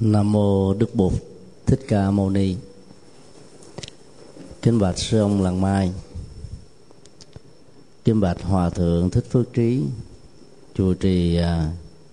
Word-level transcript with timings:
nam 0.00 0.32
mô 0.32 0.74
đức 0.74 0.94
bụt 0.94 1.12
thích 1.66 1.80
ca 1.88 2.10
mâu 2.10 2.30
ni. 2.30 2.56
Kính 4.62 4.78
bạch 4.78 4.98
sư 4.98 5.20
ông 5.20 5.42
làng 5.42 5.60
mai. 5.60 5.92
Kính 8.04 8.20
bạch 8.20 8.42
hòa 8.42 8.70
thượng 8.70 9.10
thích 9.10 9.24
phước 9.30 9.52
trí 9.52 9.82
chùa 10.74 10.94
trì 10.94 11.38
uh, 11.40 11.44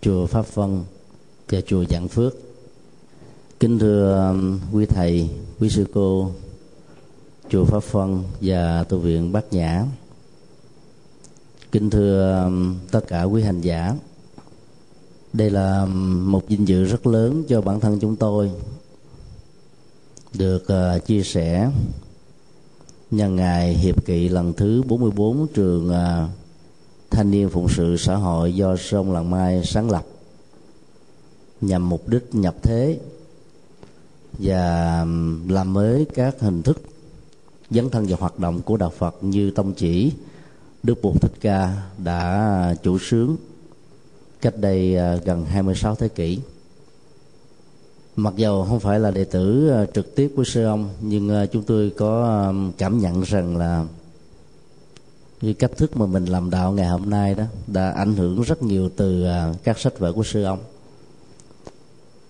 chùa 0.02 0.26
pháp 0.26 0.46
vân 0.54 0.84
và 1.50 1.62
chùa 1.62 1.84
giảng 1.90 2.08
phước. 2.08 2.34
Kính 3.60 3.80
thưa 3.80 4.28
um, 4.30 4.60
quý 4.74 4.86
thầy 4.86 5.30
quý 5.60 5.70
sư 5.70 5.86
cô 5.94 6.32
chùa 7.50 7.66
pháp 7.66 7.84
vân 7.92 8.24
và 8.42 8.84
tu 8.84 8.98
viện 9.00 9.32
bát 9.32 9.54
nhã. 9.54 9.86
Kính 11.72 11.90
thưa 11.90 12.44
um, 12.44 12.76
tất 12.92 13.02
cả 13.08 13.24
quý 13.24 13.42
hành 13.42 13.62
giả 13.62 13.96
đây 15.38 15.50
là 15.50 15.86
một 16.26 16.48
vinh 16.48 16.68
dự 16.68 16.84
rất 16.84 17.08
lớn 17.08 17.44
cho 17.48 17.62
bản 17.62 17.80
thân 17.80 18.00
chúng 18.00 18.16
tôi 18.16 18.52
được 20.38 20.64
uh, 20.64 21.06
chia 21.06 21.24
sẻ 21.24 21.72
nhân 23.12 23.36
ngày 23.36 23.74
hiệp 23.74 24.06
kỵ 24.06 24.30
lần 24.30 24.54
thứ 24.54 24.84
44 24.88 25.48
trường 25.54 25.90
uh, 25.90 26.30
thanh 27.12 27.32
niên 27.32 27.50
phụng 27.50 27.70
sự 27.70 27.98
xã 27.98 28.16
hội 28.16 28.56
do 28.56 28.76
sông 28.76 29.12
làng 29.12 29.30
mai 29.30 29.64
sáng 29.66 29.92
lập 29.92 30.06
nhằm 31.62 31.90
mục 31.90 32.08
đích 32.08 32.36
nhập 32.36 32.56
thế 32.62 33.00
và 34.40 35.06
làm 35.48 35.74
mới 35.74 36.06
các 36.14 36.36
hình 36.40 36.64
thức 36.64 36.82
dấn 37.70 37.90
thân 37.90 38.06
vào 38.06 38.18
hoạt 38.20 38.40
động 38.40 38.62
của 38.62 38.78
đạo 38.78 38.92
Phật 38.98 39.16
như 39.22 39.52
tông 39.52 39.74
chỉ 39.74 40.12
Đức 40.84 41.02
Bụt 41.02 41.22
Thích 41.22 41.34
Ca 41.42 41.74
đã 41.98 42.20
à, 42.22 42.76
chủ 42.84 43.00
sướng 43.00 43.38
cách 44.46 44.58
đây 44.58 44.98
à, 44.98 45.16
gần 45.26 45.46
26 45.46 45.96
thế 45.96 46.08
kỷ. 46.08 46.40
Mặc 48.16 48.34
dầu 48.36 48.66
không 48.70 48.80
phải 48.80 49.00
là 49.00 49.12
đệ 49.12 49.24
tử 49.24 49.70
à, 49.70 49.86
trực 49.94 50.16
tiếp 50.16 50.32
của 50.36 50.44
sư 50.44 50.64
ông, 50.64 50.90
nhưng 51.02 51.30
à, 51.30 51.46
chúng 51.46 51.64
tôi 51.64 51.92
có 51.98 52.54
cảm 52.78 53.00
nhận 53.00 53.22
rằng 53.22 53.58
là 53.58 53.86
cái 55.42 55.54
cách 55.54 55.72
thức 55.78 55.98
mà 55.98 56.06
mình 56.06 56.26
làm 56.26 56.50
đạo 56.50 56.72
ngày 56.72 56.88
hôm 56.88 57.10
nay 57.10 57.36
đó 57.36 57.44
đã 57.68 57.92
ảnh 57.92 58.16
hưởng 58.16 58.42
rất 58.42 58.64
nhiều 58.64 58.90
từ 58.96 59.26
các 59.64 59.80
sách 59.80 60.00
vở 60.00 60.14
của 60.14 60.24
sư 60.24 60.44
ông. 60.44 60.60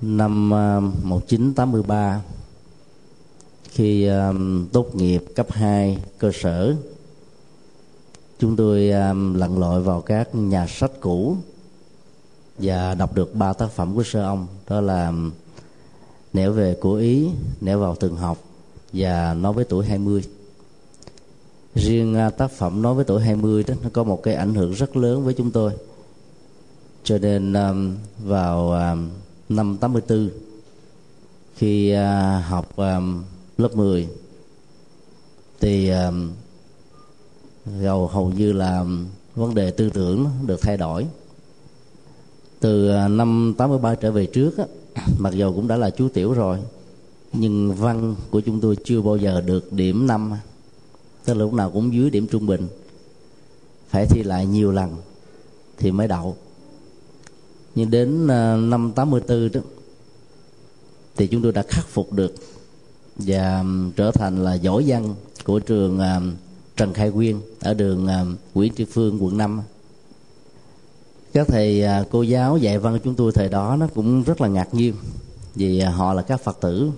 Năm 0.01 0.49
1983 0.49 2.21
khi 3.69 4.09
tốt 4.71 4.95
nghiệp 4.95 5.23
cấp 5.35 5.47
2 5.51 5.97
cơ 6.17 6.31
sở, 6.33 6.75
chúng 8.39 8.55
tôi 8.55 8.81
lặn 9.35 9.59
lội 9.59 9.81
vào 9.81 10.01
các 10.01 10.35
nhà 10.35 10.67
sách 10.67 10.91
cũ 10.99 11.37
và 12.57 12.93
đọc 12.93 13.15
được 13.15 13.35
ba 13.35 13.53
tác 13.53 13.71
phẩm 13.71 13.95
của 13.95 14.03
sơ 14.03 14.21
ông. 14.21 14.47
Đó 14.69 14.81
là 14.81 15.07
um, 15.07 15.31
nẻo 16.33 16.51
về 16.51 16.77
của 16.81 16.93
ý 16.93 17.29
nẻo 17.61 17.79
vào 17.79 17.95
từng 17.99 18.15
học 18.15 18.37
và 18.93 19.33
nói 19.33 19.53
với 19.53 19.65
tuổi 19.65 19.85
20 19.85 20.23
riêng 21.75 22.15
à, 22.15 22.29
tác 22.29 22.51
phẩm 22.51 22.81
nói 22.81 22.93
với 22.93 23.05
tuổi 23.05 23.21
20 23.21 23.63
đó 23.67 23.73
nó 23.83 23.89
có 23.93 24.03
một 24.03 24.23
cái 24.23 24.33
ảnh 24.33 24.53
hưởng 24.53 24.71
rất 24.71 24.97
lớn 24.97 25.25
với 25.25 25.33
chúng 25.33 25.51
tôi. 25.51 25.71
Cho 27.03 27.17
nên 27.17 27.53
um, 27.53 27.97
vào 28.23 28.71
um, 28.71 29.09
năm 29.49 29.77
84 29.77 30.29
khi 31.55 31.91
à, 31.91 32.39
học 32.47 32.79
lớp 33.57 33.75
10 33.75 34.07
thì 35.59 35.89
um, 35.89 36.31
hầu 37.81 38.07
hầu 38.07 38.31
như 38.31 38.53
là 38.53 38.85
vấn 39.35 39.55
đề 39.55 39.71
tư 39.71 39.89
tưởng 39.89 40.29
được 40.45 40.61
thay 40.61 40.77
đổi 40.77 41.05
từ 42.65 42.89
à, 42.89 43.07
năm 43.07 43.53
83 43.57 43.95
trở 43.95 44.11
về 44.11 44.25
trước 44.25 44.57
á, 44.57 44.65
mặc 45.17 45.33
dù 45.33 45.53
cũng 45.53 45.67
đã 45.67 45.77
là 45.77 45.89
chú 45.89 46.09
tiểu 46.09 46.33
rồi 46.33 46.59
nhưng 47.33 47.73
văn 47.73 48.15
của 48.29 48.39
chúng 48.41 48.61
tôi 48.61 48.77
chưa 48.83 49.01
bao 49.01 49.17
giờ 49.17 49.41
được 49.41 49.73
điểm 49.73 50.07
năm. 50.07 50.33
Tức 51.25 51.33
là 51.33 51.39
lúc 51.39 51.53
nào 51.53 51.71
cũng 51.71 51.93
dưới 51.93 52.09
điểm 52.09 52.27
trung 52.27 52.47
bình. 52.47 52.67
Phải 53.89 54.05
thi 54.05 54.23
lại 54.23 54.45
nhiều 54.45 54.71
lần 54.71 54.95
thì 55.77 55.91
mới 55.91 56.07
đậu. 56.07 56.37
Nhưng 57.75 57.91
đến 57.91 58.27
à, 58.27 58.55
năm 58.55 58.91
84 58.95 59.49
đó 59.53 59.61
thì 61.15 61.27
chúng 61.27 61.41
tôi 61.41 61.51
đã 61.51 61.63
khắc 61.67 61.87
phục 61.87 62.13
được 62.13 62.35
và 63.15 63.63
trở 63.95 64.11
thành 64.11 64.43
là 64.43 64.53
giỏi 64.53 64.83
văn 64.87 65.15
của 65.43 65.59
trường 65.59 65.99
à, 65.99 66.21
Trần 66.77 66.93
Khai 66.93 67.11
Quyên 67.11 67.35
ở 67.59 67.73
đường 67.73 68.07
Nguyễn 68.53 68.73
Tri 68.75 68.85
Phương 68.85 69.23
quận 69.23 69.37
5 69.37 69.61
các 71.35 71.47
thầy 71.47 71.83
à, 71.83 72.03
cô 72.11 72.21
giáo 72.21 72.57
dạy 72.57 72.79
văn 72.79 72.93
của 72.93 72.99
chúng 73.03 73.15
tôi 73.15 73.31
thời 73.31 73.49
đó 73.49 73.75
nó 73.79 73.87
cũng 73.95 74.23
rất 74.23 74.41
là 74.41 74.47
ngạc 74.47 74.73
nhiên. 74.73 74.93
Vì 75.55 75.79
à, 75.79 75.89
họ 75.89 76.13
là 76.13 76.21
các 76.21 76.41
phật 76.41 76.57
tử. 76.61 76.91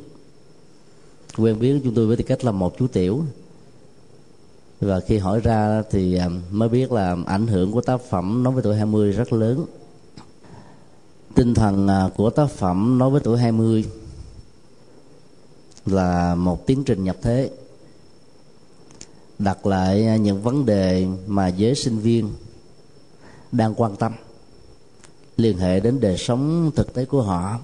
Quen 1.37 1.59
biết 1.59 1.81
chúng 1.83 1.93
tôi 1.93 2.07
với 2.07 2.17
tư 2.17 2.23
cách 2.27 2.45
là 2.45 2.51
một 2.51 2.77
chú 2.79 2.87
tiểu. 2.87 3.23
Và 4.81 4.99
khi 4.99 5.17
hỏi 5.17 5.39
ra 5.39 5.83
thì 5.91 6.17
à, 6.17 6.29
mới 6.51 6.69
biết 6.69 6.91
là 6.91 7.17
ảnh 7.25 7.47
hưởng 7.47 7.71
của 7.71 7.81
tác 7.81 8.01
phẩm 8.09 8.43
nói 8.43 8.53
với 8.53 8.63
tuổi 8.63 8.75
20 8.75 9.11
rất 9.11 9.33
lớn. 9.33 9.65
Tinh 11.35 11.53
thần 11.53 11.87
của 12.15 12.29
tác 12.29 12.49
phẩm 12.49 12.97
nói 12.97 13.09
với 13.09 13.21
tuổi 13.23 13.37
20 13.37 13.85
là 15.85 16.35
một 16.35 16.67
tiến 16.67 16.83
trình 16.83 17.03
nhập 17.03 17.15
thế. 17.21 17.49
Đặt 19.39 19.65
lại 19.65 20.19
những 20.19 20.41
vấn 20.41 20.65
đề 20.65 21.07
mà 21.27 21.47
giới 21.47 21.75
sinh 21.75 21.99
viên 21.99 22.29
đang 23.51 23.73
quan 23.75 23.95
tâm 23.95 24.13
liên 25.37 25.57
hệ 25.57 25.79
đến 25.79 25.99
đời 25.99 26.17
sống 26.17 26.71
thực 26.75 26.93
tế 26.93 27.05
của 27.05 27.21
họ, 27.21 27.59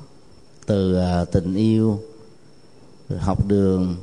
từ 0.66 0.96
à, 0.96 1.26
tình 1.26 1.56
yêu, 1.56 2.00
học 3.18 3.48
đường, 3.48 3.96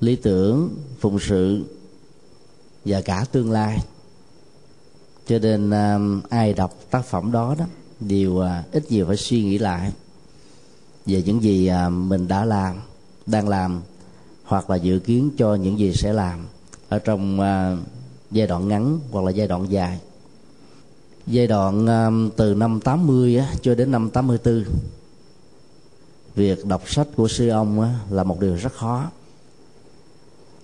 lý 0.00 0.16
tưởng, 0.16 0.68
phụng 1.00 1.18
sự 1.20 1.64
và 2.84 3.00
cả 3.00 3.24
tương 3.32 3.50
lai. 3.50 3.78
Cho 5.26 5.38
nên 5.38 5.70
à, 5.70 5.98
ai 6.28 6.52
đọc 6.52 6.78
tác 6.90 7.04
phẩm 7.04 7.32
đó 7.32 7.54
đó 7.58 7.64
đều 8.00 8.38
à, 8.38 8.64
ít 8.72 8.84
nhiều 8.90 9.06
phải 9.06 9.16
suy 9.16 9.44
nghĩ 9.44 9.58
lại 9.58 9.92
về 11.06 11.22
những 11.22 11.42
gì 11.42 11.70
mình 11.90 12.28
đã 12.28 12.44
làm, 12.44 12.76
đang 13.26 13.48
làm 13.48 13.80
hoặc 14.44 14.70
là 14.70 14.76
dự 14.76 14.98
kiến 14.98 15.30
cho 15.38 15.54
những 15.54 15.78
gì 15.78 15.92
sẽ 15.92 16.12
làm 16.12 16.46
ở 16.88 16.98
trong 16.98 17.38
giai 18.30 18.46
đoạn 18.46 18.68
ngắn 18.68 18.98
hoặc 19.10 19.24
là 19.24 19.30
giai 19.30 19.48
đoạn 19.48 19.70
dài 19.70 19.98
giai 21.26 21.46
đoạn 21.46 21.86
um, 21.86 22.30
từ 22.36 22.54
năm 22.54 22.80
80 22.80 23.36
á, 23.36 23.54
cho 23.62 23.74
đến 23.74 23.90
năm 23.90 24.10
84 24.10 24.64
việc 26.34 26.66
đọc 26.66 26.82
sách 26.90 27.06
của 27.16 27.28
sư 27.28 27.48
ông 27.48 27.80
á, 27.80 27.98
là 28.10 28.24
một 28.24 28.40
điều 28.40 28.54
rất 28.54 28.72
khó. 28.72 29.10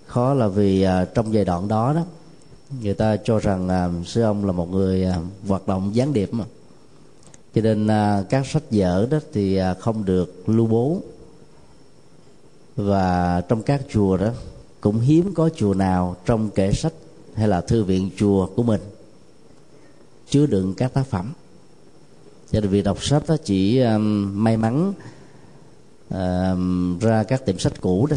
Khó 0.06 0.34
là 0.34 0.48
vì 0.48 0.82
à, 0.82 1.04
trong 1.04 1.34
giai 1.34 1.44
đoạn 1.44 1.68
đó 1.68 1.92
đó 1.92 2.04
người 2.82 2.94
ta 2.94 3.16
cho 3.16 3.38
rằng 3.38 3.68
à, 3.68 3.88
sư 4.06 4.22
ông 4.22 4.44
là 4.44 4.52
một 4.52 4.70
người 4.70 5.04
à, 5.04 5.18
hoạt 5.48 5.68
động 5.68 5.94
gián 5.94 6.12
điệp 6.12 6.34
mà. 6.34 6.44
Cho 7.54 7.60
nên 7.60 7.88
các 8.28 8.46
sách 8.46 8.62
vở 8.70 9.06
đó 9.10 9.18
thì 9.32 9.60
không 9.80 10.04
được 10.04 10.48
lưu 10.48 10.66
bố. 10.66 11.00
Và 12.76 13.40
trong 13.48 13.62
các 13.62 13.82
chùa 13.92 14.16
đó 14.16 14.28
cũng 14.80 15.00
hiếm 15.00 15.34
có 15.34 15.48
chùa 15.56 15.74
nào 15.74 16.16
trong 16.26 16.50
kệ 16.50 16.72
sách 16.72 16.92
hay 17.34 17.48
là 17.48 17.60
thư 17.60 17.84
viện 17.84 18.10
chùa 18.16 18.46
của 18.46 18.62
mình 18.62 18.80
chứa 20.30 20.46
đựng 20.46 20.74
các 20.76 20.94
tác 20.94 21.06
phẩm. 21.06 21.32
Cho 22.52 22.60
nên 22.60 22.70
việc 22.70 22.82
đọc 22.82 23.04
sách 23.04 23.22
đó 23.28 23.36
chỉ 23.44 23.80
um, 23.80 24.44
may 24.44 24.56
mắn 24.56 24.92
um, 26.10 26.98
ra 26.98 27.22
các 27.22 27.46
tiệm 27.46 27.58
sách 27.58 27.80
cũ 27.80 28.06
đó 28.10 28.16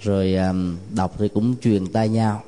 rồi 0.00 0.34
um, 0.34 0.76
đọc 0.94 1.14
thì 1.18 1.28
cũng 1.28 1.54
truyền 1.62 1.86
tay 1.86 2.08
nhau. 2.08 2.42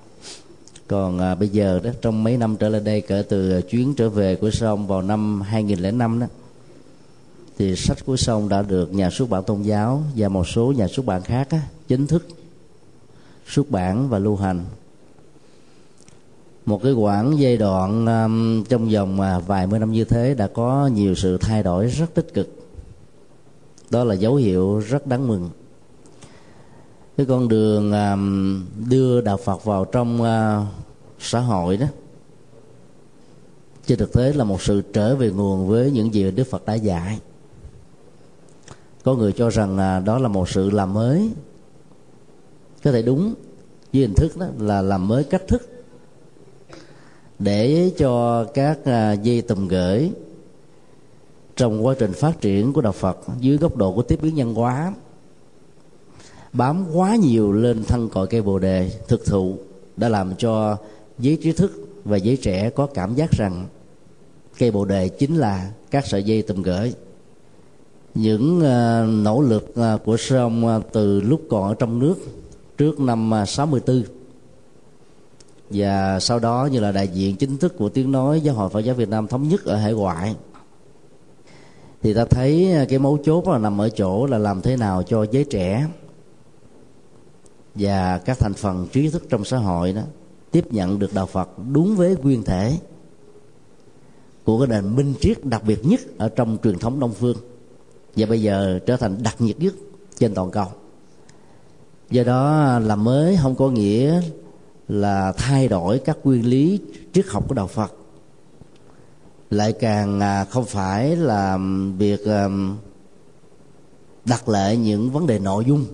Còn 0.87 1.33
uh, 1.33 1.39
bây 1.39 1.49
giờ 1.49 1.81
đó 1.85 1.91
trong 2.03 2.25
mấy 2.25 2.37
năm 2.37 2.57
trở 2.57 2.69
lại 2.69 2.81
đây 2.81 3.01
kể 3.01 3.23
từ 3.29 3.63
chuyến 3.63 3.95
trở 3.95 4.09
về 4.09 4.37
của 4.37 4.51
sông 4.51 4.87
vào 4.87 5.03
năm 5.03 5.41
2005 5.41 6.21
đó 6.21 6.27
thì 7.59 7.77
sách 7.77 7.99
của 8.07 8.17
sông 8.17 8.49
đã 8.49 8.63
được 8.63 8.95
nhà 8.95 9.11
xuất 9.11 9.31
bản 9.31 9.45
tôn 9.45 9.63
giáo 9.63 10.03
và 10.17 10.29
một 10.29 10.49
số 10.49 10.73
nhà 10.73 10.89
xuất 10.89 11.07
bản 11.07 11.23
khác 11.23 11.51
á, 11.51 11.61
chính 11.89 12.07
thức 12.07 12.27
xuất 13.47 13.71
bản 13.71 14.09
và 14.09 14.19
lưu 14.19 14.37
hành 14.37 14.65
một 16.67 16.83
cái 16.83 16.93
quãng 16.93 17.39
giai 17.39 17.57
đoạn 17.57 18.07
um, 18.07 18.65
trong 18.65 18.89
vòng 18.89 19.17
mà 19.17 19.39
vài 19.39 19.67
mươi 19.67 19.79
năm 19.79 19.93
như 19.93 20.05
thế 20.05 20.35
đã 20.35 20.47
có 20.47 20.91
nhiều 20.93 21.15
sự 21.15 21.39
thay 21.39 21.63
đổi 21.63 21.87
rất 21.87 22.15
tích 22.15 22.35
cực. 22.35 22.49
Đó 23.91 24.05
là 24.05 24.15
dấu 24.15 24.35
hiệu 24.35 24.79
rất 24.79 25.07
đáng 25.07 25.29
mừng. 25.29 25.51
Cái 27.17 27.27
con 27.27 27.49
đường 27.49 27.93
um, 27.93 28.65
đưa 28.89 29.21
đạo 29.21 29.37
phật 29.37 29.65
vào 29.65 29.85
trong 29.85 30.23
uh, 30.23 30.67
xã 31.21 31.41
hội 31.41 31.77
đó 31.77 31.87
trên 33.87 33.99
thực 33.99 34.13
tế 34.13 34.33
là 34.33 34.45
một 34.45 34.63
sự 34.63 34.83
trở 34.93 35.17
về 35.17 35.31
nguồn 35.31 35.69
với 35.69 35.91
những 35.91 36.15
gì 36.15 36.31
đức 36.31 36.45
phật 36.45 36.67
đã 36.67 36.75
dạy. 36.75 37.19
Có 39.05 39.15
người 39.15 39.33
cho 39.33 39.51
rằng 39.51 39.75
uh, 39.75 40.05
đó 40.05 40.19
là 40.19 40.29
một 40.29 40.49
sự 40.49 40.71
làm 40.71 40.95
mới. 40.95 41.31
Có 42.85 42.93
thể 42.93 43.03
đúng 43.03 43.35
với 43.93 44.03
hình 44.03 44.15
thức 44.15 44.37
đó 44.37 44.47
là 44.59 44.83
làm 44.83 45.09
mới 45.09 45.25
cách 45.25 45.43
thức 45.49 45.82
để 47.45 47.91
cho 47.99 48.45
các 48.45 48.85
à, 48.85 49.13
dây 49.13 49.43
tùm 49.43 49.69
gửi 49.69 50.11
trong 51.57 51.87
quá 51.87 51.95
trình 51.99 52.13
phát 52.13 52.41
triển 52.41 52.73
của 52.73 52.81
đạo 52.81 52.93
Phật 52.93 53.19
dưới 53.41 53.57
góc 53.57 53.77
độ 53.77 53.93
của 53.93 54.03
tiếp 54.03 54.19
biến 54.23 54.35
nhân 54.35 54.55
hóa. 54.55 54.95
Bám 56.53 56.85
quá 56.95 57.17
nhiều 57.17 57.53
lên 57.53 57.85
thân 57.85 58.09
cội 58.09 58.27
cây 58.27 58.43
bồ 58.43 58.59
đề 58.59 58.91
thực 59.09 59.27
thụ 59.27 59.57
đã 59.97 60.09
làm 60.09 60.35
cho 60.39 60.77
giới 61.19 61.39
trí 61.43 61.53
thức 61.53 61.89
và 62.05 62.17
giới 62.17 62.37
trẻ 62.37 62.71
có 62.71 62.87
cảm 62.87 63.15
giác 63.15 63.31
rằng 63.31 63.67
cây 64.59 64.71
bồ 64.71 64.85
đề 64.85 65.09
chính 65.09 65.37
là 65.37 65.71
các 65.91 66.07
sợi 66.07 66.23
dây 66.23 66.43
tùm 66.43 66.63
gửi. 66.63 66.95
Những 68.15 68.59
uh, 68.59 69.25
nỗ 69.25 69.41
lực 69.41 69.75
uh, 69.95 70.05
của 70.05 70.17
sư 70.17 70.37
ông 70.37 70.67
uh, 70.67 70.83
từ 70.93 71.21
lúc 71.21 71.43
còn 71.51 71.69
ở 71.69 71.75
trong 71.75 71.99
nước 71.99 72.15
trước 72.79 73.01
năm 73.01 73.31
uh, 73.43 73.49
64 73.49 74.03
và 75.73 76.21
sau 76.21 76.39
đó 76.39 76.69
như 76.73 76.81
là 76.81 76.93
đại 76.93 77.09
diện 77.09 77.37
chính 77.37 77.59
thức 77.59 77.77
của 77.79 77.89
tiếng 77.89 78.13
nói 78.13 78.41
giáo 78.41 78.55
hội 78.55 78.69
Phật 78.69 78.81
giáo 78.81 78.95
Việt 78.95 79.09
Nam 79.09 79.27
thống 79.27 79.49
nhất 79.49 79.65
ở 79.65 79.77
hải 79.77 79.93
ngoại. 79.93 80.35
Thì 82.03 82.15
ta 82.15 82.25
thấy 82.25 82.73
à, 82.73 82.85
cái 82.89 82.99
mấu 82.99 83.19
chốt 83.25 83.49
là 83.49 83.59
nằm 83.59 83.81
ở 83.81 83.89
chỗ 83.89 84.27
là 84.27 84.39
làm 84.39 84.63
thế 84.63 84.77
nào 84.77 85.03
cho 85.03 85.27
giới 85.31 85.45
trẻ 85.45 85.87
và 87.75 88.19
các 88.19 88.39
thành 88.39 88.55
phần 88.55 88.89
trí 88.93 89.09
thức 89.09 89.23
trong 89.31 89.45
xã 89.45 89.59
hội 89.59 89.93
đó 89.93 90.03
tiếp 90.51 90.73
nhận 90.73 90.99
được 90.99 91.15
đạo 91.15 91.27
Phật 91.27 91.49
đúng 91.73 91.97
với 91.97 92.17
nguyên 92.23 92.43
thể 92.43 92.79
của 94.45 94.59
cái 94.59 94.69
nền 94.69 94.97
minh 94.97 95.15
triết 95.21 95.45
đặc 95.45 95.63
biệt 95.67 95.87
nhất 95.87 96.01
ở 96.19 96.29
trong 96.29 96.59
truyền 96.63 96.79
thống 96.79 97.01
đông 97.01 97.13
phương. 97.13 97.37
Và 98.17 98.27
bây 98.27 98.43
giờ 98.43 98.79
trở 98.87 98.97
thành 98.97 99.23
đặc 99.23 99.41
nhiệt 99.41 99.59
nhất 99.59 99.75
trên 100.19 100.35
toàn 100.35 100.51
cầu. 100.51 100.67
Do 102.11 102.23
đó 102.25 102.79
làm 102.79 103.05
mới 103.05 103.39
không 103.43 103.55
có 103.55 103.71
nghĩa 103.71 104.21
là 104.93 105.33
thay 105.33 105.69
đổi 105.69 105.99
các 105.99 106.19
nguyên 106.25 106.47
lý 106.47 106.81
triết 107.13 107.27
học 107.27 107.45
của 107.49 107.55
đạo 107.55 107.67
Phật. 107.67 107.93
Lại 109.51 109.73
càng 109.73 110.21
à, 110.21 110.45
không 110.45 110.65
phải 110.65 111.17
là 111.17 111.59
việc 111.99 112.21
đặt 114.25 114.49
lệ 114.49 114.77
những 114.77 115.11
vấn 115.11 115.27
đề 115.27 115.39
nội 115.39 115.65
dung. 115.65 115.87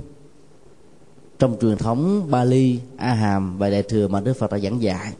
Trong 1.39 1.57
truyền 1.61 1.77
thống 1.77 2.31
Bali, 2.31 2.81
A 2.97 3.15
Hàm 3.15 3.59
và 3.59 3.71
Đại 3.71 3.83
thừa 3.83 4.09
mà 4.09 4.21
Đức 4.21 4.33
Phật 4.33 4.51
đã 4.51 4.59
giảng 4.59 4.83
dạy. 4.83 5.13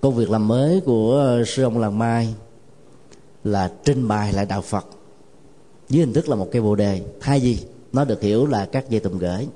Công 0.00 0.14
việc 0.14 0.30
làm 0.30 0.48
mới 0.48 0.80
của 0.80 1.16
ờ, 1.16 1.44
sư 1.44 1.62
ông 1.62 1.78
Làng 1.78 1.98
Mai 1.98 2.34
là 3.44 3.72
trình 3.84 4.08
bày 4.08 4.32
lại 4.32 4.46
đạo 4.46 4.62
Phật 4.62 4.86
dưới 5.88 6.04
hình 6.04 6.14
thức 6.14 6.28
là 6.28 6.36
một 6.36 6.48
cây 6.52 6.62
bồ 6.62 6.74
đề. 6.74 7.02
Thay 7.20 7.40
gì 7.40 7.66
nó 7.92 8.04
được 8.04 8.22
hiểu 8.22 8.46
là 8.46 8.66
các 8.72 8.90
dây 8.90 9.00
tùm 9.00 9.18
gửi 9.18 9.48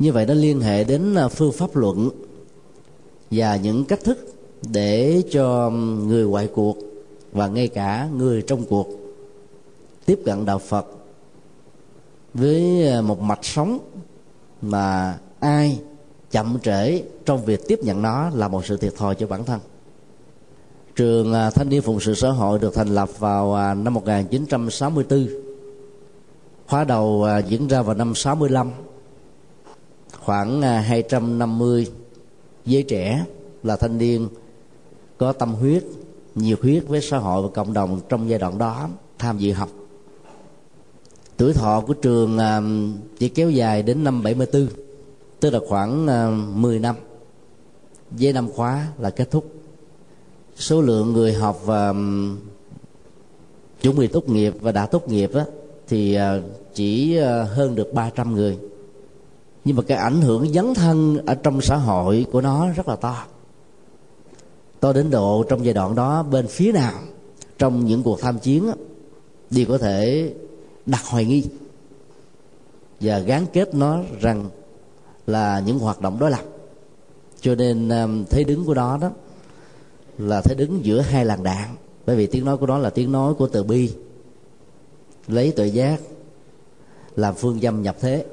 như 0.00 0.12
vậy 0.12 0.26
nó 0.26 0.34
liên 0.34 0.60
hệ 0.60 0.84
đến 0.84 1.14
à, 1.14 1.28
phương 1.28 1.52
pháp 1.52 1.76
luận 1.76 2.10
và 3.30 3.56
những 3.56 3.84
cách 3.84 4.00
thức 4.04 4.34
để 4.72 5.22
cho 5.30 5.70
người 6.06 6.24
ngoại 6.24 6.48
cuộc 6.54 6.76
và 7.32 7.48
ngay 7.48 7.68
cả 7.68 8.08
người 8.16 8.42
trong 8.42 8.64
cuộc 8.64 8.88
tiếp 10.06 10.20
cận 10.24 10.44
đạo 10.44 10.58
Phật 10.58 10.86
với 12.34 12.88
à, 12.88 13.00
một 13.00 13.20
mạch 13.20 13.44
sống 13.44 13.78
mà 14.62 15.18
ai 15.40 15.78
chậm 16.30 16.58
trễ 16.62 17.02
trong 17.24 17.44
việc 17.44 17.60
tiếp 17.68 17.78
nhận 17.82 18.02
nó 18.02 18.30
là 18.30 18.48
một 18.48 18.64
sự 18.66 18.76
thiệt 18.76 18.94
thòi 18.96 19.14
cho 19.14 19.26
bản 19.26 19.44
thân. 19.44 19.60
Trường 20.96 21.32
à, 21.32 21.50
thanh 21.50 21.68
niên 21.68 21.82
phụng 21.82 22.00
sự 22.00 22.14
xã 22.14 22.30
hội 22.30 22.58
được 22.58 22.74
thành 22.74 22.88
lập 22.88 23.08
vào 23.18 23.74
năm 23.74 23.94
1964 23.94 25.28
khóa 26.66 26.84
đầu 26.84 27.26
diễn 27.48 27.68
ra 27.68 27.82
vào 27.82 27.94
năm 27.94 28.14
65 28.14 28.70
khoảng 30.18 30.62
à, 30.62 30.80
250 30.80 31.86
giới 32.66 32.82
trẻ 32.82 33.24
là 33.62 33.76
thanh 33.76 33.98
niên 33.98 34.28
có 35.18 35.32
tâm 35.32 35.54
huyết, 35.54 35.84
nhiệt 36.34 36.60
huyết 36.62 36.84
với 36.88 37.00
xã 37.00 37.18
hội 37.18 37.42
và 37.42 37.48
cộng 37.54 37.72
đồng 37.72 38.00
trong 38.08 38.28
giai 38.28 38.38
đoạn 38.38 38.58
đó 38.58 38.88
tham 39.18 39.38
dự 39.38 39.52
học. 39.52 39.68
Tuổi 41.36 41.52
thọ 41.52 41.80
của 41.86 41.94
trường 41.94 42.38
à, 42.38 42.60
chỉ 43.18 43.28
kéo 43.28 43.50
dài 43.50 43.82
đến 43.82 44.04
năm 44.04 44.22
74 44.22 44.68
tức 45.40 45.50
là 45.50 45.60
khoảng 45.68 46.06
à, 46.06 46.30
10 46.54 46.78
năm. 46.78 46.96
Với 48.10 48.32
năm 48.32 48.50
khóa 48.52 48.86
là 48.98 49.10
kết 49.10 49.30
thúc. 49.30 49.52
Số 50.56 50.82
lượng 50.82 51.12
người 51.12 51.32
học 51.32 51.60
và 51.64 51.94
chuẩn 53.82 53.96
bị 53.96 54.06
tốt 54.06 54.28
nghiệp 54.28 54.54
và 54.60 54.72
đã 54.72 54.86
tốt 54.86 55.08
nghiệp 55.08 55.30
thì 55.88 56.18
chỉ 56.74 57.16
hơn 57.48 57.74
được 57.74 57.92
300 57.94 58.34
người 58.34 58.58
nhưng 59.64 59.76
mà 59.76 59.82
cái 59.82 59.98
ảnh 59.98 60.20
hưởng 60.20 60.52
dấn 60.52 60.74
thân 60.74 61.26
ở 61.26 61.34
trong 61.34 61.60
xã 61.60 61.76
hội 61.76 62.26
của 62.32 62.40
nó 62.40 62.68
rất 62.70 62.88
là 62.88 62.96
to. 62.96 63.26
To 64.80 64.92
đến 64.92 65.10
độ 65.10 65.44
trong 65.48 65.64
giai 65.64 65.74
đoạn 65.74 65.94
đó, 65.94 66.22
bên 66.22 66.46
phía 66.46 66.72
nào, 66.72 66.92
trong 67.58 67.86
những 67.86 68.02
cuộc 68.02 68.20
tham 68.20 68.38
chiến 68.38 68.70
đều 69.50 69.66
có 69.68 69.78
thể 69.78 70.32
đặt 70.86 71.02
hoài 71.04 71.24
nghi. 71.24 71.44
Và 73.00 73.18
gắn 73.18 73.46
kết 73.52 73.74
nó 73.74 74.00
rằng 74.20 74.44
là 75.26 75.62
những 75.66 75.78
hoạt 75.78 76.00
động 76.00 76.18
đối 76.18 76.30
lập. 76.30 76.42
Cho 77.40 77.54
nên 77.54 77.88
um, 77.88 78.24
thế 78.24 78.44
đứng 78.44 78.64
của 78.64 78.74
nó 78.74 78.98
đó 78.98 79.10
là 80.18 80.40
thế 80.42 80.54
đứng 80.54 80.84
giữa 80.84 81.00
hai 81.00 81.24
làn 81.24 81.42
đạn. 81.42 81.68
Bởi 82.06 82.16
vì 82.16 82.26
tiếng 82.26 82.44
nói 82.44 82.56
của 82.56 82.66
nó 82.66 82.78
là 82.78 82.90
tiếng 82.90 83.12
nói 83.12 83.34
của 83.34 83.46
từ 83.46 83.62
bi, 83.62 83.92
lấy 85.28 85.52
tự 85.52 85.64
giác, 85.64 86.00
làm 87.16 87.34
phương 87.34 87.60
dâm 87.60 87.82
nhập 87.82 87.96
thế 88.00 88.26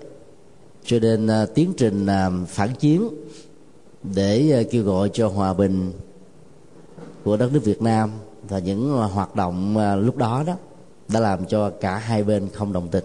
cho 0.87 0.99
nên 0.99 1.25
uh, 1.25 1.53
tiến 1.55 1.73
trình 1.77 2.05
uh, 2.05 2.47
phản 2.49 2.69
chiến 2.79 3.09
để 4.03 4.61
uh, 4.61 4.71
kêu 4.71 4.83
gọi 4.83 5.09
cho 5.13 5.27
hòa 5.27 5.53
bình 5.53 5.91
của 7.23 7.37
đất 7.37 7.53
nước 7.53 7.63
Việt 7.63 7.81
Nam 7.81 8.11
và 8.49 8.59
những 8.59 8.95
uh, 9.05 9.11
hoạt 9.11 9.35
động 9.35 9.77
uh, 9.77 10.05
lúc 10.05 10.17
đó 10.17 10.43
đó 10.47 10.55
đã 11.07 11.19
làm 11.19 11.45
cho 11.45 11.69
cả 11.69 11.97
hai 11.97 12.23
bên 12.23 12.47
không 12.53 12.73
đồng 12.73 12.87
tình. 12.87 13.03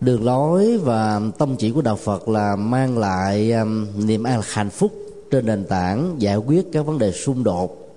Đường 0.00 0.24
lối 0.24 0.78
và 0.78 1.20
tâm 1.38 1.56
chỉ 1.58 1.70
của 1.70 1.82
đạo 1.82 1.96
phật 1.96 2.28
là 2.28 2.56
mang 2.56 2.98
lại 2.98 3.52
niềm 3.96 4.22
an 4.22 4.40
hạnh 4.44 4.70
phúc 4.70 4.92
trên 5.30 5.46
nền 5.46 5.64
tảng 5.64 6.14
giải 6.18 6.36
quyết 6.36 6.66
các 6.72 6.86
vấn 6.86 6.98
đề 6.98 7.12
xung 7.12 7.44
đột 7.44 7.96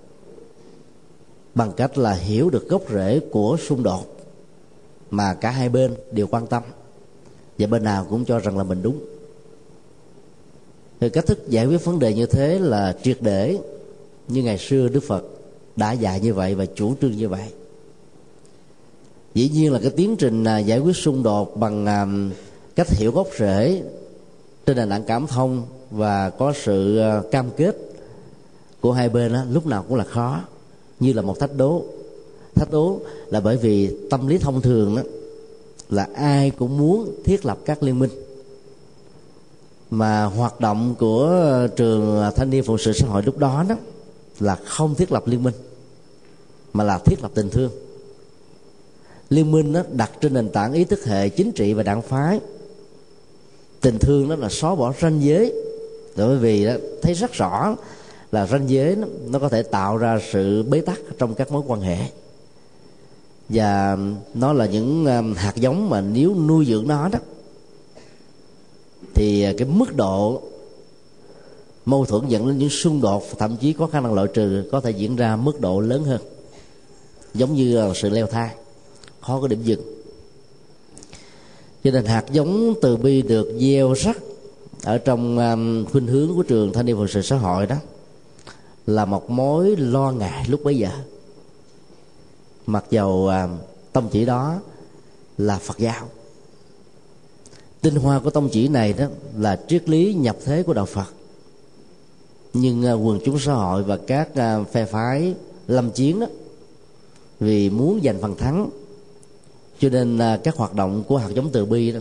bằng 1.56 1.72
cách 1.72 1.98
là 1.98 2.14
hiểu 2.14 2.50
được 2.50 2.70
gốc 2.70 2.82
rễ 2.94 3.20
của 3.32 3.58
xung 3.68 3.84
đột 3.84 4.18
mà 5.10 5.34
cả 5.34 5.50
hai 5.50 5.70
bên 5.70 5.94
đều 6.12 6.28
quan 6.28 6.48
tâm 6.48 6.64
và 7.58 7.68
bên 7.68 7.84
nào 7.84 8.08
cũng 8.10 8.26
cho 8.26 8.40
rằng 8.40 8.58
là 8.58 8.64
mình 8.64 8.82
đúng. 8.82 9.00
Thì 11.00 11.10
cách 11.10 11.26
thức 11.26 11.50
giải 11.50 11.66
quyết 11.66 11.86
vấn 11.86 12.00
đề 12.00 12.14
như 12.14 12.26
thế 12.26 12.60
là 12.60 12.98
triệt 13.04 13.18
để 13.22 13.58
như 14.28 14.44
ngày 14.44 14.58
xưa 14.58 14.88
đức 14.88 15.04
phật 15.04 15.24
đã 15.76 15.92
dạy 15.92 16.20
như 16.20 16.34
vậy 16.34 16.56
và 16.56 16.66
chủ 16.66 16.94
trương 17.02 17.12
như 17.12 17.30
vậy. 17.30 17.48
Dĩ 19.34 19.50
nhiên 19.50 19.74
là 19.74 19.80
cái 19.80 19.92
tiến 19.92 20.16
trình 20.16 20.44
à, 20.44 20.58
giải 20.58 20.80
quyết 20.80 20.96
xung 20.96 21.24
đột 21.24 21.58
bằng 21.58 21.86
à, 21.86 22.08
cách 22.76 22.90
hiểu 22.90 23.12
gốc 23.12 23.28
rễ 23.40 23.82
trên 24.66 24.78
nền 24.78 24.90
tảng 24.90 25.04
cảm 25.04 25.28
thông 25.28 25.64
và 25.92 26.30
có 26.30 26.54
sự 26.64 26.98
à, 26.98 27.22
cam 27.32 27.50
kết 27.58 27.76
của 28.82 28.92
hai 28.92 29.10
bên 29.10 29.34
đó, 29.34 29.44
lúc 29.52 29.66
nào 29.66 29.86
cũng 29.88 29.98
là 29.98 30.04
khó 30.04 30.42
như 31.00 31.14
là 31.14 31.22
một 31.22 31.40
thách 31.40 31.56
đố. 31.58 31.84
Thách 32.56 32.72
đố 32.72 33.00
là 33.28 33.40
bởi 33.40 33.58
vì 33.58 33.98
tâm 34.10 34.28
lý 34.28 34.38
thông 34.38 34.62
thường 34.62 34.96
đó 34.96 35.02
là 35.90 36.08
ai 36.16 36.52
cũng 36.52 36.78
muốn 36.78 37.16
thiết 37.24 37.46
lập 37.46 37.58
các 37.66 37.84
liên 37.84 38.00
minh. 38.00 38.10
Mà 39.90 40.24
hoạt 40.24 40.60
động 40.60 40.96
của 41.00 41.68
trường 41.76 42.32
thanh 42.36 42.50
niên 42.50 42.64
phụ 42.64 42.78
sự 42.78 42.94
xã 42.94 43.08
hội 43.08 43.24
lúc 43.24 43.38
đó 43.38 43.66
đó 43.70 43.76
là 44.40 44.56
không 44.56 44.96
thiết 44.96 45.12
lập 45.12 45.28
liên 45.28 45.44
minh 45.44 45.54
mà 46.74 46.84
là 46.84 46.98
thiết 46.98 47.22
lập 47.22 47.32
tình 47.34 47.50
thương. 47.50 47.72
Liên 49.30 49.52
minh 49.52 49.72
nó 49.72 49.84
đặt 49.92 50.12
trên 50.22 50.34
nền 50.34 50.50
tảng 50.50 50.74
ý 50.74 50.84
thức 50.84 51.06
hệ 51.06 51.30
chính 51.30 51.52
trị 51.52 51.74
và 51.74 51.84
đảng 51.84 52.02
phái. 52.02 52.40
Tình 53.82 54.00
thương 54.00 54.30
đó 54.30 54.36
là 54.36 54.50
xóa 54.50 54.76
bỏ 54.76 54.94
ranh 55.02 55.24
giới. 55.24 55.54
Bởi 56.16 56.38
vì 56.38 56.66
đó, 56.66 56.74
thấy 57.02 57.14
rất 57.14 57.34
rõ 57.34 57.76
là 58.32 58.48
ranh 58.48 58.70
giới 58.70 58.96
nó, 58.96 59.08
nó 59.28 59.40
có 59.40 59.50
thể 59.50 59.64
tạo 59.64 59.98
ra 59.98 60.20
sự 60.32 60.64
bế 60.64 60.82
tắc 60.82 61.00
trong 61.18 61.34
các 61.34 61.52
mối 61.52 61.64
quan 61.68 61.82
hệ 61.82 61.98
và 63.50 63.98
nó 64.34 64.54
là 64.54 64.66
những 64.66 65.06
um, 65.06 65.34
hạt 65.34 65.56
giống 65.56 65.90
mà 65.90 66.02
nếu 66.02 66.36
nuôi 66.36 66.66
dưỡng 66.66 66.88
nó 66.88 67.10
đó 67.10 67.20
thì 69.14 69.44
à, 69.44 69.54
cái 69.58 69.68
mức 69.68 69.96
độ 69.96 70.42
mâu 71.86 72.06
thuẫn 72.06 72.28
dẫn 72.28 72.48
đến 72.48 72.58
những 72.58 72.70
xung 72.70 73.02
đột 73.02 73.24
thậm 73.38 73.58
chí 73.58 73.74
có 73.74 73.88
khả 73.88 74.00
năng 74.00 74.14
loại 74.14 74.28
trừ 74.34 74.70
có 74.72 74.82
thể 74.82 74.92
diễn 74.92 75.16
ra 75.16 75.36
mức 75.36 75.62
độ 75.62 75.80
lớn 75.80 76.04
hơn. 76.04 76.22
Giống 77.34 77.56
như 77.56 77.78
là 77.78 77.94
sự 77.96 78.10
leo 78.10 78.28
thang 78.28 78.56
khó 79.22 79.42
có 79.42 79.48
điểm 79.48 79.64
dừng. 79.64 79.82
Cho 81.84 81.92
nên 81.92 82.06
hạt 82.06 82.26
giống 82.32 82.74
từ 82.82 82.98
bi 82.98 83.22
được 83.22 83.58
gieo 83.60 83.94
rắc 83.94 84.18
ở 84.84 84.98
trong 84.98 85.38
um, 85.38 85.86
khuynh 85.92 86.08
hướng 86.08 86.36
của 86.36 86.44
trường 86.44 86.74
thanh 86.74 86.86
niên 86.86 86.98
phật 86.98 87.10
sự 87.10 87.22
xã 87.22 87.36
hội 87.36 87.66
đó 87.66 87.76
là 88.88 89.06
một 89.06 89.30
mối 89.30 89.76
lo 89.78 90.12
ngại 90.12 90.46
lúc 90.48 90.64
bấy 90.64 90.78
giờ 90.78 90.90
mặc 92.66 92.86
dầu 92.90 93.28
à, 93.28 93.48
tông 93.94 94.10
chỉ 94.12 94.26
đó 94.26 94.62
là 95.38 95.58
phật 95.58 95.78
giáo. 95.78 96.10
Tinh 97.82 97.96
hoa 97.96 98.20
của 98.20 98.30
tông 98.30 98.50
chỉ 98.50 98.68
này 98.68 98.94
đó 98.94 99.06
là 99.38 99.60
triết 99.68 99.90
lý 99.90 100.14
nhập 100.14 100.38
thế 100.46 100.64
của 100.64 100.74
đạo 100.74 100.86
phật. 100.86 101.14
Nhưng 102.54 102.86
à, 102.86 102.94
quần 102.94 103.20
chúng 103.26 103.40
xã 103.40 103.54
hội 103.54 103.84
và 103.84 103.98
các 103.98 104.36
à, 104.36 104.64
phe 104.72 104.86
phái 104.86 105.34
lâm 105.68 105.92
chiến 105.92 106.20
đó 106.20 106.28
vì 107.40 107.70
muốn 107.70 108.02
giành 108.04 108.22
phần 108.22 108.36
thắng 108.36 108.70
cho 109.80 109.90
nên 109.90 110.18
à, 110.18 110.40
các 110.44 110.56
hoạt 110.56 110.74
động 110.74 111.04
của 111.08 111.18
hạt 111.18 111.30
giống 111.36 111.50
từ 111.50 111.66
bi 111.66 111.92
đó 111.92 112.00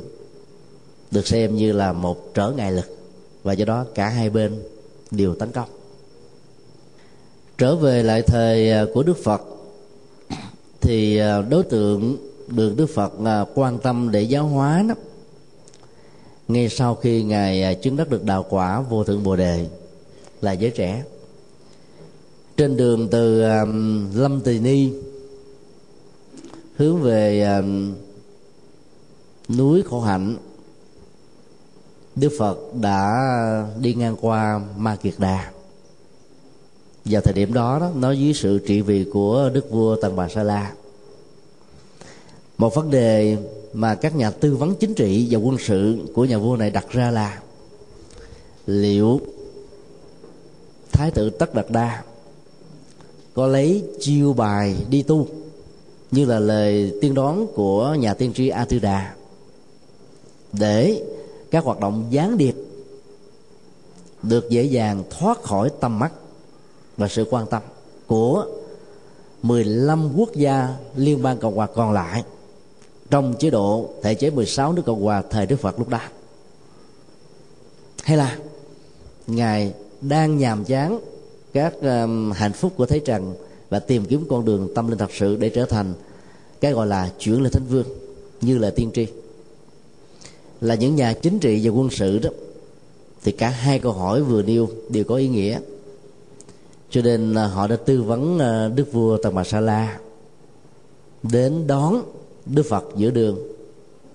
được 1.10 1.26
xem 1.26 1.56
như 1.56 1.72
là 1.72 1.92
một 1.92 2.34
trở 2.34 2.50
ngại 2.50 2.72
lực 2.72 2.96
và 3.42 3.52
do 3.52 3.64
đó 3.64 3.86
cả 3.94 4.08
hai 4.08 4.30
bên 4.30 4.62
đều 5.10 5.34
tấn 5.34 5.52
công. 5.52 5.68
Trở 7.58 7.76
về 7.76 8.02
lại 8.02 8.22
thời 8.22 8.70
à, 8.70 8.84
của 8.94 9.02
đức 9.02 9.16
phật 9.24 9.42
thì 10.84 11.16
à, 11.18 11.42
đối 11.42 11.62
tượng 11.62 12.16
được 12.48 12.74
đức 12.76 12.86
phật 12.86 13.12
à, 13.24 13.44
quan 13.54 13.78
tâm 13.78 14.10
để 14.12 14.22
giáo 14.22 14.46
hóa 14.46 14.84
đó. 14.88 14.94
Ngay 16.48 16.68
sau 16.68 16.94
khi 16.94 17.22
ngài 17.22 17.62
à, 17.62 17.74
chứng 17.74 17.96
đắc 17.96 18.10
được 18.10 18.24
đạo 18.24 18.46
quả 18.48 18.80
vô 18.80 19.04
thượng 19.04 19.22
bồ 19.22 19.36
đề 19.36 19.66
là 20.40 20.52
giới 20.52 20.70
trẻ, 20.70 21.04
trên 22.56 22.76
đường 22.76 23.08
từ 23.08 23.40
lâm 24.14 24.40
tỳ 24.40 24.58
ni 24.58 24.92
hướng 26.76 27.02
về 27.02 27.46
núi 29.48 29.82
khổ 29.82 30.00
hạnh, 30.00 30.36
đức 32.16 32.32
phật 32.38 32.58
đã 32.74 33.26
đi 33.80 33.94
ngang 33.94 34.16
qua 34.20 34.60
ma 34.76 34.96
kiệt 34.96 35.14
đà 35.18 35.53
vào 37.04 37.22
thời 37.22 37.34
điểm 37.34 37.52
đó, 37.52 37.78
đó 37.78 37.90
nó 37.94 38.12
dưới 38.12 38.34
sự 38.34 38.58
trị 38.58 38.80
vì 38.80 39.04
của 39.12 39.50
đức 39.54 39.70
vua 39.70 39.96
tần 39.96 40.16
bà 40.16 40.28
sa 40.28 40.42
la. 40.42 40.72
Một 42.58 42.74
vấn 42.74 42.90
đề 42.90 43.36
mà 43.72 43.94
các 43.94 44.16
nhà 44.16 44.30
tư 44.30 44.56
vấn 44.56 44.74
chính 44.74 44.94
trị 44.94 45.26
và 45.30 45.38
quân 45.38 45.56
sự 45.58 45.98
của 46.14 46.24
nhà 46.24 46.38
vua 46.38 46.56
này 46.56 46.70
đặt 46.70 46.86
ra 46.90 47.10
là 47.10 47.40
liệu 48.66 49.20
thái 50.92 51.10
tử 51.10 51.30
tất 51.30 51.54
đạt 51.54 51.66
đa 51.70 52.02
có 53.34 53.46
lấy 53.46 53.84
chiêu 54.00 54.32
bài 54.32 54.76
đi 54.90 55.02
tu 55.02 55.26
như 56.10 56.24
là 56.24 56.38
lời 56.38 56.92
tiên 57.00 57.14
đoán 57.14 57.46
của 57.54 57.94
nhà 57.94 58.14
tiên 58.14 58.32
tri 58.32 58.48
a 58.48 58.64
tư 58.64 58.78
đà 58.78 59.14
để 60.52 61.02
các 61.50 61.64
hoạt 61.64 61.80
động 61.80 62.06
gián 62.10 62.38
điệp 62.38 62.54
được 64.22 64.50
dễ 64.50 64.62
dàng 64.62 65.02
thoát 65.10 65.42
khỏi 65.42 65.70
tầm 65.80 65.98
mắt 65.98 66.12
và 66.96 67.08
sự 67.08 67.26
quan 67.30 67.46
tâm 67.46 67.62
của 68.06 68.46
15 69.42 70.12
quốc 70.16 70.34
gia 70.34 70.76
liên 70.96 71.22
bang 71.22 71.38
cộng 71.38 71.56
hòa 71.56 71.66
còn 71.66 71.92
lại 71.92 72.22
trong 73.10 73.34
chế 73.38 73.50
độ 73.50 73.90
thể 74.02 74.14
chế 74.14 74.30
16 74.30 74.72
nước 74.72 74.82
cộng 74.86 75.02
hòa 75.02 75.22
thời 75.30 75.46
Đức 75.46 75.60
Phật 75.60 75.78
lúc 75.78 75.88
đó. 75.88 76.00
Hay 78.02 78.16
là 78.16 78.38
ngài 79.26 79.72
đang 80.00 80.38
nhàm 80.38 80.64
chán 80.64 81.00
các 81.52 81.74
um, 81.82 82.32
hạnh 82.32 82.52
phúc 82.52 82.72
của 82.76 82.86
thế 82.86 82.98
trần 82.98 83.34
và 83.70 83.78
tìm 83.78 84.04
kiếm 84.04 84.26
con 84.28 84.44
đường 84.44 84.68
tâm 84.74 84.88
linh 84.88 84.98
thật 84.98 85.10
sự 85.12 85.36
để 85.36 85.48
trở 85.48 85.64
thành 85.64 85.94
cái 86.60 86.72
gọi 86.72 86.86
là 86.86 87.10
chuyển 87.18 87.42
lên 87.42 87.52
thánh 87.52 87.66
vương 87.66 87.86
như 88.40 88.58
là 88.58 88.70
tiên 88.70 88.90
tri. 88.94 89.06
Là 90.60 90.74
những 90.74 90.96
nhà 90.96 91.12
chính 91.12 91.38
trị 91.38 91.60
và 91.64 91.70
quân 91.70 91.90
sự 91.90 92.18
đó 92.18 92.30
thì 93.24 93.32
cả 93.32 93.48
hai 93.48 93.78
câu 93.78 93.92
hỏi 93.92 94.22
vừa 94.22 94.42
nêu 94.42 94.68
đều 94.88 95.04
có 95.04 95.14
ý 95.14 95.28
nghĩa 95.28 95.58
cho 96.94 97.02
nên 97.02 97.32
là 97.32 97.46
họ 97.46 97.66
đã 97.66 97.76
tư 97.76 98.02
vấn 98.02 98.38
à, 98.38 98.68
đức 98.68 98.92
vua 98.92 99.16
tần 99.16 99.34
bà 99.34 99.44
sa 99.44 99.60
la 99.60 99.98
đến 101.22 101.66
đón 101.66 102.02
đức 102.46 102.62
phật 102.62 102.84
giữa 102.96 103.10
đường. 103.10 103.38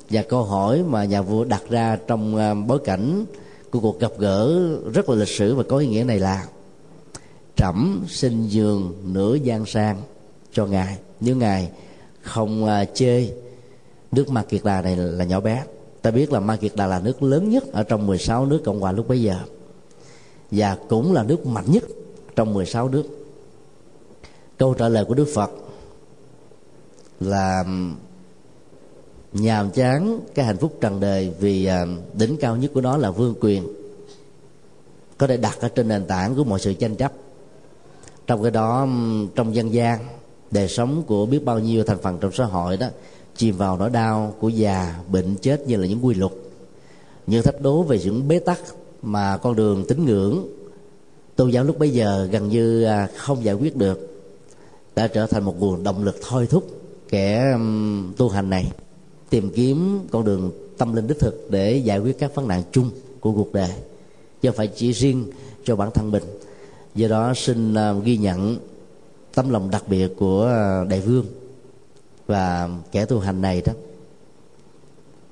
Và 0.09 0.21
câu 0.21 0.43
hỏi 0.43 0.83
mà 0.83 1.05
nhà 1.05 1.21
vua 1.21 1.43
đặt 1.43 1.63
ra 1.69 1.97
trong 2.07 2.35
à, 2.35 2.53
bối 2.53 2.79
cảnh 2.85 3.25
của 3.71 3.79
cuộc 3.79 3.99
gặp 3.99 4.11
gỡ 4.17 4.69
rất 4.93 5.09
là 5.09 5.15
lịch 5.15 5.27
sử 5.27 5.55
và 5.55 5.63
có 5.63 5.77
ý 5.77 5.87
nghĩa 5.87 6.03
này 6.03 6.19
là 6.19 6.45
trẫm 7.55 8.05
xin 8.07 8.47
giường 8.47 8.93
nửa 9.03 9.35
gian 9.35 9.65
sang 9.65 10.01
cho 10.53 10.65
ngài, 10.65 10.97
nếu 11.19 11.35
ngài 11.35 11.71
không 12.21 12.65
à, 12.65 12.85
chê 12.85 13.29
nước 14.11 14.29
ma 14.29 14.43
kiệt 14.43 14.61
đà 14.63 14.81
này 14.81 14.95
là 14.95 15.25
nhỏ 15.25 15.39
bé. 15.39 15.63
Ta 16.01 16.11
biết 16.11 16.31
là 16.31 16.39
ma 16.39 16.55
kiệt 16.55 16.71
đà 16.75 16.87
là 16.87 16.99
nước 16.99 17.23
lớn 17.23 17.49
nhất 17.49 17.71
ở 17.71 17.83
trong 17.83 18.07
16 18.07 18.45
nước 18.45 18.61
cộng 18.65 18.79
hòa 18.79 18.91
lúc 18.91 19.07
bấy 19.07 19.21
giờ 19.21 19.35
và 20.51 20.77
cũng 20.89 21.13
là 21.13 21.23
nước 21.23 21.45
mạnh 21.45 21.65
nhất 21.67 21.83
trong 22.39 22.53
16 22.53 22.89
nước 22.89 23.03
câu 24.57 24.73
trả 24.73 24.89
lời 24.89 25.05
của 25.05 25.13
đức 25.13 25.27
phật 25.33 25.51
là, 27.19 27.63
nhàm 29.33 29.71
chán 29.71 30.19
cái 30.35 30.45
hạnh 30.45 30.57
phúc 30.57 30.77
trần 30.81 30.99
đời 30.99 31.33
vì 31.39 31.65
à, 31.65 31.85
đỉnh 32.13 32.37
cao 32.37 32.55
nhất 32.55 32.71
của 32.73 32.81
nó 32.81 32.97
là 32.97 33.11
vương 33.11 33.35
quyền. 33.39 33.67
Có 35.17 35.27
thể 35.27 35.37
đặt 35.37 35.57
ở 35.61 35.69
trên 35.69 35.87
nền 35.87 36.05
tảng 36.05 36.35
của 36.35 36.43
mọi 36.43 36.59
sự 36.59 36.73
tranh 36.73 36.95
chấp. 36.95 37.11
Trong 38.27 38.41
cái 38.41 38.51
đó 38.51 38.87
trong 39.35 39.55
dân 39.55 39.73
gian, 39.73 39.99
đời 40.51 40.67
sống 40.67 41.03
của 41.07 41.25
biết 41.25 41.45
bao 41.45 41.59
nhiêu 41.59 41.83
thành 41.83 42.01
phần 42.01 42.17
trong 42.21 42.31
xã 42.31 42.45
hội 42.45 42.77
đó, 42.77 42.87
chìm 43.35 43.57
vào 43.57 43.77
nỗi 43.77 43.89
đau 43.89 44.33
của 44.39 44.49
già, 44.49 44.99
bệnh, 45.11 45.35
chết 45.35 45.67
như 45.67 45.75
là 45.75 45.87
những 45.87 46.05
quy 46.05 46.15
luật. 46.15 46.31
Những 47.27 47.43
thách 47.43 47.61
đố 47.61 47.83
về 47.83 47.99
những 48.03 48.27
bế 48.27 48.39
tắc 48.39 48.59
mà 49.01 49.37
con 49.37 49.55
đường 49.55 49.85
tín 49.87 50.05
ngưỡng 50.05 50.58
tôn 51.39 51.49
giáo 51.49 51.63
lúc 51.63 51.79
bấy 51.79 51.89
giờ 51.89 52.27
gần 52.31 52.49
như 52.49 52.83
à, 52.83 53.09
không 53.17 53.43
giải 53.43 53.55
quyết 53.55 53.75
được. 53.75 54.25
Đã 54.95 55.07
trở 55.07 55.27
thành 55.27 55.43
một 55.43 55.59
nguồn 55.59 55.83
động 55.83 56.03
lực 56.03 56.15
thôi 56.29 56.47
thúc 56.49 56.67
kẻ 57.09 57.57
tu 58.17 58.29
hành 58.29 58.49
này 58.49 58.71
tìm 59.29 59.49
kiếm 59.55 59.99
con 60.11 60.25
đường 60.25 60.51
tâm 60.77 60.95
linh 60.95 61.07
đích 61.07 61.19
thực 61.19 61.47
để 61.49 61.77
giải 61.77 61.99
quyết 61.99 62.19
các 62.19 62.35
vấn 62.35 62.47
nạn 62.47 62.63
chung 62.71 62.91
của 63.19 63.31
cuộc 63.31 63.53
đời 63.53 63.71
chứ 64.41 64.49
không 64.49 64.57
phải 64.57 64.67
chỉ 64.67 64.91
riêng 64.91 65.25
cho 65.63 65.75
bản 65.75 65.91
thân 65.91 66.11
mình. 66.11 66.23
Do 66.95 67.07
đó 67.07 67.33
xin 67.35 67.73
à, 67.73 67.93
ghi 68.03 68.17
nhận 68.17 68.57
tấm 69.33 69.49
lòng 69.49 69.69
đặc 69.69 69.83
biệt 69.87 70.07
của 70.17 70.45
à, 70.45 70.83
đại 70.89 71.01
vương 71.01 71.25
và 72.27 72.69
kẻ 72.91 73.05
tu 73.05 73.19
hành 73.19 73.41
này 73.41 73.61
đó. 73.65 73.73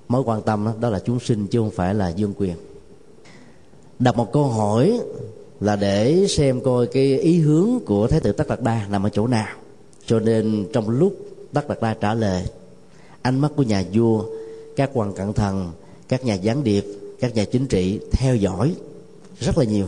Mối 0.07 0.21
quan 0.25 0.41
tâm 0.41 0.65
đó, 0.65 0.73
đó 0.79 0.89
là 0.89 0.99
chúng 0.99 1.19
sinh 1.19 1.47
chứ 1.47 1.59
không 1.59 1.71
phải 1.71 1.93
là 1.93 2.09
dương 2.09 2.33
quyền. 2.37 2.55
Đặt 3.99 4.17
một 4.17 4.33
câu 4.33 4.43
hỏi 4.43 4.99
là 5.59 5.75
để 5.75 6.25
xem 6.29 6.61
coi 6.61 6.87
cái 6.87 7.19
ý 7.19 7.39
hướng 7.39 7.79
của 7.85 8.07
thái 8.07 8.19
tử 8.19 8.31
tất 8.31 8.47
đạt 8.47 8.61
đa 8.61 8.87
nằm 8.89 9.05
ở 9.05 9.09
chỗ 9.09 9.27
nào. 9.27 9.55
Cho 10.05 10.19
nên 10.19 10.67
trong 10.73 10.89
lúc 10.89 11.13
tất 11.53 11.67
đạt 11.69 11.81
đa 11.81 11.93
trả 11.93 12.13
lời 12.13 12.45
ánh 13.21 13.39
mắt 13.39 13.51
của 13.55 13.63
nhà 13.63 13.83
vua 13.93 14.23
các 14.75 14.89
quan 14.93 15.13
cận 15.13 15.33
thần 15.33 15.71
các 16.07 16.25
nhà 16.25 16.33
gián 16.33 16.63
điệp 16.63 16.85
các 17.19 17.35
nhà 17.35 17.45
chính 17.45 17.67
trị 17.67 17.99
theo 18.11 18.35
dõi 18.35 18.75
rất 19.39 19.57
là 19.57 19.63
nhiều. 19.63 19.87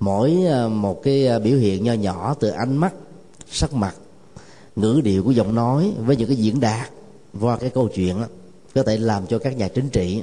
Mỗi 0.00 0.36
ờ, 0.48 0.68
một 0.68 1.02
cái 1.02 1.26
ờ, 1.26 1.38
biểu 1.38 1.58
hiện 1.58 1.84
nho 1.84 1.92
nhỏ 1.92 2.34
từ 2.40 2.48
ánh 2.48 2.76
mắt 2.76 2.94
sắc 3.50 3.74
mặt 3.74 3.94
ngữ 4.76 5.00
điệu 5.04 5.24
của 5.24 5.30
giọng 5.30 5.54
nói 5.54 5.92
với 5.98 6.16
những 6.16 6.28
cái 6.28 6.36
diễn 6.36 6.60
đạt 6.60 6.90
qua 7.40 7.56
cái 7.56 7.70
câu 7.70 7.88
chuyện 7.88 8.20
đó, 8.20 8.26
có 8.74 8.82
thể 8.82 8.96
làm 8.96 9.26
cho 9.26 9.38
các 9.38 9.56
nhà 9.56 9.68
chính 9.68 9.88
trị 9.88 10.22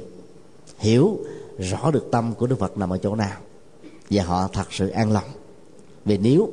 hiểu 0.78 1.18
rõ 1.58 1.90
được 1.90 2.08
tâm 2.12 2.34
của 2.34 2.46
đức 2.46 2.58
phật 2.58 2.78
nằm 2.78 2.90
ở 2.90 2.98
chỗ 2.98 3.14
nào 3.16 3.36
và 4.10 4.24
họ 4.24 4.48
thật 4.52 4.72
sự 4.72 4.88
an 4.88 5.12
lòng. 5.12 5.30
Vì 6.04 6.18
nếu 6.18 6.50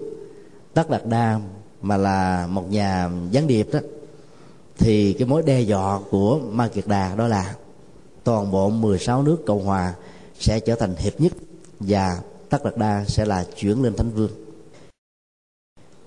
tất 0.73 0.89
đạt 0.89 1.05
đa 1.05 1.39
mà 1.81 1.97
là 1.97 2.47
một 2.47 2.71
nhà 2.71 3.09
gián 3.31 3.47
điệp 3.47 3.67
đó, 3.73 3.79
thì 4.77 5.13
cái 5.13 5.27
mối 5.27 5.41
đe 5.41 5.61
dọa 5.61 5.99
của 6.09 6.39
ma 6.39 6.67
kiệt 6.67 6.87
đà 6.87 7.15
đó 7.15 7.27
là 7.27 7.55
toàn 8.23 8.51
bộ 8.51 8.69
16 8.69 9.23
nước 9.23 9.37
cộng 9.45 9.65
hòa 9.65 9.93
sẽ 10.39 10.59
trở 10.59 10.75
thành 10.75 10.95
hiệp 10.95 11.21
nhất 11.21 11.33
và 11.79 12.21
tất 12.49 12.63
đạt 12.63 12.77
đa 12.77 13.05
sẽ 13.07 13.25
là 13.25 13.45
chuyển 13.55 13.83
lên 13.83 13.95
thánh 13.95 14.09
vương. 14.09 14.31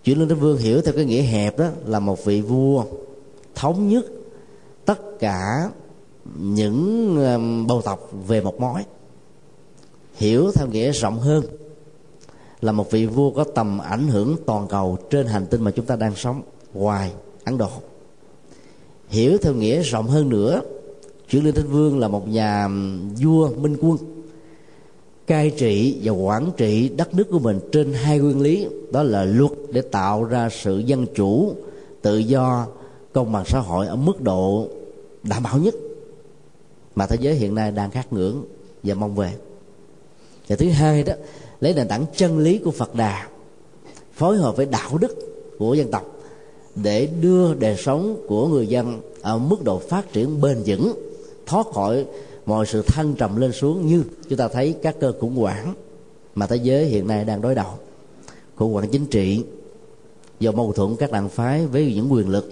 Chuyển 0.05 0.19
lên 0.19 0.29
thánh 0.29 0.39
vương 0.39 0.59
hiểu 0.59 0.83
theo 0.83 0.95
cái 0.95 1.05
nghĩa 1.05 1.23
hẹp 1.23 1.59
đó 1.59 1.69
là 1.87 2.01
một 2.01 2.25
vị 2.25 2.41
vua 2.41 2.85
thống 3.55 3.89
nhất 3.89 4.05
tất 4.85 4.99
cả 5.19 5.71
những 6.39 7.17
bầu 7.69 7.83
tộc 7.83 8.11
về 8.27 8.41
một 8.41 8.61
mối 8.61 8.83
hiểu 10.21 10.53
theo 10.55 10.67
nghĩa 10.67 10.93
rộng 10.93 11.19
hơn, 11.19 11.45
là 12.61 12.73
một 12.73 12.91
vị 12.91 13.07
vua 13.07 13.31
có 13.31 13.45
tầm 13.45 13.79
ảnh 13.79 14.09
hưởng 14.09 14.37
toàn 14.47 14.69
cầu 14.69 14.99
trên 15.11 15.27
hành 15.27 15.47
tinh 15.47 15.65
mà 15.65 15.71
chúng 15.71 15.87
ta 15.87 15.97
đang 15.97 16.17
sống 16.17 16.43
ngoài 16.75 17.13
ấn 17.45 17.59
độ. 17.59 17.69
Hiểu 19.09 19.39
theo 19.43 19.55
nghĩa 19.55 19.83
rộng 19.83 20.07
hơn 20.07 20.29
nữa 20.29 20.63
chuyển 21.31 21.45
lên 21.45 21.55
thánh 21.55 21.69
vương 21.69 21.99
là 21.99 22.09
một 22.09 22.29
nhà 22.29 22.69
vua 23.23 23.51
minh 23.55 23.77
quân, 23.81 23.97
cai 25.27 25.51
trị 25.51 26.01
và 26.03 26.13
quản 26.13 26.51
trị 26.57 26.89
đất 26.89 27.15
nước 27.15 27.27
của 27.31 27.39
mình 27.39 27.61
trên 27.73 27.93
hai 27.93 28.19
nguyên 28.19 28.41
lý, 28.41 28.67
đó 28.93 29.03
là 29.03 29.25
luật 29.25 29.53
để 29.73 29.81
tạo 29.81 30.25
ra 30.25 30.49
sự 30.49 30.79
dân 30.79 31.07
chủ, 31.15 31.55
tự 32.03 32.19
do, 32.19 32.67
công 33.13 33.33
bằng 33.33 33.45
xã 33.47 33.59
hội 33.59 33.87
ở 33.87 33.97
mức 33.97 34.21
độ 34.21 34.69
đảm 35.23 35.43
bảo 35.43 35.59
nhất 35.59 35.75
mà 36.95 37.07
thế 37.07 37.17
giới 37.21 37.35
hiện 37.35 37.55
nay 37.55 37.71
đang 37.71 37.91
khát 37.91 38.13
ngưỡng 38.13 38.45
và 38.83 38.95
mong 38.95 39.15
về 39.15 39.33
và 40.51 40.57
thứ 40.57 40.71
hai 40.71 41.03
đó, 41.03 41.13
lấy 41.61 41.75
nền 41.75 41.89
tảng 41.89 42.07
chân 42.17 42.39
lý 42.39 42.59
của 42.59 42.71
phật 42.71 42.95
đà, 42.95 43.29
phối 44.13 44.37
hợp 44.37 44.57
với 44.57 44.67
đạo 44.67 44.99
đức 44.99 45.17
của 45.59 45.75
dân 45.75 45.91
tộc 45.91 46.17
để 46.75 47.07
đưa 47.07 47.55
đời 47.55 47.77
sống 47.77 48.25
của 48.29 48.49
người 48.49 48.67
dân 48.67 49.01
ở 49.23 49.39
mức 49.39 49.65
độ 49.65 49.79
phát 49.79 50.13
triển 50.13 50.41
bền 50.41 50.63
vững, 50.67 50.93
thoát 51.47 51.67
khỏi 51.75 52.07
mọi 52.47 52.67
sự 52.67 52.83
thăng 52.83 53.15
trầm 53.15 53.37
lên 53.37 53.53
xuống 53.53 53.87
như 53.87 54.05
chúng 54.29 54.39
ta 54.39 54.49
thấy 54.49 54.75
các 54.83 54.97
cơ 55.01 55.13
khủng 55.21 55.37
hoảng 55.37 55.75
mà 56.35 56.47
thế 56.47 56.57
giới 56.57 56.85
hiện 56.85 57.07
nay 57.07 57.25
đang 57.25 57.41
đối 57.41 57.55
đầu. 57.55 57.71
Khủng 58.57 58.73
hoảng 58.73 58.89
chính 58.89 59.07
trị 59.07 59.45
do 60.41 60.53
mâu 60.53 60.73
thuẫn 60.73 60.97
các 60.97 61.13
đảng 61.13 61.29
phái 61.29 61.67
với 61.67 61.95
những 61.95 62.13
quyền 62.13 62.29
lực, 62.29 62.51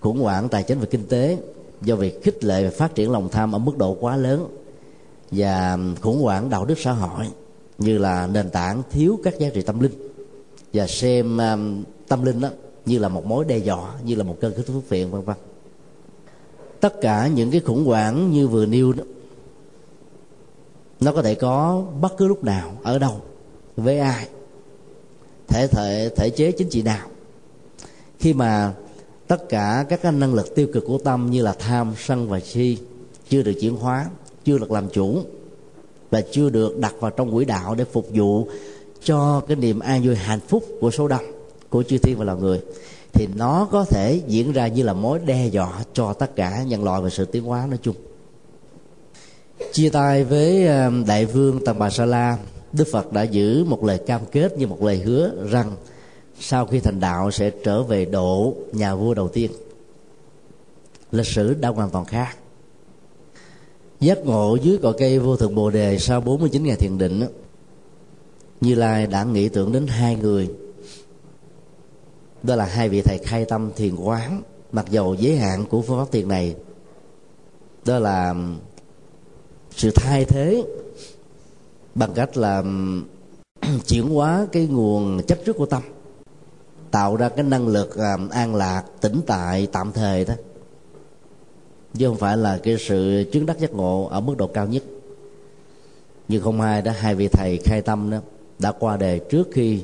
khủng 0.00 0.20
hoảng 0.20 0.48
tài 0.48 0.62
chính 0.62 0.80
và 0.80 0.86
kinh 0.86 1.06
tế 1.06 1.38
do 1.82 1.96
việc 1.96 2.22
khích 2.22 2.44
lệ 2.44 2.64
và 2.64 2.70
phát 2.70 2.94
triển 2.94 3.10
lòng 3.10 3.28
tham 3.28 3.54
ở 3.54 3.58
mức 3.58 3.78
độ 3.78 3.96
quá 4.00 4.16
lớn 4.16 4.46
và 5.30 5.78
khủng 6.00 6.22
hoảng 6.22 6.50
đạo 6.50 6.64
đức 6.64 6.78
xã 6.78 6.92
hội 6.92 7.26
như 7.78 7.98
là 7.98 8.26
nền 8.26 8.50
tảng 8.50 8.82
thiếu 8.90 9.20
các 9.24 9.38
giá 9.38 9.48
trị 9.54 9.62
tâm 9.62 9.80
linh 9.80 9.92
và 10.72 10.86
xem 10.86 11.38
um, 11.38 11.84
tâm 12.08 12.24
linh 12.24 12.40
đó 12.40 12.48
như 12.86 12.98
là 12.98 13.08
một 13.08 13.26
mối 13.26 13.44
đe 13.44 13.58
dọa 13.58 13.94
như 14.04 14.14
là 14.14 14.24
một 14.24 14.36
cơn 14.40 14.54
khích 14.54 14.66
phước 14.66 14.88
phiện 14.88 15.10
vân 15.10 15.22
vân. 15.22 15.36
Tất 16.80 17.00
cả 17.00 17.26
những 17.26 17.50
cái 17.50 17.60
khủng 17.60 17.84
hoảng 17.84 18.32
như 18.32 18.48
vừa 18.48 18.66
nêu 18.66 18.92
đó 18.92 19.04
nó 21.00 21.12
có 21.12 21.22
thể 21.22 21.34
có 21.34 21.84
bất 22.00 22.16
cứ 22.16 22.28
lúc 22.28 22.44
nào 22.44 22.76
ở 22.82 22.98
đâu 22.98 23.20
với 23.76 23.98
ai 23.98 24.28
thể 25.48 25.66
thể 25.66 26.10
thể 26.16 26.30
chế 26.30 26.52
chính 26.52 26.68
trị 26.68 26.82
nào. 26.82 27.08
Khi 28.18 28.32
mà 28.32 28.74
tất 29.26 29.48
cả 29.48 29.84
các 29.88 30.02
cái 30.02 30.12
năng 30.12 30.34
lực 30.34 30.54
tiêu 30.54 30.68
cực 30.72 30.84
của 30.86 30.98
tâm 30.98 31.30
như 31.30 31.42
là 31.42 31.52
tham 31.58 31.94
sân 31.98 32.28
và 32.28 32.40
si 32.40 32.78
chưa 33.28 33.42
được 33.42 33.52
chuyển 33.60 33.76
hóa 33.76 34.06
chưa 34.48 34.58
được 34.58 34.72
làm 34.72 34.88
chủ 34.88 35.22
và 36.10 36.20
chưa 36.32 36.50
được 36.50 36.78
đặt 36.78 36.94
vào 37.00 37.10
trong 37.10 37.34
quỹ 37.34 37.44
đạo 37.44 37.74
để 37.74 37.84
phục 37.84 38.06
vụ 38.14 38.48
cho 39.02 39.42
cái 39.48 39.56
niềm 39.56 39.78
an 39.78 40.02
vui 40.02 40.16
hạnh 40.16 40.40
phúc 40.48 40.64
của 40.80 40.90
số 40.90 41.08
đông, 41.08 41.24
của 41.68 41.82
chư 41.82 41.98
thiên 41.98 42.18
và 42.18 42.24
loài 42.24 42.38
người, 42.40 42.60
thì 43.12 43.28
nó 43.36 43.68
có 43.70 43.84
thể 43.84 44.20
diễn 44.26 44.52
ra 44.52 44.68
như 44.68 44.82
là 44.82 44.92
mối 44.92 45.18
đe 45.18 45.46
dọa 45.46 45.84
cho 45.92 46.12
tất 46.12 46.36
cả 46.36 46.62
nhân 46.62 46.84
loại 46.84 47.02
và 47.02 47.10
sự 47.10 47.24
tiến 47.24 47.44
hóa 47.44 47.66
nói 47.66 47.78
chung. 47.82 47.94
Chia 49.72 49.88
tay 49.88 50.24
với 50.24 50.66
um, 50.66 51.04
đại 51.06 51.26
vương 51.26 51.64
tần 51.64 51.78
bà 51.78 51.90
sa 51.90 52.04
la, 52.04 52.38
đức 52.72 52.88
phật 52.92 53.12
đã 53.12 53.22
giữ 53.22 53.64
một 53.64 53.84
lời 53.84 53.98
cam 54.06 54.20
kết 54.32 54.58
như 54.58 54.66
một 54.66 54.82
lời 54.82 54.98
hứa 54.98 55.30
rằng 55.50 55.72
sau 56.40 56.66
khi 56.66 56.80
thành 56.80 57.00
đạo 57.00 57.30
sẽ 57.30 57.50
trở 57.64 57.82
về 57.82 58.04
độ 58.04 58.54
nhà 58.72 58.94
vua 58.94 59.14
đầu 59.14 59.28
tiên. 59.28 59.50
Lịch 61.12 61.26
sử 61.26 61.54
đã 61.54 61.68
hoàn 61.68 61.90
toàn 61.90 62.04
khác 62.04 62.36
giác 64.00 64.18
ngộ 64.24 64.56
dưới 64.62 64.78
cội 64.78 64.94
cây 64.98 65.18
vô 65.18 65.36
thượng 65.36 65.54
bồ 65.54 65.70
đề 65.70 65.98
sau 65.98 66.20
49 66.20 66.64
ngày 66.64 66.76
thiền 66.76 66.98
định 66.98 67.26
như 68.60 68.74
lai 68.74 69.06
đã 69.06 69.24
nghĩ 69.24 69.48
tưởng 69.48 69.72
đến 69.72 69.86
hai 69.86 70.16
người. 70.16 70.50
Đó 72.42 72.56
là 72.56 72.64
hai 72.64 72.88
vị 72.88 73.02
thầy 73.02 73.18
khai 73.18 73.44
tâm 73.44 73.70
thiền 73.76 73.96
quán, 73.96 74.42
mặc 74.72 74.86
dầu 74.90 75.14
giới 75.14 75.36
hạn 75.36 75.64
của 75.66 75.82
phương 75.82 75.98
pháp 75.98 76.12
thiền 76.12 76.28
này. 76.28 76.56
Đó 77.84 77.98
là 77.98 78.28
um, 78.28 78.58
sự 79.70 79.90
thay 79.94 80.24
thế 80.24 80.64
bằng 81.94 82.14
cách 82.14 82.36
là 82.36 82.58
um, 82.58 83.04
chuyển 83.86 84.08
hóa 84.08 84.46
cái 84.52 84.66
nguồn 84.66 85.20
chấp 85.26 85.38
trước 85.46 85.56
của 85.56 85.66
tâm, 85.66 85.82
tạo 86.90 87.16
ra 87.16 87.28
cái 87.28 87.44
năng 87.44 87.68
lực 87.68 87.96
um, 87.96 88.28
an 88.28 88.54
lạc, 88.54 88.82
tĩnh 89.00 89.20
tại 89.26 89.68
tạm 89.72 89.92
thời 89.92 90.24
đó 90.24 90.34
chứ 91.98 92.08
không 92.08 92.16
phải 92.16 92.36
là 92.36 92.58
cái 92.62 92.76
sự 92.78 93.24
chứng 93.32 93.46
đắc 93.46 93.58
giác 93.58 93.72
ngộ 93.72 94.08
ở 94.10 94.20
mức 94.20 94.34
độ 94.36 94.46
cao 94.46 94.66
nhất. 94.66 94.82
Như 96.28 96.40
không 96.40 96.60
ai 96.60 96.82
đó 96.82 96.92
hai 96.96 97.14
vị 97.14 97.28
thầy 97.28 97.58
khai 97.64 97.82
tâm 97.82 98.10
đó, 98.10 98.18
đã 98.58 98.72
qua 98.72 98.96
đề 98.96 99.18
trước 99.18 99.48
khi 99.52 99.80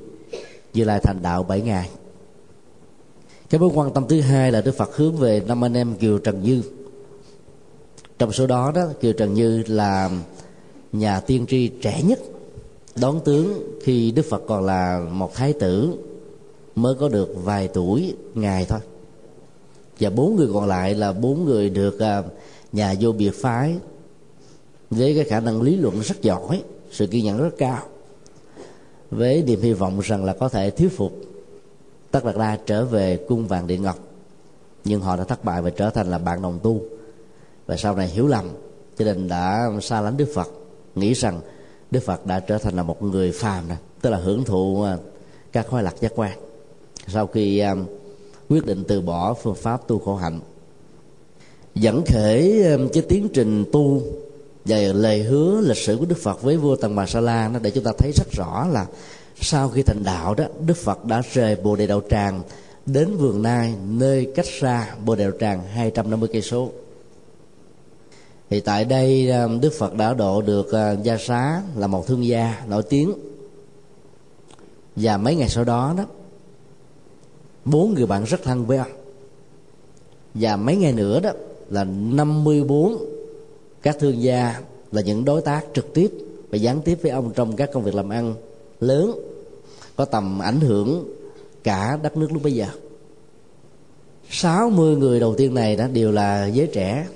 như 0.74 0.84
lai 0.84 1.00
thành 1.02 1.22
đạo 1.22 1.42
bảy 1.42 1.60
ngày 1.60 1.90
cái 3.54 3.58
mối 3.60 3.70
quan 3.74 3.92
tâm 3.92 4.04
thứ 4.08 4.20
hai 4.20 4.52
là 4.52 4.60
đức 4.60 4.76
phật 4.76 4.96
hướng 4.96 5.16
về 5.16 5.42
năm 5.46 5.64
anh 5.64 5.74
em 5.74 5.94
kiều 5.94 6.18
trần 6.18 6.42
như. 6.42 6.62
Trong 8.18 8.32
số 8.32 8.46
đó 8.46 8.72
đó, 8.74 8.86
kiều 9.00 9.12
trần 9.12 9.34
như 9.34 9.62
là 9.66 10.10
nhà 10.92 11.20
tiên 11.20 11.46
tri 11.48 11.68
trẻ 11.68 12.02
nhất, 12.02 12.18
đón 13.00 13.20
tướng 13.24 13.78
khi 13.82 14.10
đức 14.10 14.26
phật 14.30 14.42
còn 14.46 14.64
là 14.64 15.06
một 15.10 15.34
thái 15.34 15.52
tử, 15.52 15.94
mới 16.74 16.94
có 16.94 17.08
được 17.08 17.34
vài 17.44 17.68
tuổi 17.68 18.14
ngày 18.34 18.66
thôi 18.68 18.80
và 20.00 20.10
bốn 20.10 20.36
người 20.36 20.48
còn 20.52 20.66
lại 20.66 20.94
là 20.94 21.12
bốn 21.12 21.44
người 21.44 21.70
được 21.70 22.00
à, 22.00 22.22
nhà 22.72 22.94
vô 23.00 23.12
biệt 23.12 23.30
phái. 23.42 23.76
Với 24.90 25.14
cái 25.14 25.24
khả 25.24 25.40
năng 25.40 25.62
lý 25.62 25.76
luận 25.76 26.00
rất 26.00 26.22
giỏi 26.22 26.62
sự 26.90 27.06
kiên 27.06 27.24
nhẫn 27.24 27.38
rất 27.38 27.54
cao. 27.58 27.82
Với 29.10 29.42
niềm 29.42 29.60
hy 29.60 29.72
vọng 29.72 30.00
rằng 30.00 30.24
là 30.24 30.32
có 30.32 30.48
thể 30.48 30.70
thuyết 30.70 30.96
phục 30.96 31.12
tất 32.10 32.24
đạt 32.24 32.36
đa 32.36 32.58
trở 32.66 32.84
về 32.84 33.16
cung 33.28 33.46
vàng 33.46 33.66
điện 33.66 33.82
ngọc. 33.82 33.98
Nhưng 34.84 35.00
họ 35.00 35.16
đã 35.16 35.24
thất 35.24 35.44
bại 35.44 35.62
và 35.62 35.70
trở 35.70 35.90
thành 35.90 36.10
là 36.10 36.18
bạn 36.18 36.42
đồng 36.42 36.58
tu. 36.62 36.80
Và 37.66 37.76
sau 37.76 37.96
này 37.96 38.08
hiểu 38.08 38.26
lầm 38.26 38.48
cho 38.98 39.04
nên 39.04 39.28
đã 39.28 39.70
xa 39.82 40.00
lánh 40.00 40.16
đức 40.16 40.28
phật. 40.34 40.48
Nghĩ 40.94 41.12
rằng 41.12 41.40
đức 41.90 42.00
phật 42.00 42.26
đã 42.26 42.40
trở 42.40 42.58
thành 42.58 42.76
là 42.76 42.82
một 42.82 43.02
người 43.02 43.32
phàm 43.32 43.68
này, 43.68 43.76
tức 44.00 44.10
là 44.10 44.18
hưởng 44.18 44.44
thụ 44.44 44.82
à, 44.82 44.96
các 45.52 45.66
khoái 45.68 45.82
lạc 45.84 45.94
giác 46.00 46.12
quan. 46.14 46.38
Sau 47.08 47.26
khi 47.26 47.58
à, 47.58 47.74
quyết 48.48 48.66
định 48.66 48.84
từ 48.88 49.00
bỏ 49.00 49.34
phương 49.34 49.54
pháp 49.54 49.88
tu 49.88 49.98
khổ 49.98 50.16
hạnh. 50.16 50.40
Dẫn 51.74 52.02
khởi 52.06 52.64
um, 52.64 52.88
cái 52.88 53.02
tiến 53.08 53.28
trình 53.34 53.64
tu 53.72 54.02
và 54.64 54.76
lời 54.76 55.22
hứa 55.22 55.60
lịch 55.60 55.76
sử 55.76 55.96
của 55.96 56.06
đức 56.06 56.18
phật 56.18 56.42
với 56.42 56.56
vua 56.56 56.76
tần 56.76 56.96
bà 56.96 57.06
sa 57.06 57.20
la 57.20 57.48
nó 57.48 57.58
để 57.58 57.70
chúng 57.70 57.84
ta 57.84 57.92
thấy 57.98 58.12
rất 58.12 58.32
rõ 58.32 58.66
là 58.72 58.86
sau 59.40 59.68
khi 59.68 59.82
thành 59.82 60.02
đạo 60.04 60.34
đó, 60.34 60.44
đức 60.66 60.76
phật 60.76 61.04
đã 61.04 61.22
rời 61.32 61.56
bồ 61.56 61.76
đề 61.76 61.86
đạo 61.86 62.02
tràng 62.10 62.42
đến 62.86 63.16
vườn 63.16 63.42
nai 63.42 63.74
nơi 63.88 64.32
cách 64.34 64.46
xa 64.60 64.94
bồ 65.04 65.14
đề 65.14 65.24
đạo 65.24 65.32
tràng 65.40 65.64
250 65.66 66.28
cây 66.32 66.42
số. 66.42 66.70
Thì 68.50 68.60
tại 68.60 68.84
đây 68.84 69.30
um, 69.30 69.60
đức 69.60 69.72
phật 69.78 69.94
đã 69.94 70.14
độ 70.14 70.42
được 70.42 70.66
uh, 70.66 71.04
gia 71.04 71.16
xá 71.16 71.62
là 71.76 71.86
một 71.86 72.06
thương 72.06 72.26
gia 72.26 72.64
nổi 72.68 72.82
tiếng. 72.82 73.12
Và 74.96 75.16
mấy 75.16 75.36
ngày 75.36 75.48
sau 75.48 75.64
đó 75.64 75.94
đó 75.98 76.04
bốn 77.64 77.94
người 77.94 78.06
bạn 78.06 78.24
rất 78.24 78.42
thân 78.42 78.66
với 78.66 78.78
ông 78.78 78.92
và 80.34 80.56
mấy 80.56 80.76
ngày 80.76 80.92
nữa 80.92 81.20
đó 81.20 81.30
là 81.70 81.84
54 81.84 82.96
các 83.82 83.96
thương 84.00 84.22
gia 84.22 84.60
là 84.92 85.02
những 85.02 85.24
đối 85.24 85.42
tác 85.42 85.64
trực 85.74 85.94
tiếp 85.94 86.10
và 86.50 86.56
gián 86.56 86.80
tiếp 86.80 86.98
với 87.02 87.10
ông 87.10 87.32
trong 87.34 87.56
các 87.56 87.70
công 87.72 87.82
việc 87.82 87.94
làm 87.94 88.08
ăn 88.08 88.34
lớn, 88.80 89.18
có 89.96 90.04
tầm 90.04 90.38
ảnh 90.38 90.60
hưởng 90.60 91.14
cả 91.64 91.98
đất 92.02 92.16
nước 92.16 92.32
lúc 92.32 92.42
bây 92.42 92.54
giờ. 92.54 92.66
60 94.30 94.96
người 94.96 95.20
đầu 95.20 95.34
tiên 95.34 95.54
này 95.54 95.76
đó 95.76 95.86
đều 95.86 96.12
là 96.12 96.46
giới 96.46 96.66
trẻ. 96.66 97.06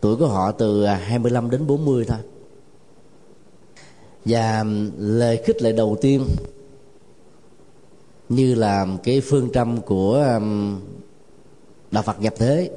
Tuổi 0.00 0.16
của 0.16 0.26
họ 0.26 0.52
từ 0.52 0.86
25 0.86 1.50
đến 1.50 1.66
40 1.66 2.04
thôi. 2.08 2.18
Và 4.24 4.64
lời 4.98 5.42
khích 5.44 5.62
lệ 5.62 5.72
đầu 5.72 5.96
tiên 6.00 6.24
như 8.28 8.54
là 8.54 8.86
cái 9.02 9.20
phương 9.20 9.50
châm 9.54 9.80
của 9.80 10.14
um, 10.34 10.80
đạo 11.90 12.02
Phật 12.02 12.20
nhập 12.20 12.34
thế, 12.36 12.70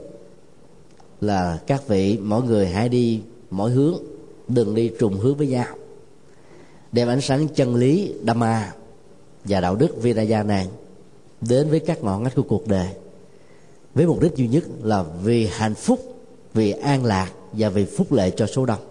là 1.21 1.59
các 1.67 1.87
vị 1.87 2.17
mỗi 2.21 2.43
người 2.43 2.67
hãy 2.67 2.89
đi 2.89 3.21
mỗi 3.49 3.71
hướng, 3.71 3.95
đừng 4.47 4.75
đi 4.75 4.91
trùng 4.99 5.19
hướng 5.19 5.37
với 5.37 5.47
nhau, 5.47 5.65
đem 6.91 7.07
ánh 7.07 7.21
sáng 7.21 7.47
chân 7.47 7.75
lý, 7.75 8.13
Dhamma 8.27 8.73
và 9.43 9.61
đạo 9.61 9.75
đức 9.75 10.01
Vinaya 10.01 10.43
nàng 10.43 10.67
đến 11.41 11.69
với 11.69 11.79
các 11.79 12.03
ngọn 12.03 12.23
ngách 12.23 12.35
của 12.35 12.43
cuộc 12.43 12.67
đời, 12.67 12.87
với 13.95 14.05
mục 14.07 14.21
đích 14.21 14.35
duy 14.35 14.47
nhất 14.47 14.63
là 14.83 15.03
vì 15.23 15.45
hạnh 15.45 15.75
phúc, 15.75 15.99
vì 16.53 16.71
an 16.71 17.05
lạc 17.05 17.31
và 17.51 17.69
vì 17.69 17.85
phúc 17.85 18.11
lệ 18.11 18.31
cho 18.35 18.47
số 18.47 18.65
đông 18.65 18.90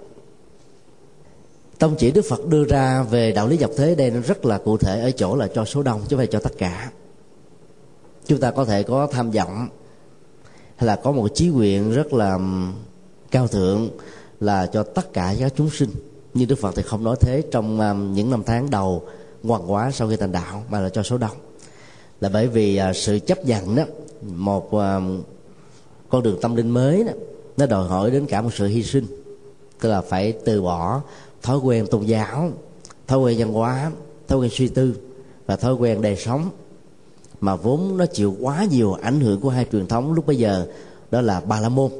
tông 1.80 1.96
chỉ 1.96 2.10
đức 2.10 2.24
phật 2.28 2.46
đưa 2.46 2.64
ra 2.64 3.02
về 3.02 3.32
đạo 3.32 3.48
lý 3.48 3.58
nhập 3.58 3.70
thế 3.76 3.94
đây 3.94 4.10
nó 4.10 4.20
rất 4.20 4.44
là 4.44 4.58
cụ 4.58 4.76
thể 4.76 5.00
ở 5.00 5.10
chỗ 5.10 5.36
là 5.36 5.48
cho 5.54 5.64
số 5.64 5.82
đông 5.82 6.00
chứ 6.00 6.06
không 6.10 6.18
phải 6.18 6.26
cho 6.26 6.40
tất 6.40 6.52
cả. 6.58 6.90
Chúng 8.26 8.40
ta 8.40 8.50
có 8.50 8.64
thể 8.64 8.82
có 8.82 9.06
tham 9.06 9.30
vọng, 9.30 9.68
hay 10.76 10.86
là 10.86 10.96
có 10.96 11.12
một 11.12 11.28
chí 11.34 11.48
nguyện 11.48 11.92
rất 11.92 12.12
là 12.12 12.38
cao 13.30 13.46
thượng 13.46 13.90
là 14.40 14.66
cho 14.66 14.82
tất 14.82 15.12
cả 15.12 15.34
các 15.38 15.52
chúng 15.56 15.70
sinh. 15.70 15.90
Nhưng 16.34 16.48
đức 16.48 16.58
phật 16.58 16.74
thì 16.76 16.82
không 16.82 17.04
nói 17.04 17.16
thế 17.20 17.42
trong 17.50 17.76
những 18.14 18.30
năm 18.30 18.42
tháng 18.46 18.70
đầu 18.70 19.02
hoàn 19.42 19.72
quá 19.72 19.90
sau 19.90 20.08
khi 20.08 20.16
thành 20.16 20.32
đạo 20.32 20.64
mà 20.70 20.80
là 20.80 20.88
cho 20.88 21.02
số 21.02 21.18
đông. 21.18 21.36
Là 22.20 22.28
bởi 22.28 22.46
vì 22.46 22.76
à, 22.76 22.92
sự 22.92 23.18
chấp 23.18 23.44
nhận 23.44 23.76
đó, 23.76 23.84
một 24.22 24.70
con 26.08 26.22
đường 26.22 26.38
tâm 26.42 26.56
linh 26.56 26.70
mới 26.70 27.04
đó, 27.04 27.12
nó 27.56 27.66
đòi 27.66 27.88
hỏi 27.88 28.10
đến 28.10 28.26
cả 28.26 28.42
một 28.42 28.50
sự 28.54 28.66
hy 28.66 28.82
sinh. 28.82 29.06
Tức 29.80 29.88
là 29.88 30.00
phải 30.00 30.32
từ 30.32 30.62
bỏ 30.62 31.02
thói 31.42 31.58
quen 31.58 31.86
tôn 31.86 32.02
giáo, 32.02 32.50
thói 33.06 33.18
quen 33.18 33.38
văn 33.38 33.52
hóa, 33.52 33.92
thói 34.28 34.38
quen 34.38 34.50
suy 34.52 34.68
tư 34.68 34.96
và 35.46 35.56
thói 35.56 35.74
quen 35.74 36.02
đời 36.02 36.16
sống. 36.16 36.50
Mà 37.40 37.56
vốn 37.56 37.96
nó 37.96 38.06
chịu 38.06 38.36
quá 38.40 38.66
nhiều 38.70 38.92
ảnh 38.92 39.20
hưởng 39.20 39.40
của 39.40 39.50
hai 39.50 39.66
truyền 39.72 39.86
thống 39.86 40.12
lúc 40.12 40.26
bây 40.26 40.36
giờ, 40.36 40.66
đó 41.10 41.20
là 41.20 41.40
ba 41.40 41.60
la 41.60 41.68
môn, 41.68 41.90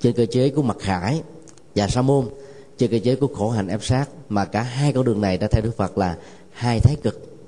trên 0.00 0.12
cơ 0.12 0.26
chế 0.26 0.50
của 0.50 0.62
mặt 0.62 0.76
khải, 0.80 1.22
và 1.74 1.88
sa 1.88 2.02
môn, 2.02 2.28
trên 2.78 2.90
cơ 2.90 2.98
chế 3.04 3.16
của 3.16 3.26
khổ 3.26 3.50
hạnh 3.50 3.68
ép 3.68 3.84
sát. 3.84 4.08
Mà 4.28 4.44
cả 4.44 4.62
hai 4.62 4.92
con 4.92 5.04
đường 5.04 5.20
này 5.20 5.38
đã 5.38 5.46
theo 5.46 5.62
đức 5.62 5.76
phật 5.76 5.98
là 5.98 6.18
hai 6.50 6.80
thái 6.80 6.96
cực. 7.02 7.38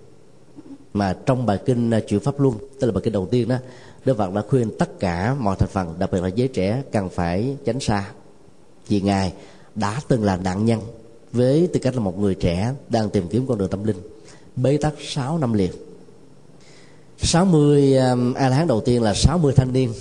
Mà 0.92 1.16
trong 1.26 1.46
bài 1.46 1.58
kinh 1.66 1.90
à, 1.90 2.00
chuyển 2.00 2.20
pháp 2.20 2.40
luân, 2.40 2.54
tức 2.80 2.86
là 2.86 2.92
bài 2.92 3.00
kinh 3.04 3.12
đầu 3.12 3.26
tiên 3.26 3.48
đó, 3.48 3.56
đức 4.04 4.16
phật 4.16 4.32
đã 4.32 4.42
khuyên 4.48 4.70
tất 4.78 5.00
cả 5.00 5.36
mọi 5.38 5.56
thành 5.58 5.68
phần, 5.68 5.94
đặc 5.98 6.12
biệt 6.12 6.22
là 6.22 6.28
giới 6.28 6.48
trẻ, 6.48 6.82
cần 6.92 7.08
phải 7.08 7.56
tránh 7.64 7.80
xa. 7.80 8.10
Vì 8.88 9.00
ngài 9.00 9.32
đã 9.74 10.00
từng 10.08 10.24
là 10.24 10.36
nạn 10.36 10.64
nhân 10.64 10.80
với 11.32 11.68
tư 11.72 11.80
cách 11.82 11.94
là 11.94 12.00
một 12.00 12.18
người 12.18 12.34
trẻ 12.34 12.74
đang 12.88 13.10
tìm 13.10 13.28
kiếm 13.28 13.46
con 13.46 13.58
đường 13.58 13.70
tâm 13.70 13.84
linh 13.84 13.96
bế 14.56 14.76
tắc 14.76 14.94
6 14.98 15.38
năm 15.38 15.52
liền. 15.52 15.72
60 17.18 17.96
um, 17.96 18.34
a 18.34 18.48
la 18.48 18.56
hán 18.56 18.66
đầu 18.66 18.80
tiên 18.80 19.02
là 19.02 19.14
60 19.14 19.52
thanh 19.56 19.72
niên. 19.72 19.92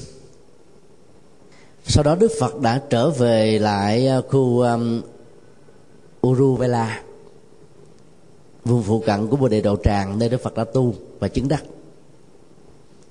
Sau 1.86 2.04
đó 2.04 2.16
đức 2.16 2.32
phật 2.40 2.60
đã 2.62 2.82
trở 2.90 3.10
về 3.10 3.60
lại 3.60 4.10
uh, 4.20 4.26
khu 4.30 4.60
um, 4.60 5.02
uruvela 6.28 7.02
vùng 8.66 8.84
phụ 8.84 9.04
cận 9.06 9.28
của 9.28 9.38
bồ 9.38 9.48
đề 9.48 9.62
đầu 9.62 9.78
tràng 9.84 10.20
nơi 10.20 10.30
đức 10.30 10.42
phật 10.42 10.56
đã 10.56 10.63
tu 10.63 10.94
và 11.20 11.28
chứng 11.28 11.48
đắc. 11.48 11.63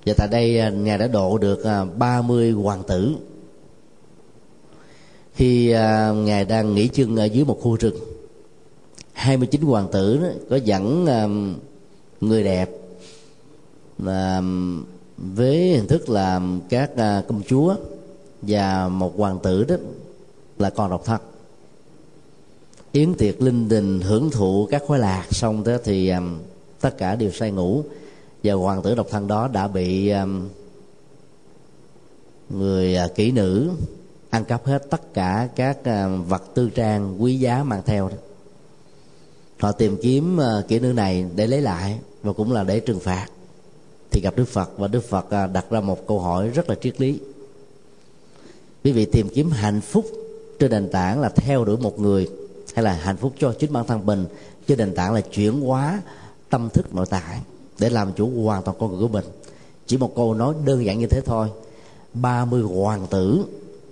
Và 0.05 0.13
tại 0.17 0.27
đây 0.27 0.61
uh, 0.67 0.73
ngài 0.73 0.97
đã 0.97 1.07
độ 1.07 1.37
được 1.37 1.59
uh, 1.59 1.97
30 1.97 2.51
hoàng 2.51 2.83
tử 2.87 3.15
khi 5.37 5.71
à, 5.71 6.11
ngài 6.11 6.45
đang 6.45 6.75
nghỉ 6.75 6.87
chân 6.87 7.15
ở 7.15 7.25
dưới 7.25 7.45
một 7.45 7.59
khu 7.61 7.75
rừng. 7.75 7.95
29 9.13 9.61
hoàng 9.61 9.87
tử 9.91 10.17
đó, 10.17 10.27
có 10.49 10.55
dẫn 10.55 11.05
à, 11.05 11.27
người 12.21 12.43
đẹp 12.43 12.69
à, 14.05 14.41
với 15.17 15.57
hình 15.57 15.87
thức 15.87 16.09
là 16.09 16.41
các 16.69 16.97
à, 16.97 17.23
công 17.27 17.41
chúa 17.47 17.75
và 18.41 18.87
một 18.87 19.17
hoàng 19.17 19.39
tử 19.43 19.63
đó 19.63 19.75
là 20.59 20.69
còn 20.69 20.89
độc 20.89 21.05
thân. 21.05 21.21
Yến 22.91 23.13
tiệc 23.13 23.41
linh 23.41 23.69
đình 23.69 24.01
hưởng 24.01 24.29
thụ 24.29 24.67
các 24.71 24.83
khoái 24.85 24.99
lạc 24.99 25.25
xong 25.31 25.63
đó 25.63 25.77
thì 25.83 26.07
à, 26.07 26.21
tất 26.81 26.97
cả 26.97 27.15
đều 27.15 27.31
say 27.31 27.51
ngủ 27.51 27.83
và 28.43 28.53
hoàng 28.53 28.81
tử 28.81 28.95
độc 28.95 29.07
thân 29.09 29.27
đó 29.27 29.47
đã 29.47 29.67
bị 29.67 30.07
à, 30.07 30.25
người 32.49 32.95
à, 32.95 33.07
kỹ 33.15 33.31
nữ 33.31 33.69
ăn 34.29 34.45
cắp 34.45 34.65
hết 34.65 34.89
tất 34.89 35.13
cả 35.13 35.49
các 35.55 35.77
ờ, 35.83 36.17
vật 36.27 36.43
tư 36.53 36.69
trang 36.69 37.23
quý 37.23 37.39
giá 37.39 37.63
mang 37.63 37.81
theo 37.85 38.09
đó. 38.09 38.15
Họ 39.59 39.71
tìm 39.71 39.97
kiếm 40.01 40.37
ờ, 40.37 40.65
kỹ 40.67 40.79
nữ 40.79 40.93
này 40.93 41.25
để 41.35 41.47
lấy 41.47 41.61
lại 41.61 41.99
và 42.23 42.33
cũng 42.33 42.51
là 42.51 42.63
để 42.63 42.79
trừng 42.79 42.99
phạt. 42.99 43.27
Thì 44.11 44.21
gặp 44.23 44.33
đức 44.35 44.45
phật 44.45 44.71
và 44.77 44.87
đức 44.87 45.03
phật 45.09 45.29
ờ, 45.29 45.47
đặt 45.47 45.65
ra 45.69 45.79
một 45.81 46.07
câu 46.07 46.19
hỏi 46.19 46.49
rất 46.49 46.69
là 46.69 46.75
triết 46.75 47.01
lý. 47.01 47.19
Quý 48.83 48.91
vị 48.91 49.05
tìm 49.05 49.29
kiếm 49.29 49.51
hạnh 49.51 49.81
phúc 49.81 50.05
trên 50.59 50.71
nền 50.71 50.89
tảng 50.89 51.21
là 51.21 51.29
theo 51.29 51.65
đuổi 51.65 51.77
một 51.77 51.99
người 51.99 52.29
hay 52.75 52.83
là 52.83 52.93
hạnh 52.93 53.17
phúc 53.17 53.33
cho 53.39 53.53
chính 53.59 53.73
bản 53.73 53.87
thân 53.87 54.05
mình 54.05 54.25
trên 54.67 54.77
nền 54.77 54.95
tảng 54.95 55.13
là 55.13 55.21
chuyển 55.21 55.61
hóa 55.61 56.01
tâm 56.49 56.69
thức 56.69 56.95
nội 56.95 57.05
tại 57.09 57.41
để 57.79 57.89
làm 57.89 58.13
chủ 58.13 58.43
hoàn 58.43 58.63
toàn 58.63 58.77
con 58.79 58.91
người 58.91 59.01
của 59.01 59.13
mình. 59.13 59.25
Chỉ 59.85 59.97
một 59.97 60.15
câu 60.15 60.33
nói 60.33 60.53
đơn 60.65 60.85
giản 60.85 60.99
như 60.99 61.07
thế 61.07 61.21
thôi. 61.21 61.47
30 62.13 62.61
hoàng 62.61 63.07
tử 63.09 63.43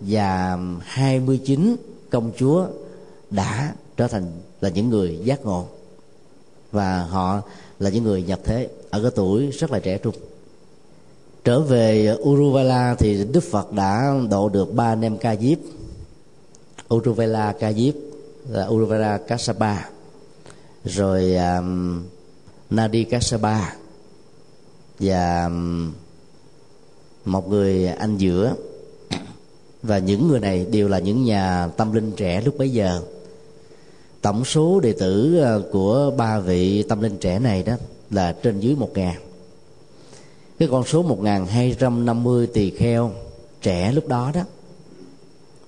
và 0.01 0.57
29 0.81 1.75
công 2.09 2.31
chúa 2.37 2.67
đã 3.29 3.73
trở 3.97 4.07
thành 4.07 4.31
là 4.61 4.69
những 4.69 4.89
người 4.89 5.19
giác 5.23 5.45
ngộ. 5.45 5.65
Và 6.71 7.03
họ 7.03 7.41
là 7.79 7.89
những 7.89 8.03
người 8.03 8.23
nhập 8.23 8.39
thế 8.43 8.69
ở 8.89 9.01
cái 9.01 9.11
tuổi 9.15 9.51
rất 9.51 9.71
là 9.71 9.79
trẻ 9.79 9.97
trung. 9.97 10.15
Trở 11.43 11.59
về 11.59 12.15
Uruvela 12.21 12.95
thì 12.95 13.25
Đức 13.31 13.43
Phật 13.43 13.71
đã 13.71 14.13
độ 14.29 14.49
được 14.49 14.73
ba 14.73 14.85
anh 14.85 15.01
em 15.01 15.17
ca 15.17 15.35
diếp. 15.35 15.57
Uruvela 16.93 17.53
ca 17.59 17.73
diếp 17.73 17.93
là 18.49 18.67
Uruvela 18.67 19.17
Kassapa 19.17 19.89
rồi 20.85 21.35
um, 21.35 22.03
Nadi 22.69 23.03
Kassapa 23.03 23.75
và 24.99 25.45
um, 25.45 25.93
một 27.25 27.49
người 27.49 27.87
anh 27.87 28.17
giữa 28.17 28.55
và 29.85 29.97
những 29.97 30.27
người 30.27 30.39
này 30.39 30.65
đều 30.71 30.87
là 30.87 30.99
những 30.99 31.23
nhà 31.23 31.67
tâm 31.67 31.93
linh 31.93 32.11
trẻ 32.11 32.41
lúc 32.41 32.57
bấy 32.57 32.69
giờ. 32.69 33.01
Tổng 34.21 34.45
số 34.45 34.79
đệ 34.79 34.93
tử 34.93 35.37
ờ, 35.37 35.63
của 35.71 36.11
ba 36.17 36.39
vị 36.39 36.83
tâm 36.83 37.01
linh 37.01 37.17
trẻ 37.17 37.39
này 37.39 37.63
đó 37.63 37.73
là 38.11 38.31
trên 38.31 38.59
dưới 38.59 38.75
một 38.75 38.89
ngàn. 38.93 39.15
Cái 40.59 40.67
con 40.71 40.83
số 40.85 41.03
1250 41.03 42.47
tỳ 42.47 42.69
kheo 42.69 43.11
trẻ 43.61 43.91
lúc 43.91 44.07
đó 44.07 44.31
đó 44.33 44.41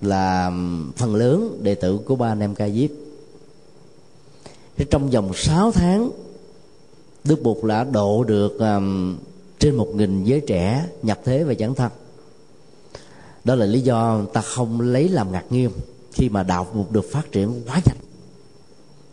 là 0.00 0.50
phần 0.96 1.14
lớn 1.14 1.58
đệ 1.62 1.74
tử 1.74 1.98
của 1.98 2.16
ba 2.16 2.28
anh 2.28 2.40
em 2.40 2.54
ca 2.54 2.68
diếp. 2.68 2.90
Trong 4.90 5.10
vòng 5.10 5.32
6 5.34 5.72
tháng 5.72 6.10
Đức 7.24 7.42
Bụt 7.42 7.64
đã 7.64 7.84
độ 7.84 8.24
được 8.24 8.58
um, 8.58 9.16
trên 9.58 9.74
một 9.74 9.88
nghìn 9.94 10.24
giới 10.24 10.40
trẻ 10.40 10.86
nhập 11.02 11.18
thế 11.24 11.44
và 11.44 11.54
chẳng 11.54 11.74
thân 11.74 11.90
đó 13.44 13.54
là 13.54 13.66
lý 13.66 13.80
do 13.80 14.20
ta 14.32 14.40
không 14.40 14.80
lấy 14.80 15.08
làm 15.08 15.32
ngạc 15.32 15.44
nhiên 15.50 15.70
khi 16.12 16.28
mà 16.28 16.42
đạo 16.42 16.66
Phật 16.74 16.92
được 16.92 17.04
phát 17.12 17.32
triển 17.32 17.62
quá 17.66 17.80
nhanh. 17.86 17.96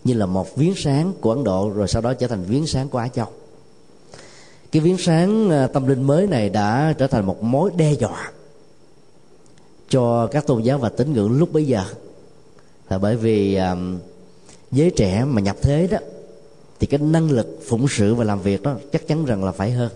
Như 0.04 0.14
là 0.14 0.26
một 0.26 0.56
viếng 0.56 0.76
sáng 0.76 1.14
của 1.22 1.32
Ấn 1.32 1.44
Độ 1.44 1.70
rồi 1.70 1.88
sau 1.88 2.02
đó 2.02 2.14
trở 2.14 2.28
thành 2.28 2.44
viếng 2.44 2.68
sáng 2.68 2.90
của 2.90 2.98
Á 2.98 3.08
Châu. 3.08 3.28
Cái 4.72 4.82
viếng 4.82 4.98
sáng 4.98 5.50
à, 5.50 5.68
tâm 5.68 5.88
linh 5.88 6.04
mới 6.04 6.28
này 6.28 6.50
đã 6.50 6.94
trở 6.98 7.08
thành 7.08 7.26
một 7.26 7.44
mối 7.44 7.72
đe 7.78 7.94
dọa 7.94 8.32
cho 9.90 10.28
các 10.28 10.48
tôn 10.48 10.62
giáo 10.62 10.78
và 10.78 10.90
tín 10.90 11.14
ngưỡng 11.14 11.40
lúc 11.40 11.54
bấy 11.54 11.66
giờ. 11.66 11.84
Là 12.90 12.98
bởi 12.98 13.16
vì 13.16 13.56
um, 13.56 14.00
giới 14.72 14.92
trẻ 14.92 15.26
mà 15.26 15.42
nhập 15.42 15.56
thế 15.62 15.88
đó 15.88 15.98
thì 16.80 16.88
cái 16.88 17.00
năng 17.00 17.32
lực 17.32 17.60
phụng 17.68 17.88
sự 17.88 18.16
và 18.16 18.24
làm 18.24 18.42
việc 18.42 18.62
đó 18.62 18.76
chắc 18.92 19.08
chắn 19.08 19.26
rằng 19.26 19.44
là 19.44 19.52
phải 19.52 19.72
hơn. 19.72 19.92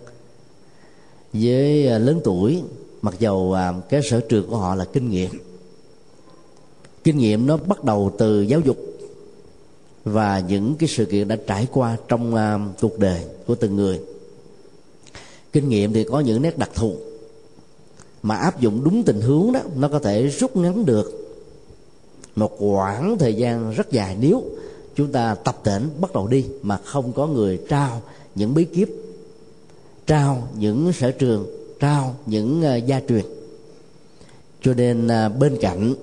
Với 1.34 1.90
uh, 1.96 2.02
lớn 2.02 2.22
tuổi 2.24 2.64
mặc 3.02 3.16
dầu 3.20 3.54
à, 3.54 3.74
cái 3.90 4.02
sở 4.10 4.20
trường 4.20 4.48
của 4.48 4.58
họ 4.58 4.76
là 4.76 4.86
kinh 4.86 5.10
nghiệm. 5.10 5.30
Kinh 7.04 7.18
nghiệm 7.18 7.48
nó 7.48 7.58
bắt 7.58 7.84
đầu 7.84 8.12
từ 8.18 8.42
giáo 8.42 8.60
dục 8.60 8.78
và 10.04 10.40
những 10.40 10.76
cái 10.80 10.90
sự 10.90 11.06
kiện 11.06 11.28
đã 11.28 11.38
trải 11.48 11.68
qua 11.72 11.98
trong 12.08 12.36
à, 12.36 12.60
cuộc 12.82 13.00
đời 13.00 13.24
của 13.48 13.56
từng 13.56 13.76
người. 13.76 14.00
Kinh 15.54 15.70
nghiệm 15.70 15.94
thì 15.94 16.04
có 16.04 16.20
những 16.20 16.42
nét 16.42 16.58
đặc 16.58 16.70
thù 16.76 16.96
mà 18.24 18.36
áp 18.36 18.60
dụng 18.60 18.84
đúng 18.84 19.04
tình 19.04 19.22
huống 19.22 19.52
đó, 19.52 19.60
nó 19.76 19.88
có 19.88 20.00
thể 20.00 20.28
rút 20.28 20.56
ngắn 20.56 20.86
được 20.86 21.36
một 22.36 22.52
quãng 22.60 23.18
thời 23.20 23.36
gian 23.36 23.72
rất 23.72 23.92
dài 23.92 24.18
nếu 24.20 24.44
chúng 24.96 25.12
ta 25.12 25.36
tập 25.36 25.60
tễnh 25.64 25.82
bắt 26.02 26.14
đầu 26.14 26.28
đi, 26.28 26.46
mà 26.62 26.78
không 26.78 27.14
có 27.14 27.28
người 27.28 27.60
trao 27.70 28.02
những 28.36 28.54
bí 28.54 28.66
kíp, 28.66 28.90
trao 30.08 30.48
những 30.58 30.94
sở 30.94 31.12
trường 31.12 31.59
trao 31.80 32.16
những 32.26 32.64
uh, 32.78 32.86
gia 32.86 33.02
truyền. 33.10 33.26
Cho 34.62 34.74
nên 34.74 35.08
uh, 35.08 35.38
bên 35.40 35.58
cạnh 35.62 35.94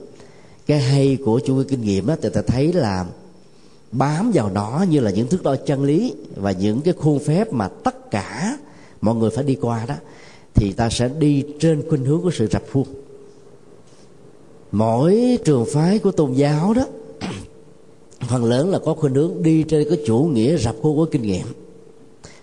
cái 0.67 0.81
hay 0.81 1.19
của 1.25 1.41
chủ 1.47 1.55
nghĩa 1.55 1.65
kinh 1.69 1.81
nghiệm 1.81 2.07
đó 2.07 2.17
thì 2.23 2.29
ta 2.29 2.43
thấy 2.47 2.73
là 2.73 3.07
bám 3.93 4.31
vào 4.35 4.51
nó 4.51 4.85
như 4.91 5.01
là 5.01 5.11
những 5.11 5.29
thước 5.29 5.43
đo 5.43 5.57
chân 5.57 5.85
lý 5.85 6.15
và 6.37 6.53
những 6.53 6.81
cái 6.81 6.95
khuôn 6.95 7.19
phép 7.19 7.53
mà 7.53 7.69
tất 7.69 8.11
cả 8.11 8.59
mọi 9.01 9.15
người 9.15 9.31
phải 9.31 9.45
đi 9.45 9.57
qua 9.61 9.85
đó 9.89 9.95
thì 10.55 10.73
ta 10.73 10.89
sẽ 10.91 11.09
đi 11.19 11.45
trên 11.61 11.89
khuynh 11.89 12.05
hướng 12.05 12.23
của 12.23 12.31
sự 12.31 12.47
rập 12.47 12.63
khuôn. 12.73 12.87
Mỗi 14.73 15.39
trường 15.45 15.65
phái 15.73 15.99
của 15.99 16.11
tôn 16.11 16.33
giáo 16.33 16.75
đó 16.75 16.87
phần 18.29 18.45
lớn 18.45 18.71
là 18.71 18.79
có 18.79 18.95
khuynh 18.95 19.15
hướng 19.15 19.43
đi 19.43 19.63
trên 19.63 19.89
cái 19.89 19.99
chủ 20.07 20.19
nghĩa 20.19 20.57
rập 20.57 20.77
khuôn 20.83 20.97
của 20.97 21.07
kinh 21.07 21.23
nghiệm 21.23 21.47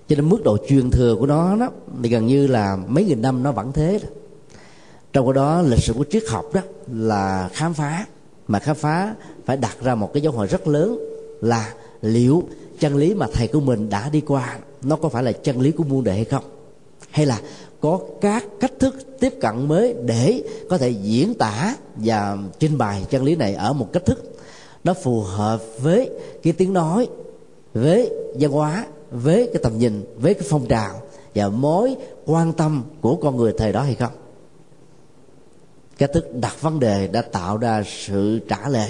cho 0.08 0.16
nên 0.16 0.30
mức 0.30 0.44
độ 0.44 0.58
truyền 0.68 0.92
thừa 0.92 1.16
của 1.20 1.26
nó 1.26 1.56
đó, 1.56 1.70
thì 2.04 2.10
gần 2.10 2.28
như 2.28 2.48
là 2.48 2.78
mấy 2.88 3.04
nghìn 3.04 3.22
năm 3.22 3.44
nó 3.44 3.52
vẫn 3.52 3.72
thế 3.72 4.00
đó. 4.04 4.10
trong 5.14 5.26
cái 5.26 5.34
đó, 5.34 5.62
lịch 5.62 5.80
sử 5.80 5.94
của 5.94 6.06
triết 6.10 6.24
học 6.28 6.46
đó 6.54 6.62
là 6.94 7.50
khám 7.54 7.74
phá, 7.74 8.06
mà 8.48 8.60
khám 8.60 8.76
phá 8.76 9.16
phải 9.46 9.58
đặt 9.58 9.78
ra 9.82 9.96
một 9.96 10.14
cái 10.14 10.24
dấu 10.24 10.34
hỏi 10.34 10.48
rất 10.48 10.68
lớn 10.68 11.00
là 11.42 11.74
liệu 12.02 12.44
chân 12.80 12.96
lý 12.96 13.14
mà 13.14 13.28
thầy 13.34 13.48
của 13.48 13.60
mình 13.60 13.90
đã 13.90 14.10
đi 14.10 14.22
qua, 14.22 14.58
nó 14.84 14.96
có 14.96 15.10
phải 15.10 15.24
là 15.24 15.32
chân 15.32 15.62
lý 15.62 15.72
của 15.72 15.84
muôn 15.84 16.04
đời 16.04 16.16
hay 16.16 16.26
không 16.26 16.44
hay 17.10 17.26
là 17.26 17.42
có 17.82 18.00
các 18.22 18.46
cách 18.60 18.72
thức 18.80 18.96
tiếp 19.20 19.34
cận 19.42 19.68
mới 19.68 19.96
để 20.06 20.44
có 20.70 20.78
thể 20.78 20.90
diễn 20.90 21.34
tả 21.34 21.76
và 21.96 22.38
trình 22.60 22.78
bày 22.78 23.06
chân 23.10 23.24
lý 23.24 23.36
này 23.36 23.54
ở 23.54 23.74
một 23.74 23.94
cách 23.94 24.06
thức 24.06 24.34
nó 24.84 24.94
phù 24.94 25.22
hợp 25.22 25.62
với 25.82 26.10
cái 26.44 26.54
tiếng 26.54 26.74
nói, 26.74 27.08
với 27.74 28.10
văn 28.40 28.52
hóa 28.52 28.86
với 29.14 29.50
cái 29.54 29.64
tầm 29.64 29.78
nhìn 29.78 30.04
với 30.16 30.34
cái 30.34 30.44
phong 30.50 30.66
trào 30.66 31.02
và 31.36 31.50
mối 31.50 31.96
quan 32.26 32.54
tâm 32.54 32.84
của 33.02 33.16
con 33.16 33.38
người 33.38 33.54
thời 33.58 33.72
đó 33.72 33.82
hay 33.82 33.96
không? 33.96 34.12
Cách 35.98 36.10
thức 36.14 36.36
đặt 36.36 36.62
vấn 36.62 36.80
đề 36.80 37.08
đã 37.08 37.22
tạo 37.22 37.58
ra 37.58 37.84
sự 37.86 38.40
trả 38.50 38.70
lời. 38.70 38.90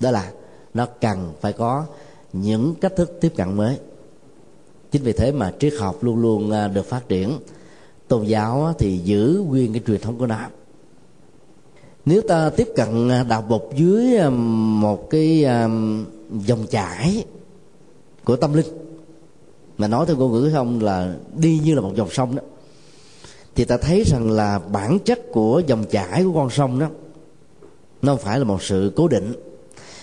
Đó 0.00 0.10
là 0.10 0.32
nó 0.74 0.86
cần 1.00 1.32
phải 1.40 1.52
có 1.52 1.84
những 2.32 2.74
cách 2.80 2.92
thức 2.96 3.18
tiếp 3.20 3.32
cận 3.36 3.56
mới. 3.56 3.78
Chính 4.90 5.02
vì 5.02 5.12
thế 5.12 5.32
mà 5.32 5.52
triết 5.58 5.74
học 5.78 6.04
luôn 6.04 6.18
luôn 6.18 6.50
à, 6.50 6.68
được 6.68 6.86
phát 6.86 7.08
triển. 7.08 7.38
Tôn 8.08 8.24
giáo 8.24 8.72
thì 8.78 8.98
giữ 8.98 9.44
nguyên 9.48 9.72
cái 9.72 9.82
truyền 9.86 10.00
thống 10.00 10.18
của 10.18 10.26
nó. 10.26 10.40
Nếu 12.04 12.22
ta 12.28 12.50
tiếp 12.50 12.68
cận 12.76 13.08
à, 13.08 13.22
đạo 13.22 13.42
bục 13.42 13.70
dưới 13.76 14.16
à, 14.16 14.28
một 14.80 15.10
cái 15.10 15.46
dòng 16.46 16.66
chảy 16.70 17.24
của 18.24 18.36
tâm 18.36 18.54
linh 18.54 18.85
mà 19.78 19.88
nói 19.88 20.06
theo 20.06 20.16
ngôn 20.16 20.32
ngữ 20.32 20.50
không 20.54 20.82
là 20.82 21.14
đi 21.36 21.60
như 21.64 21.74
là 21.74 21.80
một 21.80 21.92
dòng 21.96 22.10
sông 22.10 22.34
đó. 22.34 22.42
Thì 23.54 23.64
ta 23.64 23.76
thấy 23.76 24.04
rằng 24.06 24.30
là 24.30 24.58
bản 24.58 24.98
chất 24.98 25.20
của 25.32 25.62
dòng 25.66 25.84
chảy 25.84 26.24
của 26.24 26.32
con 26.34 26.50
sông 26.50 26.78
đó, 26.78 26.86
nó 28.02 28.12
không 28.12 28.24
phải 28.24 28.38
là 28.38 28.44
một 28.44 28.62
sự 28.62 28.92
cố 28.96 29.08
định. 29.08 29.32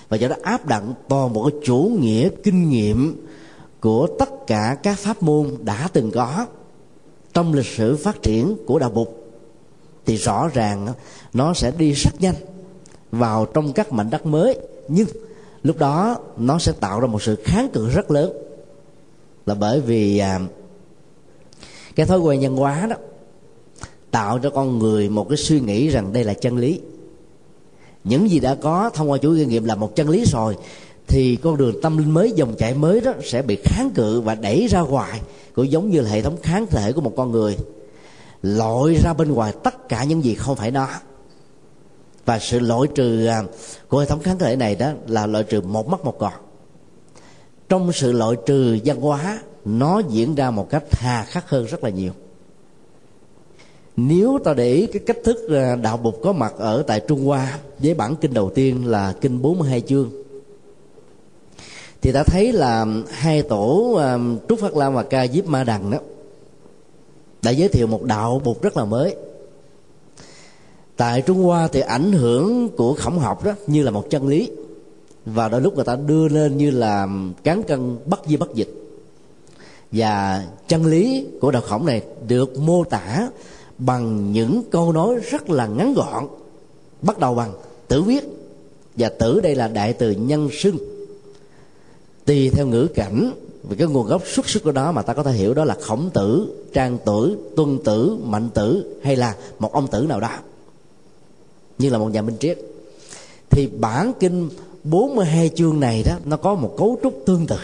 Và 0.10 0.18
do 0.18 0.28
đó 0.28 0.36
áp 0.44 0.66
đặt 0.66 0.84
toàn 1.08 1.34
bộ 1.34 1.50
cái 1.50 1.60
chủ 1.64 1.98
nghĩa, 2.00 2.30
kinh 2.44 2.70
nghiệm 2.70 3.26
của 3.80 4.08
tất 4.20 4.48
cả 4.48 4.78
các 4.84 5.00
pháp 5.00 5.24
môn 5.24 5.48
đã 5.62 5.90
từng 5.94 6.12
có 6.12 6.46
trong 7.34 7.54
lịch 7.54 7.66
sử 7.66 7.96
phát 7.96 8.22
triển 8.22 8.58
của 8.66 8.80
đạo 8.80 8.90
bục 8.90 9.24
thì 10.06 10.16
rõ 10.16 10.50
ràng 10.54 10.88
nó 11.34 11.54
sẽ 11.54 11.72
đi 11.78 11.92
rất 11.92 12.12
nhanh 12.20 12.36
vào 13.12 13.46
trong 13.46 13.74
các 13.74 13.94
mảnh 13.94 14.10
đất 14.10 14.26
mới. 14.26 14.60
Nhưng 14.88 15.08
lúc 15.64 15.78
đó 15.78 16.18
nó 16.38 16.60
sẽ 16.60 16.72
tạo 16.72 17.00
ra 17.00 17.08
một 17.08 17.22
sự 17.22 17.36
kháng 17.44 17.70
cự 17.74 17.90
rất 17.90 18.12
lớn 18.12 18.34
là 19.46 19.56
bởi 19.56 19.82
vì 19.82 20.18
à, 20.18 20.40
cái 21.96 22.06
thói 22.06 22.20
quen 22.20 22.40
nhân 22.40 22.56
hóa 22.56 22.88
đó 22.90 22.96
tạo 24.12 24.40
cho 24.40 24.50
con 24.50 24.80
người 24.80 25.10
một 25.10 25.30
cái 25.30 25.38
suy 25.38 25.60
nghĩ 25.60 25.90
rằng 25.90 26.14
đây 26.14 26.24
là 26.24 26.34
chân 26.34 26.58
lý. 26.58 26.82
Những 28.04 28.30
gì 28.30 28.40
đã 28.40 28.56
có 28.56 28.90
thông 28.94 29.12
qua 29.12 29.18
chủ 29.18 29.36
kinh 29.36 29.50
nghiệm 29.50 29.66
là 29.66 29.76
một 29.76 29.96
chân 29.96 30.10
lý 30.10 30.24
rồi 30.26 30.58
thì 31.08 31.36
con 31.36 31.58
đường 31.58 31.82
tâm 31.82 31.98
linh 31.98 32.12
mới 32.12 32.32
dòng 32.32 32.56
chảy 32.56 32.74
mới 32.74 33.02
đó 33.02 33.14
sẽ 33.24 33.42
bị 33.42 33.58
kháng 33.64 33.90
cự 33.96 34.22
và 34.22 34.36
đẩy 34.36 34.68
ra 34.68 34.82
ngoài 34.82 35.22
cũng 35.56 35.72
giống 35.72 35.90
như 35.90 36.02
là 36.02 36.10
hệ 36.10 36.22
thống 36.22 36.38
kháng 36.42 36.68
thể 36.68 36.92
của 36.92 37.02
một 37.02 37.14
con 37.18 37.32
người. 37.32 37.58
Loại 38.42 38.96
ra 39.04 39.14
bên 39.14 39.32
ngoài 39.32 39.54
tất 39.64 39.90
cả 39.90 40.04
những 40.04 40.24
gì 40.24 40.36
không 40.36 40.56
phải 40.56 40.72
nó. 40.72 40.88
Và 42.26 42.40
sự 42.40 42.60
loại 42.60 42.88
trừ 42.96 43.26
à, 43.26 43.44
của 43.88 44.00
hệ 44.00 44.06
thống 44.06 44.20
kháng 44.20 44.40
thể 44.40 44.56
này 44.56 44.76
đó 44.76 44.92
là 45.08 45.28
loại 45.28 45.44
trừ 45.44 45.62
một 45.62 45.88
mất 45.88 46.06
một 46.06 46.20
còn 46.20 46.34
trong 47.70 47.92
sự 47.92 48.12
loại 48.12 48.36
trừ 48.46 48.78
văn 48.86 49.02
hóa, 49.02 49.42
nó 49.66 50.02
diễn 50.10 50.36
ra 50.36 50.52
một 50.52 50.70
cách 50.70 50.84
hà 50.92 51.24
khắc 51.24 51.50
hơn 51.50 51.66
rất 51.66 51.84
là 51.84 51.90
nhiều. 51.90 52.12
Nếu 53.96 54.40
ta 54.44 54.54
để 54.54 54.74
ý 54.74 54.88
cái 54.88 55.02
cách 55.06 55.18
thức 55.24 55.38
à, 55.50 55.76
đạo 55.76 55.98
bục 55.98 56.20
có 56.24 56.32
mặt 56.32 56.54
ở 56.58 56.84
tại 56.88 57.00
Trung 57.00 57.26
Hoa, 57.26 57.60
với 57.80 57.94
bản 57.94 58.16
kinh 58.16 58.34
đầu 58.34 58.52
tiên 58.56 58.88
là 58.88 59.14
kinh 59.22 59.42
42 59.42 59.82
chương, 59.82 60.10
thì 62.02 62.12
ta 62.12 62.24
thấy 62.24 62.52
là 62.52 62.86
hai 63.10 63.42
tổ 63.42 63.96
à, 64.00 64.18
Trúc 64.50 64.60
Phát 64.60 64.76
Lam 64.76 64.94
và 64.94 65.04
Ca 65.04 65.28
Diếp 65.28 65.46
Ma 65.46 65.64
Đằng 65.64 65.92
đó, 65.92 65.98
đã 67.42 67.52
giới 67.52 67.70
thiệu 67.70 67.88
một 67.88 68.04
đạo 68.04 68.42
bục 68.44 68.62
rất 68.62 68.78
là 68.78 68.86
mới. 68.86 69.16
Tại 70.98 71.22
Trung 71.22 71.44
Hoa 71.44 71.68
thì 71.68 71.80
ảnh 71.80 72.12
hưởng 72.12 72.70
của 72.70 72.94
khổng 72.94 73.20
học 73.20 73.44
đó 73.44 73.54
như 73.68 73.84
là 73.84 73.92
một 73.92 74.10
chân 74.10 74.28
lý 74.28 74.52
và 75.26 75.50
đôi 75.50 75.62
lúc 75.62 75.76
người 75.76 75.86
ta 75.86 75.96
đưa 75.96 76.28
lên 76.28 76.58
như 76.58 76.72
là 76.72 77.08
cán 77.44 77.64
cân 77.64 77.98
bất 78.06 78.22
di 78.28 78.38
bất 78.38 78.56
dịch. 78.56 78.70
Và 79.92 80.44
chân 80.68 80.86
lý 80.86 81.26
của 81.42 81.52
đạo 81.52 81.62
khổng 81.62 81.86
này 81.86 82.02
được 82.28 82.60
mô 82.60 82.84
tả 82.84 83.30
bằng 83.78 84.32
những 84.32 84.64
câu 84.72 84.92
nói 84.92 85.16
rất 85.16 85.50
là 85.50 85.68
ngắn 85.68 85.94
gọn, 85.94 86.28
bắt 87.02 87.20
đầu 87.20 87.36
bằng 87.36 87.54
tử 87.88 88.02
viết. 88.02 88.24
Và 88.96 89.10
tử 89.10 89.40
đây 89.40 89.56
là 89.56 89.68
đại 89.68 89.94
từ 89.94 90.12
nhân 90.12 90.50
xưng. 90.52 90.78
Tùy 92.26 92.50
theo 92.50 92.68
ngữ 92.68 92.88
cảnh, 92.96 93.32
vì 93.64 93.76
cái 93.76 93.88
nguồn 93.88 94.08
gốc 94.08 94.22
xuất 94.26 94.50
xứ 94.50 94.60
của 94.60 94.72
đó 94.72 94.92
mà 94.92 95.02
ta 95.02 95.14
có 95.14 95.24
thể 95.24 95.32
hiểu 95.32 95.54
đó 95.54 95.66
là 95.66 95.76
khổng 95.82 96.10
tử, 96.14 96.48
trang 96.74 96.98
tử, 97.06 97.38
tuân 97.56 97.80
tử, 97.84 98.18
mạnh 98.24 98.50
tử, 98.54 98.96
hay 99.04 99.16
là 99.16 99.36
một 99.60 99.74
ông 99.74 99.88
tử 99.88 100.06
nào 100.10 100.20
đó. 100.20 100.38
Như 101.78 101.90
là 101.90 101.98
một 101.98 102.12
nhà 102.12 102.22
minh 102.22 102.38
triết. 102.40 102.60
Thì 103.50 103.68
bản 103.68 104.12
kinh 104.20 104.50
42 104.84 105.50
chương 105.56 105.80
này 105.80 106.04
đó 106.04 106.16
nó 106.26 106.38
có 106.38 106.56
một 106.56 106.76
cấu 106.78 106.98
trúc 107.04 107.24
tương 107.26 107.48
tự. 107.48 107.58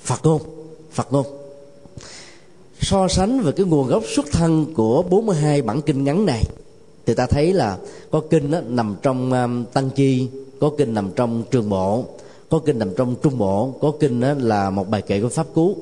Phật 0.00 0.20
ngôn 0.24 0.42
Phật 0.92 1.12
ngôn 1.12 1.26
so 2.80 3.08
sánh 3.08 3.40
về 3.40 3.52
cái 3.52 3.66
nguồn 3.66 3.88
gốc 3.88 4.02
xuất 4.16 4.26
thân 4.32 4.74
của 4.74 5.02
42 5.02 5.62
bản 5.62 5.82
kinh 5.82 6.04
ngắn 6.04 6.26
này 6.26 6.42
thì 7.06 7.14
ta 7.14 7.26
thấy 7.26 7.52
là 7.52 7.78
có 8.10 8.20
kinh 8.30 8.50
đó, 8.50 8.60
nằm 8.66 8.96
trong 9.02 9.32
um, 9.32 9.64
tăng 9.64 9.90
chi 9.90 10.28
có 10.60 10.70
kinh 10.78 10.94
nằm 10.94 11.10
trong 11.16 11.42
trường 11.50 11.68
bộ 11.68 12.04
có 12.50 12.58
kinh 12.58 12.78
nằm 12.78 12.94
trong 12.96 13.14
trung 13.22 13.38
bộ 13.38 13.74
có 13.80 13.92
kinh 14.00 14.20
đó 14.20 14.34
là 14.38 14.70
một 14.70 14.90
bài 14.90 15.02
kệ 15.02 15.20
của 15.20 15.28
pháp 15.28 15.46
cú 15.54 15.76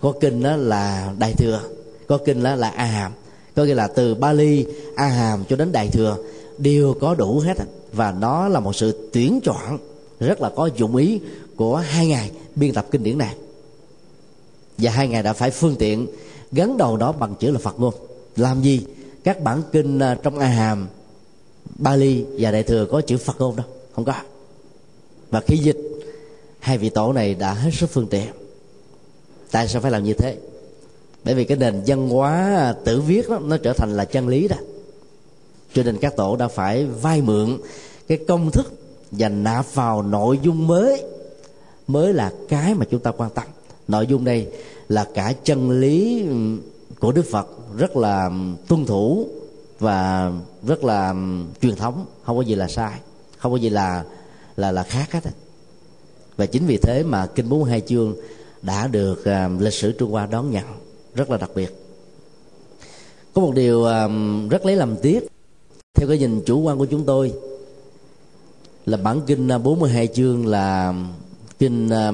có 0.00 0.12
kinh 0.20 0.42
đó 0.42 0.56
là 0.56 1.12
đại 1.18 1.32
thừa 1.32 1.60
có 2.06 2.18
kinh 2.18 2.42
đó 2.42 2.54
là 2.54 2.68
a 2.68 2.84
hàm 2.84 3.12
có 3.54 3.64
nghĩa 3.64 3.74
là 3.74 3.86
từ 3.86 4.14
bali 4.14 4.66
a 4.94 5.06
hàm 5.06 5.44
cho 5.48 5.56
đến 5.56 5.72
đại 5.72 5.88
thừa 5.88 6.16
đều 6.58 6.94
có 7.00 7.14
đủ 7.14 7.38
hết 7.38 7.56
và 7.92 8.12
nó 8.12 8.48
là 8.48 8.60
một 8.60 8.76
sự 8.76 9.10
tuyển 9.12 9.40
chọn 9.44 9.78
rất 10.20 10.40
là 10.40 10.50
có 10.56 10.70
dụng 10.76 10.96
ý 10.96 11.20
của 11.56 11.76
hai 11.76 12.06
ngày 12.06 12.30
biên 12.54 12.72
tập 12.72 12.86
kinh 12.90 13.02
điển 13.02 13.18
này. 13.18 13.34
Và 14.78 14.90
hai 14.90 15.08
ngày 15.08 15.22
đã 15.22 15.32
phải 15.32 15.50
phương 15.50 15.76
tiện 15.76 16.06
gắn 16.52 16.76
đầu 16.76 16.96
đó 16.96 17.12
bằng 17.12 17.34
chữ 17.34 17.50
là 17.50 17.58
phật 17.58 17.80
ngôn 17.80 17.94
làm 18.36 18.62
gì? 18.62 18.86
Các 19.24 19.42
bản 19.42 19.62
kinh 19.72 19.98
à, 19.98 20.18
trong 20.22 20.38
a 20.38 20.46
hàm 20.46 20.88
bali 21.78 22.24
và 22.38 22.50
đại 22.50 22.62
thừa 22.62 22.86
có 22.90 23.00
chữ 23.00 23.18
phật 23.18 23.40
ngôn 23.40 23.56
đâu 23.56 23.66
không 23.94 24.04
có. 24.04 24.14
Và 25.30 25.40
khi 25.40 25.56
dịch 25.56 25.78
hai 26.58 26.78
vị 26.78 26.88
tổ 26.88 27.12
này 27.12 27.34
đã 27.34 27.54
hết 27.54 27.70
sức 27.74 27.90
phương 27.90 28.06
tiện. 28.06 28.26
Tại 29.50 29.68
sao 29.68 29.82
phải 29.82 29.90
làm 29.90 30.04
như 30.04 30.14
thế? 30.14 30.36
Bởi 31.24 31.34
vì 31.34 31.44
cái 31.44 31.56
nền 31.56 31.82
văn 31.86 32.08
hóa 32.08 32.32
à, 32.56 32.74
tự 32.84 33.00
viết 33.00 33.28
đó, 33.28 33.38
nó 33.38 33.56
trở 33.56 33.72
thành 33.72 33.96
là 33.96 34.04
chân 34.04 34.28
lý 34.28 34.48
đó 34.48 34.56
cho 35.74 35.82
nên 35.82 35.98
các 35.98 36.16
tổ 36.16 36.36
đã 36.36 36.48
phải 36.48 36.86
vay 36.86 37.22
mượn 37.22 37.58
cái 38.08 38.18
công 38.28 38.50
thức 38.50 38.72
và 39.10 39.28
nạp 39.28 39.74
vào 39.74 40.02
nội 40.02 40.38
dung 40.42 40.66
mới 40.66 41.04
mới 41.86 42.12
là 42.12 42.32
cái 42.48 42.74
mà 42.74 42.86
chúng 42.90 43.00
ta 43.00 43.10
quan 43.10 43.30
tâm. 43.30 43.44
Nội 43.88 44.06
dung 44.06 44.24
đây 44.24 44.48
là 44.88 45.06
cả 45.14 45.32
chân 45.44 45.70
lý 45.70 46.24
của 47.00 47.12
đức 47.12 47.26
phật 47.30 47.48
rất 47.76 47.96
là 47.96 48.30
tuân 48.68 48.86
thủ 48.86 49.28
và 49.78 50.32
rất 50.66 50.84
là 50.84 51.14
truyền 51.60 51.76
thống 51.76 52.06
không 52.22 52.36
có 52.36 52.42
gì 52.42 52.54
là 52.54 52.68
sai 52.68 52.98
không 53.38 53.52
có 53.52 53.58
gì 53.58 53.68
là 53.70 54.04
là 54.56 54.72
là 54.72 54.82
khác 54.82 55.12
hết. 55.12 55.20
Và 56.36 56.46
chính 56.46 56.66
vì 56.66 56.76
thế 56.76 57.02
mà 57.02 57.26
kinh 57.26 57.48
42 57.48 57.80
chương 57.80 58.16
đã 58.62 58.86
được 58.86 59.20
uh, 59.20 59.60
lịch 59.60 59.74
sử 59.74 59.92
Trung 59.92 60.10
Hoa 60.10 60.26
đón 60.26 60.50
nhận 60.50 60.64
rất 61.14 61.30
là 61.30 61.36
đặc 61.36 61.50
biệt. 61.54 61.74
Có 63.34 63.42
một 63.42 63.52
điều 63.54 63.80
uh, 63.80 64.50
rất 64.50 64.66
lấy 64.66 64.76
làm 64.76 64.96
tiếc 64.96 65.26
theo 66.00 66.08
cái 66.08 66.18
nhìn 66.18 66.42
chủ 66.46 66.60
quan 66.60 66.78
của 66.78 66.86
chúng 66.86 67.04
tôi 67.04 67.32
là 68.86 68.96
bản 68.96 69.20
kinh 69.26 69.48
à, 69.48 69.58
42 69.58 70.06
chương 70.06 70.46
là 70.46 70.94
kinh 71.58 71.90
à, 71.90 72.12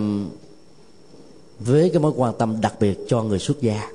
với 1.59 1.91
cái 1.91 2.03
mối 2.03 2.13
quan 2.17 2.35
tâm 2.39 2.61
đặc 2.61 2.75
biệt 2.81 2.99
cho 3.09 3.23
người 3.23 3.39
xuất 3.39 3.61
gia. 3.61 3.91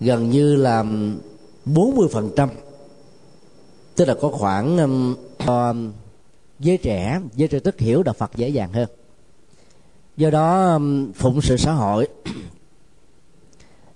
Gần 0.00 0.30
như 0.30 0.56
là 0.56 0.84
40% 1.66 2.48
tức 3.96 4.04
là 4.04 4.14
có 4.20 4.28
khoảng 4.30 4.78
um, 5.46 5.92
giới 6.60 6.76
trẻ 6.76 7.20
giới 7.36 7.48
trẻ 7.48 7.58
tức 7.58 7.78
hiểu 7.78 8.02
đạo 8.02 8.14
phật 8.18 8.30
dễ 8.36 8.48
dàng 8.48 8.72
hơn. 8.72 8.88
Do 10.16 10.30
đó 10.30 10.72
um, 10.72 11.12
phụng 11.12 11.42
sự 11.42 11.56
xã 11.56 11.72
hội 11.72 12.08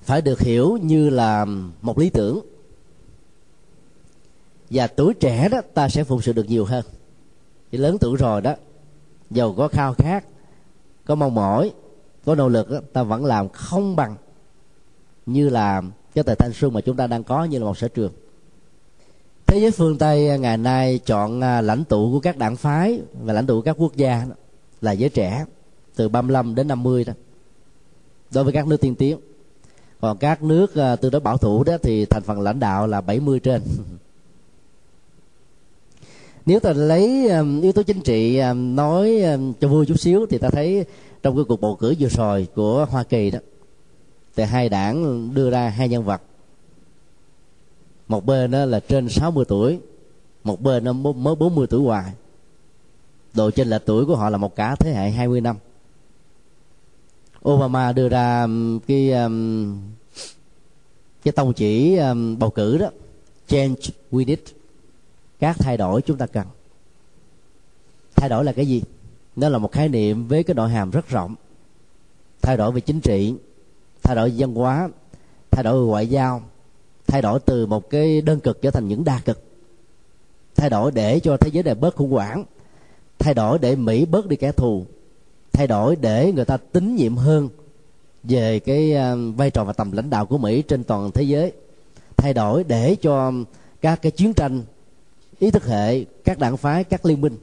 phải 0.03 0.23
được 0.23 0.41
hiểu 0.41 0.79
như 0.83 1.11
là 1.11 1.47
một 1.83 1.99
lý 1.99 2.11
tưởng 2.11 2.52
và 4.73 4.87
tuổi 4.87 5.15
trẻ 5.15 5.49
đó 5.49 5.61
ta 5.75 5.89
sẽ 5.89 6.05
phụng 6.05 6.23
sự 6.23 6.33
được 6.33 6.49
nhiều 6.49 6.65
hơn. 6.65 6.85
Thì 7.73 7.79
lớn 7.79 7.97
tuổi 8.01 8.17
rồi 8.17 8.41
đó 8.41 8.55
giàu 9.31 9.55
có 9.57 9.69
khao 9.69 9.95
khát 9.95 10.25
có 11.05 11.15
mong 11.15 11.35
mỏi 11.35 11.73
có 12.25 12.35
nỗ 12.35 12.49
lực 12.49 12.71
đó, 12.71 12.81
ta 12.93 13.03
vẫn 13.03 13.25
làm 13.25 13.49
không 13.49 13.97
bằng 13.97 14.17
như 15.27 15.49
là 15.49 15.83
cái 16.15 16.25
thời 16.25 16.37
thanh 16.37 16.53
xuân 16.53 16.73
mà 16.73 16.81
chúng 16.81 16.97
ta 16.97 17.07
đang 17.07 17.25
có 17.25 17.45
như 17.45 17.59
là 17.59 17.65
một 17.65 17.79
sở 17.79 17.89
trường. 17.89 18.13
Thế 19.47 19.59
giới 19.61 19.71
phương 19.71 19.99
tây 19.99 20.29
à, 20.29 20.37
ngày 20.37 20.57
nay 20.57 21.01
chọn 21.07 21.41
à, 21.41 21.61
lãnh 21.61 21.85
tụ 21.85 22.13
của 22.13 22.21
các 22.21 22.37
đảng 22.37 22.57
phái 22.57 23.01
và 23.23 23.33
lãnh 23.33 23.47
tụ 23.47 23.55
của 23.55 23.63
các 23.63 23.77
quốc 23.79 23.97
gia 23.97 24.27
là 24.81 24.93
giới 24.93 25.11
trẻ 25.11 25.45
từ 25.97 26.09
35 26.09 26.55
đến 26.55 26.69
50 26.69 27.05
đó 27.05 27.13
đối 28.35 28.45
với 28.45 28.53
các 28.53 28.67
nước 28.67 28.81
tiên 28.81 28.95
tiến. 28.95 29.19
Còn 30.01 30.19
các 30.19 30.43
nước 30.43 30.75
à, 30.75 30.97
từ 30.97 31.11
đó 31.11 31.21
bảo 31.21 31.39
thủ 31.39 31.65
đó 31.65 31.77
thì 31.83 32.05
thành 32.05 32.23
phần 32.23 32.41
lãnh 32.41 32.61
đạo 32.61 32.87
là 32.87 33.01
70 33.01 33.41
trên. 33.41 33.63
nếu 36.47 36.61
ta 36.61 36.73
lấy 36.73 37.29
um, 37.29 37.61
yếu 37.61 37.73
tố 37.73 37.83
chính 37.83 38.01
trị 38.01 38.39
um, 38.39 38.77
nói 38.77 39.23
um, 39.23 39.53
cho 39.61 39.69
vui 39.69 39.87
chút 39.87 40.01
xíu 40.01 40.27
thì 40.31 40.39
ta 40.39 40.51
thấy 40.51 40.85
trong 41.23 41.37
cái 41.37 41.45
cuộc 41.49 41.61
bầu 41.61 41.77
cử 41.77 41.95
vừa 41.99 42.09
rồi 42.09 42.49
của 42.55 42.85
Hoa 42.91 43.03
Kỳ 43.03 43.31
đó 43.31 43.39
thì 44.37 44.43
hai 44.43 44.69
đảng 44.69 45.29
đưa 45.35 45.51
ra 45.51 45.69
hai 45.69 45.89
nhân 45.89 46.05
vật. 46.05 46.23
Một 48.09 48.27
bên 48.27 48.51
đó 48.51 48.65
là 48.65 48.81
trên 48.81 49.09
60 49.09 49.45
tuổi 49.49 49.79
một 50.45 50.61
bên 50.63 50.85
nó 50.85 50.93
mới 50.93 51.35
40 51.35 51.67
tuổi 51.67 51.81
hoài. 51.81 52.13
Độ 53.35 53.51
trên 53.51 53.69
là 53.69 53.79
tuổi 53.79 54.07
của 54.07 54.17
họ 54.17 54.31
là 54.31 54.39
một 54.39 54.57
cả 54.57 54.77
thế 54.77 54.93
hệ 54.93 55.11
20 55.11 55.41
năm. 55.41 55.57
Obama 57.49 57.93
đưa 57.93 58.09
ra 58.09 58.43
um, 58.43 58.79
cái 58.79 59.13
cái 61.25 61.33
tông 61.33 61.53
chỉ 61.53 61.99
bầu 62.39 62.51
cử 62.51 62.79
đó 62.79 62.91
change 63.49 63.81
we 64.13 64.27
need 64.27 64.39
các 65.43 65.57
thay 65.59 65.77
đổi 65.77 66.03
chúng 66.03 66.17
ta 66.17 66.27
cần. 66.27 66.47
Thay 68.17 68.29
đổi 68.29 68.45
là 68.45 68.53
cái 68.53 68.67
gì? 68.67 68.83
Nó 69.37 69.49
là 69.49 69.59
một 69.59 69.73
khái 69.73 69.89
niệm 69.89 70.29
với 70.29 70.43
cái 70.43 70.55
nội 70.55 70.71
hàm 70.71 70.91
rất 70.91 71.09
rộng. 71.09 71.35
Thay 72.43 72.57
đổi 72.57 72.73
về 72.73 72.81
chính 72.81 73.01
trị, 73.01 73.35
thay 74.03 74.17
đổi 74.17 74.31
về 74.31 74.37
văn 74.39 74.55
hóa, 74.55 74.89
thay 75.51 75.65
đổi 75.65 75.81
về 75.81 75.87
ngoại 75.87 76.07
giao, 76.07 76.43
thay 77.07 77.23
đổi 77.23 77.41
từ 77.41 77.67
một 77.67 77.91
cái 77.91 78.21
đơn 78.21 78.41
cực 78.41 78.63
trở 78.63 78.71
thành 78.71 78.89
những 78.89 79.05
đa 79.05 79.21
cực. 79.25 79.43
Thay 80.57 80.71
đổi 80.71 80.93
để 80.93 81.21
cho 81.21 81.37
thế 81.37 81.51
giới 81.53 81.63
này 81.63 81.75
bớt 81.75 81.97
khủng 81.97 82.11
hoảng. 82.11 82.45
Thay 83.19 83.35
đổi 83.35 83.59
để 83.59 83.77
mỹ 83.77 84.05
bớt 84.05 84.27
đi 84.27 84.37
kẻ 84.37 84.53
thù. 84.53 84.87
Thay 85.53 85.67
đổi 85.67 85.97
để 85.97 86.33
người 86.33 86.45
ta 86.45 86.57
tín 86.57 86.97
nhiệm 86.97 87.17
hơn 87.17 87.49
về 88.23 88.59
cái 88.59 88.93
ờ, 88.93 89.17
vai 89.37 89.51
trò 89.51 89.65
và 89.65 89.73
tầm 89.73 89.93
lãnh 89.93 90.11
đạo 90.11 90.27
của 90.27 90.39
mỹ 90.39 90.63
trên 90.63 90.85
toàn 90.85 91.11
thế 91.11 91.23
giới. 91.23 91.53
Thay 92.17 92.35
đổi 92.35 92.65
để 92.65 92.97
cho 93.03 93.33
các 93.81 94.03
cái 94.03 94.13
chiến 94.13 94.35
tranh 94.35 94.63
ý 95.43 95.51
thức 95.51 95.67
hệ 95.67 96.05
các 96.25 96.39
đảng 96.39 96.57
phái 96.57 96.85
các 96.85 97.07
liên 97.07 97.21
minh 97.21 97.37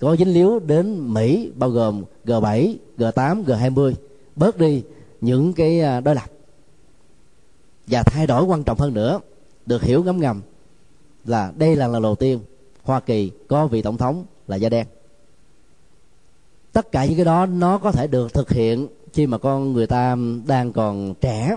có 0.00 0.16
dính 0.16 0.32
líu 0.32 0.58
đến 0.58 1.14
mỹ 1.14 1.50
bao 1.54 1.70
gồm 1.70 2.04
g 2.24 2.32
7 2.42 2.78
g 2.98 3.04
8 3.14 3.42
g 3.44 3.52
20 3.52 3.96
bớt 4.36 4.58
đi 4.58 4.82
những 5.20 5.52
cái 5.52 5.80
à, 5.80 6.00
đối 6.00 6.14
lập. 6.14 6.30
Và 7.86 8.02
thay 8.02 8.26
đổi 8.26 8.44
quan 8.44 8.64
trọng 8.64 8.78
hơn 8.78 8.94
nữa 8.94 9.20
được 9.66 9.82
hiểu 9.82 10.04
ngấm 10.04 10.20
ngầm 10.20 10.42
là 11.24 11.52
đây 11.56 11.76
là 11.76 11.86
lần 11.86 12.02
đầu 12.02 12.14
tiên 12.14 12.40
hoa 12.82 13.00
kỳ 13.00 13.30
có 13.48 13.66
vị 13.66 13.82
tổng 13.82 13.96
thống 13.96 14.24
là 14.48 14.56
da 14.56 14.68
đen. 14.68 14.86
Tất 16.72 16.92
cả 16.92 17.04
những 17.04 17.16
cái 17.16 17.24
đó 17.24 17.46
nó 17.46 17.78
có 17.78 17.92
thể 17.92 18.06
được 18.06 18.34
thực 18.34 18.50
hiện 18.50 18.88
khi 19.12 19.26
mà 19.26 19.38
con 19.38 19.72
người 19.72 19.86
ta 19.86 20.16
đang 20.46 20.72
còn 20.72 21.14
trẻ 21.20 21.56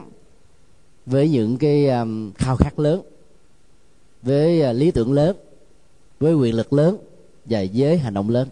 với 1.06 1.30
những 1.30 1.58
cái 1.58 1.90
um, 1.90 2.32
khao 2.32 2.56
khát 2.56 2.80
lớn 2.80 3.02
với 4.24 4.62
à, 4.62 4.74
lý 4.74 4.92
tưởng 4.92 5.14
lớn 5.14 5.38
với 6.20 6.34
quyền 6.34 6.56
lực 6.56 6.74
lớn 6.74 6.98
và 7.46 7.66
với 7.74 7.98
hành 7.98 8.14
động 8.14 8.30
lớn. 8.30 8.50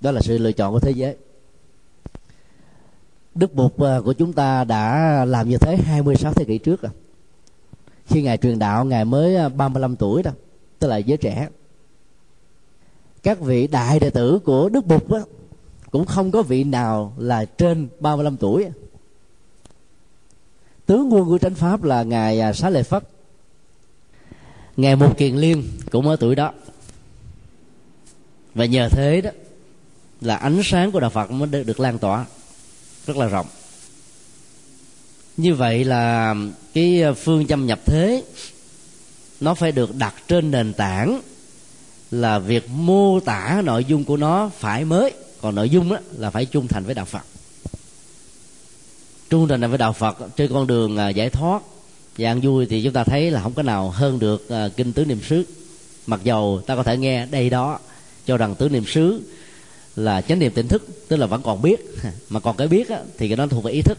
Đó 0.00 0.10
là 0.10 0.20
sự 0.20 0.38
lựa 0.38 0.52
chọn 0.52 0.72
của 0.72 0.80
thế 0.80 0.90
giới. 0.90 1.16
Đức 3.34 3.54
Bụt 3.54 3.78
à, 3.78 4.00
của 4.04 4.12
chúng 4.12 4.32
ta 4.32 4.64
đã 4.64 5.24
làm 5.24 5.48
như 5.48 5.56
thế 5.56 5.76
26 5.76 6.32
thế 6.32 6.44
kỷ 6.44 6.58
trước 6.58 6.82
rồi. 6.82 6.92
Khi 8.06 8.22
ngài 8.22 8.36
truyền 8.36 8.58
đạo 8.58 8.84
ngài 8.84 9.04
mới 9.04 9.36
à, 9.36 9.48
35 9.48 9.96
tuổi 9.96 10.22
đó 10.22 10.30
tức 10.78 10.88
là 10.88 10.96
giới 10.96 11.16
trẻ. 11.16 11.48
Các 13.22 13.40
vị 13.40 13.66
đại 13.66 14.00
đệ 14.00 14.10
tử 14.10 14.38
của 14.44 14.68
Đức 14.68 14.86
Bụt 14.86 15.08
đó, 15.08 15.24
cũng 15.90 16.06
không 16.06 16.30
có 16.30 16.42
vị 16.42 16.64
nào 16.64 17.14
là 17.18 17.44
trên 17.44 17.88
35 18.00 18.36
tuổi 18.36 18.66
tướng 20.86 21.14
quân 21.14 21.24
của 21.24 21.38
chánh 21.38 21.54
pháp 21.54 21.82
là 21.82 22.02
ngài 22.02 22.54
xá 22.54 22.70
lợi 22.70 22.82
phất 22.82 23.04
ngày 24.76 24.96
một 24.96 25.18
kiền 25.18 25.36
liên 25.36 25.62
cũng 25.90 26.08
ở 26.08 26.16
tuổi 26.16 26.34
đó. 26.34 26.52
Và 28.54 28.64
nhờ 28.64 28.88
thế 28.88 29.20
đó 29.20 29.30
là 30.20 30.36
ánh 30.36 30.60
sáng 30.64 30.92
của 30.92 31.00
đạo 31.00 31.10
phật 31.10 31.30
mới 31.30 31.48
được, 31.48 31.62
được 31.62 31.80
lan 31.80 31.98
tỏa 31.98 32.26
rất 33.06 33.16
là 33.16 33.26
rộng. 33.26 33.46
Như 35.36 35.54
vậy 35.54 35.84
là 35.84 36.34
cái 36.74 37.02
phương 37.24 37.46
châm 37.46 37.66
nhập 37.66 37.80
thế 37.86 38.24
nó 39.40 39.54
phải 39.54 39.72
được 39.72 39.96
đặt 39.96 40.14
trên 40.28 40.50
nền 40.50 40.72
tảng 40.72 41.20
là 42.10 42.38
việc 42.38 42.70
mô 42.70 43.20
tả 43.20 43.62
nội 43.64 43.84
dung 43.84 44.04
của 44.04 44.16
nó 44.16 44.50
phải 44.58 44.84
mới. 44.84 45.12
Còn 45.40 45.54
nội 45.54 45.70
dung 45.70 45.88
đó 45.88 45.96
là 46.18 46.30
phải 46.30 46.46
trung 46.46 46.68
thành 46.68 46.84
với 46.84 46.94
đạo 46.94 47.04
phật. 47.04 47.22
Trung 49.30 49.48
thành 49.48 49.68
với 49.68 49.78
đạo 49.78 49.92
phật 49.92 50.18
trên 50.36 50.52
con 50.52 50.66
đường 50.66 50.96
à, 50.96 51.08
giải 51.08 51.30
thoát 51.30 51.62
và 52.18 52.30
ăn 52.30 52.40
vui 52.40 52.66
thì 52.66 52.82
chúng 52.82 52.92
ta 52.92 53.04
thấy 53.04 53.30
là 53.30 53.42
không 53.42 53.54
có 53.54 53.62
nào 53.62 53.90
hơn 53.90 54.18
được 54.18 54.48
uh, 54.52 54.76
kinh 54.76 54.92
tứ 54.92 55.04
niệm 55.04 55.20
xứ. 55.22 55.44
Mặc 56.06 56.20
dầu 56.24 56.62
ta 56.66 56.76
có 56.76 56.82
thể 56.82 56.96
nghe 56.96 57.26
đây 57.26 57.50
đó 57.50 57.78
cho 58.26 58.36
rằng 58.36 58.54
tứ 58.54 58.68
niệm 58.68 58.84
xứ 58.86 59.20
là 59.96 60.20
chánh 60.20 60.38
niệm 60.38 60.52
tỉnh 60.52 60.68
thức 60.68 60.86
tức 61.08 61.16
là 61.16 61.26
vẫn 61.26 61.42
còn 61.42 61.62
biết. 61.62 61.80
Mà 62.28 62.40
còn 62.40 62.56
cái 62.56 62.68
biết 62.68 62.88
á, 62.88 63.00
thì 63.18 63.28
cái 63.28 63.36
đó 63.36 63.46
thuộc 63.46 63.64
về 63.64 63.72
ý 63.72 63.82
thức. 63.82 63.98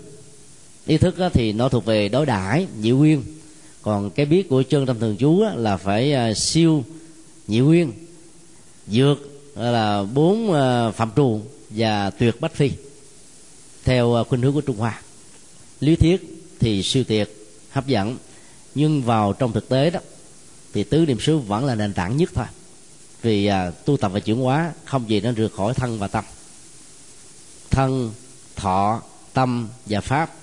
Ý 0.85 0.97
thức 0.97 1.17
á, 1.17 1.29
thì 1.29 1.53
nó 1.53 1.69
thuộc 1.69 1.85
về 1.85 2.09
đối 2.09 2.25
đãi 2.25 2.67
nhị 2.81 2.91
nguyên. 2.91 3.23
Còn 3.81 4.09
cái 4.09 4.25
biết 4.25 4.49
của 4.49 4.63
chân 4.63 4.85
tâm 4.85 4.99
thường 4.99 5.15
chú 5.17 5.41
á, 5.41 5.53
là 5.55 5.77
phải 5.77 6.13
uh, 6.31 6.37
siêu 6.37 6.83
nhị 7.47 7.59
nguyên 7.59 7.91
dược 8.87 9.17
là 9.55 10.03
bốn 10.13 10.49
uh, 10.49 10.95
phạm 10.95 11.09
trù 11.15 11.41
và 11.69 12.09
tuyệt 12.09 12.41
bách 12.41 12.55
phi 12.55 12.71
theo 13.83 14.07
uh, 14.07 14.27
khuynh 14.27 14.41
hướng 14.41 14.53
của 14.53 14.61
trung 14.61 14.77
hoa. 14.77 15.01
Lý 15.79 15.95
thuyết 15.95 16.21
thì 16.59 16.83
siêu 16.83 17.03
tuyệt 17.07 17.42
hấp 17.73 17.87
dẫn. 17.87 18.17
Nhưng 18.75 19.03
vào 19.03 19.33
trong 19.33 19.51
thực 19.51 19.69
tế 19.69 19.89
đó 19.89 19.99
thì 20.73 20.83
tứ 20.83 21.05
niệm 21.05 21.19
xứ 21.19 21.37
vẫn 21.37 21.65
là 21.65 21.75
nền 21.75 21.93
tảng 21.93 22.17
nhất 22.17 22.29
thôi. 22.33 22.45
Vì 23.21 23.45
à, 23.45 23.71
tu 23.85 23.97
tập 23.97 24.11
và 24.13 24.19
chuyển 24.19 24.37
hóa 24.37 24.73
không 24.85 25.09
gì 25.09 25.21
nó 25.21 25.31
rượt 25.33 25.51
khỏi 25.53 25.73
thân 25.73 25.99
và 25.99 26.07
tâm. 26.07 26.25
Thân 27.69 28.11
thọ 28.55 29.01
tâm 29.33 29.69
và 29.85 30.01
pháp. 30.01 30.33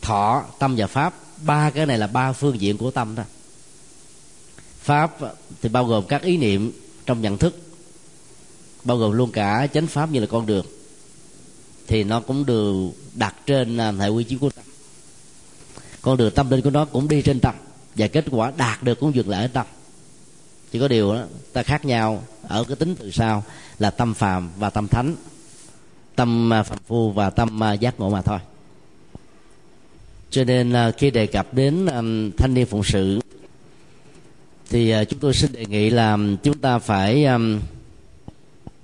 Thọ 0.00 0.44
tâm 0.58 0.74
và 0.76 0.86
pháp 0.86 1.14
ba 1.44 1.70
cái 1.70 1.86
này 1.86 1.98
là 1.98 2.06
ba 2.06 2.32
phương 2.32 2.60
diện 2.60 2.78
của 2.78 2.90
tâm 2.90 3.14
đó 3.14 3.22
pháp 4.82 5.16
thì 5.62 5.68
bao 5.68 5.84
gồm 5.84 6.04
các 6.08 6.22
ý 6.22 6.36
niệm 6.36 6.72
trong 7.06 7.22
nhận 7.22 7.38
thức 7.38 7.56
bao 8.84 8.96
gồm 8.96 9.12
luôn 9.12 9.32
cả 9.32 9.66
chánh 9.74 9.86
pháp 9.86 10.10
như 10.10 10.20
là 10.20 10.26
con 10.26 10.46
đường 10.46 10.66
thì 11.86 12.04
nó 12.04 12.20
cũng 12.20 12.46
đều 12.46 12.92
đặt 13.14 13.36
trên 13.46 13.76
à, 13.76 13.92
hệ 13.92 14.08
quy 14.08 14.24
chiếu 14.24 14.38
của 14.38 14.50
tâm 14.50 14.64
con 16.02 16.16
đường 16.16 16.34
tâm 16.34 16.50
linh 16.50 16.62
của 16.62 16.70
nó 16.70 16.84
cũng 16.84 17.08
đi 17.08 17.22
trên 17.22 17.40
tâm 17.40 17.54
và 17.94 18.08
kết 18.08 18.24
quả 18.30 18.52
đạt 18.56 18.82
được 18.82 19.00
cũng 19.00 19.14
dừng 19.14 19.28
lại 19.28 19.42
ở 19.42 19.48
tâm. 19.48 19.66
Chỉ 20.72 20.78
có 20.78 20.88
điều 20.88 21.14
đó, 21.14 21.24
ta 21.52 21.62
khác 21.62 21.84
nhau 21.84 22.24
ở 22.42 22.64
cái 22.64 22.76
tính 22.76 22.94
từ 22.98 23.10
sau 23.10 23.44
là 23.78 23.90
tâm 23.90 24.14
phàm 24.14 24.50
và 24.58 24.70
tâm 24.70 24.88
thánh, 24.88 25.16
tâm 26.16 26.52
à, 26.52 26.62
phàm 26.62 26.78
phu 26.86 27.12
và 27.12 27.30
tâm 27.30 27.62
à, 27.62 27.72
giác 27.72 28.00
ngộ 28.00 28.10
mà 28.10 28.22
thôi. 28.22 28.38
Cho 30.30 30.44
nên 30.44 30.72
à, 30.72 30.90
khi 30.90 31.10
đề 31.10 31.26
cập 31.26 31.54
đến 31.54 31.86
thanh 32.36 32.54
niên 32.54 32.66
phụng 32.66 32.84
sự, 32.84 33.20
thì 34.70 34.94
chúng 35.08 35.20
tôi 35.20 35.34
xin 35.34 35.52
đề 35.52 35.66
nghị 35.66 35.90
là 35.90 36.18
chúng 36.42 36.58
ta 36.58 36.78
phải 36.78 37.26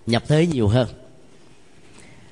nhập 0.07 0.25
thế 0.29 0.47
nhiều 0.47 0.69
hơn 0.69 0.89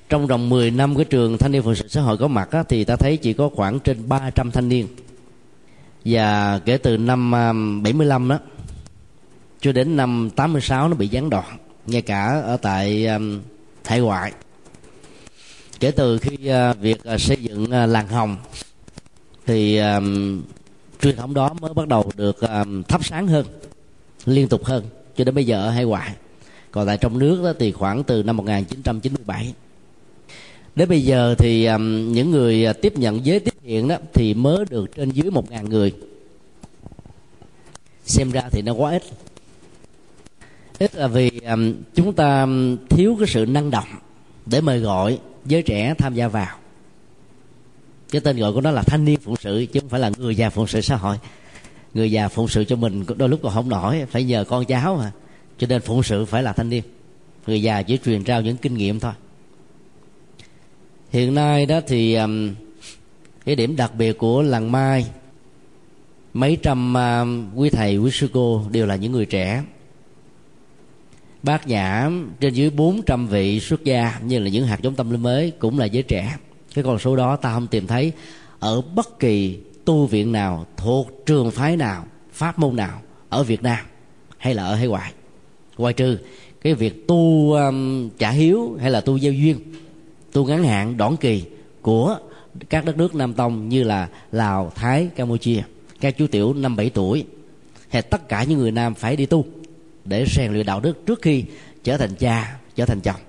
trong 0.09 0.27
vòng 0.27 0.49
10 0.49 0.71
năm 0.71 0.97
cái 0.97 1.05
trường 1.05 1.39
thanh 1.39 1.53
niên 1.53 1.63
phụng 1.63 1.75
sự 1.75 1.89
xã 1.89 2.01
hội 2.01 2.19
có 2.19 2.29
mặt 2.29 2.51
á, 2.51 2.63
thì 2.63 2.85
ta 2.85 2.97
thấy 2.97 3.17
chỉ 3.17 3.33
có 3.33 3.51
khoảng 3.55 3.81
trên 3.81 4.09
300 4.09 4.51
thanh 4.51 4.69
niên. 4.69 4.89
Và 6.05 6.59
kể 6.59 6.79
từ 6.79 6.97
năm 6.97 7.35
à, 7.35 7.53
75 7.83 8.29
đó 8.29 8.39
cho 9.61 9.73
đến 9.73 9.97
năm 9.97 10.31
86 10.37 10.89
nó 10.89 10.95
bị 10.95 11.09
gián 11.09 11.31
đoạn 11.31 11.57
ngay 11.87 12.03
cả 12.03 12.41
ở 12.45 12.57
tại 12.57 13.07
um, 13.07 13.41
hải 13.85 14.01
ngoại. 14.01 14.33
Kể 15.81 15.91
từ 15.91 16.19
khi 16.19 16.37
uh, 16.51 16.79
việc 16.81 17.01
uh, 17.15 17.21
xây 17.21 17.37
dựng 17.37 17.63
uh, 17.63 17.71
làng 17.71 18.09
hồng 18.09 18.37
thì 19.47 19.79
um, 19.79 20.43
truyền 21.03 21.17
thống 21.17 21.35
đó 21.35 21.55
mới 21.61 21.75
bắt 21.75 21.89
đầu 21.89 22.13
được 22.17 22.41
um, 22.41 22.83
thắp 22.83 23.05
sáng 23.05 23.27
hơn 23.27 23.47
liên 24.25 24.49
tục 24.49 24.65
hơn 24.65 24.85
cho 25.17 25.25
đến 25.25 25.35
bây 25.35 25.47
giờ 25.47 25.63
ở 25.63 25.71
hải 25.71 25.85
ngoại. 25.85 26.15
Còn 26.71 26.87
tại 26.87 26.99
trong 26.99 27.19
nước 27.19 27.43
đó 27.45 27.53
thì 27.59 27.73
khoảng 27.73 28.05
từ 28.05 28.23
năm 28.23 28.37
1997 28.37 29.55
đến 30.77 30.89
bây 30.89 31.03
giờ 31.03 31.35
thì 31.39 31.67
um, 31.67 32.13
những 32.13 32.31
người 32.31 32.67
à, 32.67 32.73
tiếp 32.73 32.99
nhận 32.99 33.27
giới 33.27 33.41
tiếp 33.41 33.55
hiện 33.63 33.89
đó 33.89 33.97
thì 34.15 34.35
mới 34.35 34.65
được 34.71 34.97
trên 34.97 35.11
dưới 35.11 35.31
một 35.31 35.51
ngàn 35.51 35.69
người. 35.69 35.93
Xem 38.05 38.31
ra 38.31 38.43
thì 38.51 38.63
nó 38.63 38.73
quá 38.73 38.91
ít. 38.91 39.03
Ít 40.79 40.95
là 40.95 41.07
vì 41.07 41.31
um, 41.41 41.75
chúng 41.95 42.13
ta 42.13 42.43
um, 42.43 42.77
thiếu 42.89 43.17
cái 43.19 43.29
sự 43.29 43.47
năng 43.47 43.71
động 43.71 43.89
để 44.47 44.61
mời 44.61 44.79
gọi 44.79 45.19
giới 45.45 45.63
trẻ 45.63 45.95
tham 45.99 46.15
gia 46.15 46.29
vào. 46.29 46.57
Cái 48.11 48.21
tên 48.21 48.37
gọi 48.37 48.53
của 48.53 48.61
nó 48.61 48.71
là 48.71 48.83
thanh 48.83 49.05
niên 49.05 49.21
phụng 49.21 49.37
sự 49.37 49.67
chứ 49.73 49.81
không 49.81 49.89
phải 49.89 50.01
là 50.01 50.11
người 50.19 50.37
già 50.37 50.51
phụng 50.51 50.67
sự 50.67 50.81
xã 50.81 50.97
hội. 50.97 51.17
Người 51.95 52.11
già 52.11 52.29
phụng 52.29 52.49
sự 52.49 52.65
cho 52.65 52.77
mình 52.77 53.05
đôi 53.17 53.29
lúc 53.29 53.41
còn 53.43 53.55
không 53.55 53.69
nổi 53.69 54.07
phải 54.11 54.25
nhờ 54.25 54.45
con 54.45 54.65
cháu 54.65 54.97
mà. 54.97 55.13
Cho 55.59 55.67
nên 55.67 55.81
phụng 55.81 56.03
sự 56.03 56.25
phải 56.25 56.43
là 56.43 56.53
thanh 56.53 56.69
niên. 56.69 56.83
Người 57.47 57.63
già 57.63 57.83
chỉ 57.83 57.99
truyền 58.05 58.25
trao 58.25 58.43
những 58.43 58.57
kinh 58.57 58.75
nghiệm 58.75 59.01
thôi 59.01 59.13
hiện 61.17 61.35
nay 61.35 61.67
đó 61.67 61.81
thì 61.87 62.15
um, 62.15 62.55
cái 63.45 63.57
điểm 63.57 63.77
đặc 63.77 63.93
biệt 63.95 64.19
của 64.19 64.43
làng 64.43 64.73
mai 64.73 65.07
mấy 66.35 66.59
trăm 66.63 66.95
uh, 66.95 67.59
quý 67.59 67.71
thầy 67.71 67.97
quý 67.97 68.11
sư 68.11 68.29
cô 68.33 68.63
đều 68.71 68.87
là 68.87 68.97
những 68.97 69.13
người 69.13 69.27
trẻ. 69.27 69.63
Bác 71.43 71.69
nhã 71.69 72.11
trên 72.41 72.55
dưới 72.55 72.71
400 72.71 73.29
vị 73.29 73.61
xuất 73.61 73.85
gia 73.85 74.19
như 74.25 74.39
là 74.39 74.49
những 74.49 74.67
hạt 74.67 74.83
giống 74.83 74.95
tâm 74.95 75.11
linh 75.11 75.23
mới 75.23 75.53
cũng 75.59 75.79
là 75.79 75.85
giới 75.85 76.03
trẻ. 76.03 76.37
Cái 76.75 76.85
con 76.85 76.99
số 76.99 77.17
đó 77.17 77.37
ta 77.37 77.55
không 77.55 77.67
tìm 77.67 77.87
thấy 77.87 78.13
ở 78.59 78.81
bất 78.81 79.19
kỳ 79.19 79.59
tu 79.85 80.07
viện 80.07 80.33
nào 80.33 80.67
thuộc 80.77 81.27
trường 81.27 81.51
phái 81.51 81.77
nào 81.77 82.07
pháp 82.33 82.59
môn 82.59 82.77
nào 82.77 83.03
ở 83.29 83.43
Việt 83.43 83.63
Nam 83.63 83.87
hay 84.39 84.55
là 84.55 84.65
ở 84.65 84.75
hải 84.75 84.87
ngoại. 84.87 85.13
Ngoài 85.77 85.93
trừ 85.93 86.19
cái 86.63 86.75
việc 86.75 87.09
tu 87.09 87.53
um, 87.53 88.09
trả 88.19 88.31
hiếu 88.31 88.77
hay 88.81 88.91
là 88.91 89.01
tu 89.01 89.19
gieo 89.19 89.33
duyên 89.33 89.59
tu 90.37 90.45
ngắn 90.45 90.65
hạn 90.65 90.97
đoạn 90.97 91.17
kỳ 91.17 91.45
của 91.83 92.19
các 92.71 92.85
đất 92.85 92.97
nước 92.97 93.15
Nam 93.15 93.35
Tông 93.35 93.69
như 93.69 93.83
là 93.83 94.09
Lào, 94.33 94.73
Thái, 94.75 95.09
Campuchia. 95.17 95.63
Các 96.01 96.15
chú 96.19 96.27
tiểu 96.27 96.55
năm 96.55 96.77
bảy 96.77 96.91
tuổi 96.91 97.25
hay 97.89 98.03
tất 98.03 98.29
cả 98.29 98.45
những 98.45 98.59
người 98.59 98.71
nam 98.71 98.95
phải 98.95 99.17
đi 99.17 99.27
tu 99.27 99.45
để 100.05 100.25
rèn 100.37 100.53
luyện 100.53 100.67
đạo 100.67 100.81
đức 100.81 101.07
trước 101.07 101.23
khi 101.23 101.45
trở 101.85 101.97
thành 101.97 102.15
cha 102.15 102.59
trở 102.75 102.87
thành 102.87 103.01
chồng. 103.01 103.21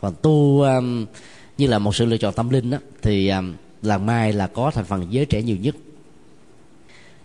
Còn 0.00 0.14
tu 0.22 0.60
um, 0.60 1.06
như 1.58 1.66
là 1.66 1.78
một 1.78 1.94
sự 1.94 2.04
lựa 2.04 2.16
chọn 2.16 2.34
tâm 2.34 2.50
linh 2.50 2.70
đó, 2.70 2.78
thì 3.02 3.28
um, 3.28 3.54
làng 3.82 4.06
mai 4.06 4.32
là 4.32 4.46
có 4.46 4.70
thành 4.70 4.84
phần 4.84 5.06
giới 5.10 5.26
trẻ 5.26 5.42
nhiều 5.42 5.56
nhất. 5.56 5.76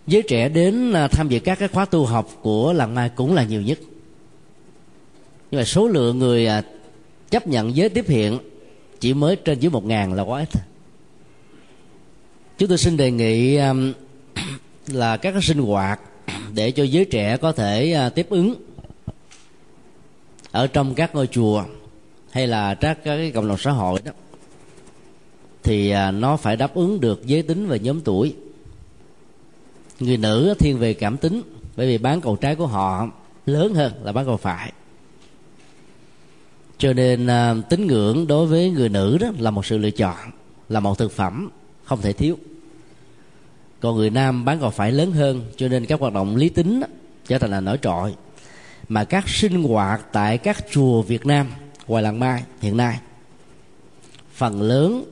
Giới 0.06 0.22
trẻ 0.22 0.48
đến 0.48 0.90
uh, 0.90 1.10
tham 1.10 1.28
dự 1.28 1.38
các 1.40 1.58
cái 1.58 1.68
khóa 1.68 1.84
tu 1.84 2.04
học 2.04 2.28
của 2.42 2.72
làng 2.72 2.94
mai 2.94 3.08
cũng 3.08 3.34
là 3.34 3.44
nhiều 3.44 3.62
nhất. 3.62 3.78
Nhưng 5.50 5.60
mà 5.60 5.64
số 5.64 5.88
lượng 5.88 6.18
người 6.18 6.48
uh, 6.58 6.64
chấp 7.30 7.46
nhận 7.46 7.76
giới 7.76 7.88
tiếp 7.88 8.04
hiện 8.08 8.38
chỉ 9.00 9.14
mới 9.14 9.36
trên 9.36 9.60
dưới 9.60 9.70
một 9.70 9.84
ngàn 9.84 10.12
là 10.12 10.22
quá 10.22 10.40
ít. 10.40 10.48
Chúng 12.58 12.68
tôi 12.68 12.78
xin 12.78 12.96
đề 12.96 13.10
nghị 13.10 13.56
um, 13.56 13.92
là 14.86 15.16
các 15.16 15.32
cái 15.32 15.42
sinh 15.42 15.58
hoạt 15.58 16.00
để 16.54 16.70
cho 16.70 16.84
giới 16.84 17.04
trẻ 17.04 17.36
có 17.36 17.52
thể 17.52 17.92
à, 17.92 18.08
tiếp 18.08 18.26
ứng 18.30 18.54
ở 20.50 20.66
trong 20.66 20.94
các 20.94 21.14
ngôi 21.14 21.26
chùa 21.26 21.64
hay 22.30 22.46
là 22.46 22.74
các 22.74 22.98
cái 23.04 23.30
cộng 23.34 23.48
đồng 23.48 23.58
xã 23.58 23.70
hội 23.70 24.00
đó, 24.04 24.12
thì 25.62 25.90
à, 25.90 26.10
nó 26.10 26.36
phải 26.36 26.56
đáp 26.56 26.74
ứng 26.74 27.00
được 27.00 27.26
giới 27.26 27.42
tính 27.42 27.66
và 27.66 27.76
nhóm 27.76 28.00
tuổi. 28.00 28.34
Người 30.00 30.16
nữ 30.16 30.54
thiên 30.58 30.78
về 30.78 30.94
cảm 30.94 31.16
tính, 31.16 31.42
bởi 31.76 31.86
vì 31.86 31.98
bán 31.98 32.20
cầu 32.20 32.36
trái 32.36 32.54
của 32.54 32.66
họ 32.66 33.08
lớn 33.46 33.74
hơn 33.74 33.92
là 34.02 34.12
bán 34.12 34.26
cầu 34.26 34.36
phải 34.36 34.72
cho 36.78 36.92
nên 36.92 37.26
à, 37.26 37.54
tín 37.70 37.86
ngưỡng 37.86 38.26
đối 38.26 38.46
với 38.46 38.70
người 38.70 38.88
nữ 38.88 39.18
đó 39.20 39.28
là 39.38 39.50
một 39.50 39.66
sự 39.66 39.78
lựa 39.78 39.90
chọn 39.90 40.16
là 40.68 40.80
một 40.80 40.98
thực 40.98 41.12
phẩm 41.12 41.50
không 41.84 42.00
thể 42.00 42.12
thiếu. 42.12 42.38
Còn 43.80 43.96
người 43.96 44.10
nam 44.10 44.44
bán 44.44 44.60
còn 44.60 44.72
phải 44.72 44.92
lớn 44.92 45.12
hơn 45.12 45.44
cho 45.56 45.68
nên 45.68 45.86
các 45.86 46.00
hoạt 46.00 46.12
động 46.12 46.36
lý 46.36 46.48
tính 46.48 46.80
đó, 46.80 46.86
trở 47.26 47.38
thành 47.38 47.50
là 47.50 47.60
nổi 47.60 47.78
trội. 47.82 48.14
Mà 48.88 49.04
các 49.04 49.28
sinh 49.28 49.62
hoạt 49.62 50.00
tại 50.12 50.38
các 50.38 50.64
chùa 50.70 51.02
Việt 51.02 51.26
Nam 51.26 51.46
ngoài 51.86 52.02
làng 52.02 52.20
Mai 52.20 52.42
hiện 52.60 52.76
nay 52.76 52.98
phần 54.32 54.62
lớn 54.62 55.04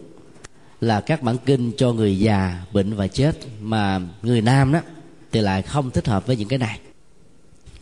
là 0.80 1.00
các 1.00 1.22
bản 1.22 1.36
kinh 1.46 1.72
cho 1.76 1.92
người 1.92 2.18
già 2.18 2.62
bệnh 2.72 2.94
và 2.94 3.06
chết 3.06 3.36
mà 3.60 4.00
người 4.22 4.40
nam 4.40 4.72
đó 4.72 4.80
thì 5.32 5.40
lại 5.40 5.62
không 5.62 5.90
thích 5.90 6.08
hợp 6.08 6.26
với 6.26 6.36
những 6.36 6.48
cái 6.48 6.58
này. 6.58 6.80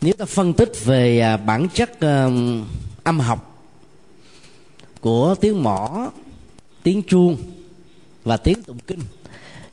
Nếu 0.01 0.13
ta 0.13 0.25
phân 0.25 0.53
tích 0.53 0.71
về 0.85 1.19
à, 1.19 1.37
bản 1.37 1.67
chất 1.73 1.99
âm 3.03 3.19
học 3.19 3.52
của 5.03 5.35
tiếng 5.35 5.63
mõ 5.63 6.11
tiếng 6.83 7.03
chuông 7.07 7.37
và 8.23 8.37
tiếng 8.37 8.63
tụng 8.63 8.79
kinh 8.87 8.99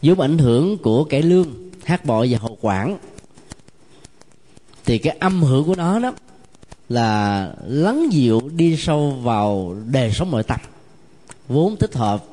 dưới 0.02 0.16
ảnh 0.18 0.38
hưởng 0.38 0.78
của 0.78 1.04
cải 1.04 1.22
lương, 1.22 1.70
hát 1.84 2.04
bội 2.04 2.28
và 2.30 2.38
hậu 2.38 2.58
quản 2.60 2.98
thì 4.84 4.98
cái 4.98 5.16
âm 5.20 5.42
hưởng 5.42 5.64
của 5.64 5.74
nó 5.74 5.98
đó 5.98 6.12
là 6.88 7.52
lắng 7.66 8.12
dịu 8.12 8.40
đi 8.56 8.76
sâu 8.76 9.10
vào 9.10 9.76
đời 9.86 10.12
sống 10.12 10.30
nội 10.30 10.42
tâm, 10.42 10.60
vốn 11.48 11.76
thích 11.76 11.94
hợp 11.94 12.24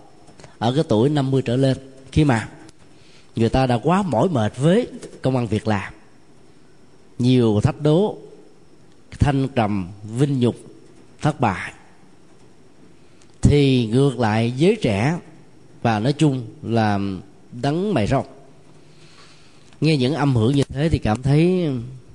ở 0.58 0.74
cái 0.76 0.84
tuổi 0.84 1.10
50 1.10 1.42
trở 1.42 1.56
lên. 1.56 1.78
Khi 2.12 2.24
mà 2.24 2.50
người 3.36 3.50
ta 3.50 3.68
đã 3.68 3.80
quá 3.84 4.02
mỏi 4.02 4.30
mệt 4.30 4.58
với 4.58 4.88
công 5.22 5.36
ăn 5.36 5.48
việc 5.48 5.68
làm, 5.68 5.94
nhiều 7.20 7.60
thách 7.64 7.82
đố, 7.82 8.18
thanh 9.20 9.48
trầm, 9.56 9.88
vinh 10.18 10.40
nhục, 10.40 10.56
thất 11.22 11.40
bại 11.40 11.74
thì 13.48 13.88
ngược 13.88 14.20
lại 14.20 14.54
giới 14.58 14.78
trẻ 14.82 15.18
và 15.82 16.00
nói 16.00 16.14
chung 16.14 16.46
là 16.64 17.00
đắng 17.52 17.94
mày 17.94 18.08
rau 18.08 18.26
nghe 19.82 19.98
những 19.98 20.14
âm 20.14 20.36
hưởng 20.36 20.56
như 20.56 20.64
thế 20.64 20.90
thì 20.90 20.98
cảm 20.98 21.22
thấy 21.22 21.70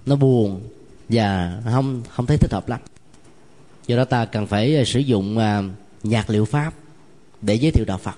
nó 0.06 0.16
buồn 0.16 0.60
và 1.08 1.60
không 1.72 2.02
không 2.08 2.26
thấy 2.26 2.36
thích 2.36 2.52
hợp 2.52 2.68
lắm. 2.68 2.80
Do 3.86 3.96
đó 3.96 4.04
ta 4.04 4.24
cần 4.24 4.46
phải 4.46 4.76
à, 4.76 4.84
sử 4.84 5.00
dụng 5.00 5.38
à, 5.38 5.62
nhạc 6.02 6.30
liệu 6.30 6.44
pháp 6.44 6.74
để 7.42 7.54
giới 7.54 7.72
thiệu 7.72 7.84
đạo 7.84 7.98
Phật. 7.98 8.16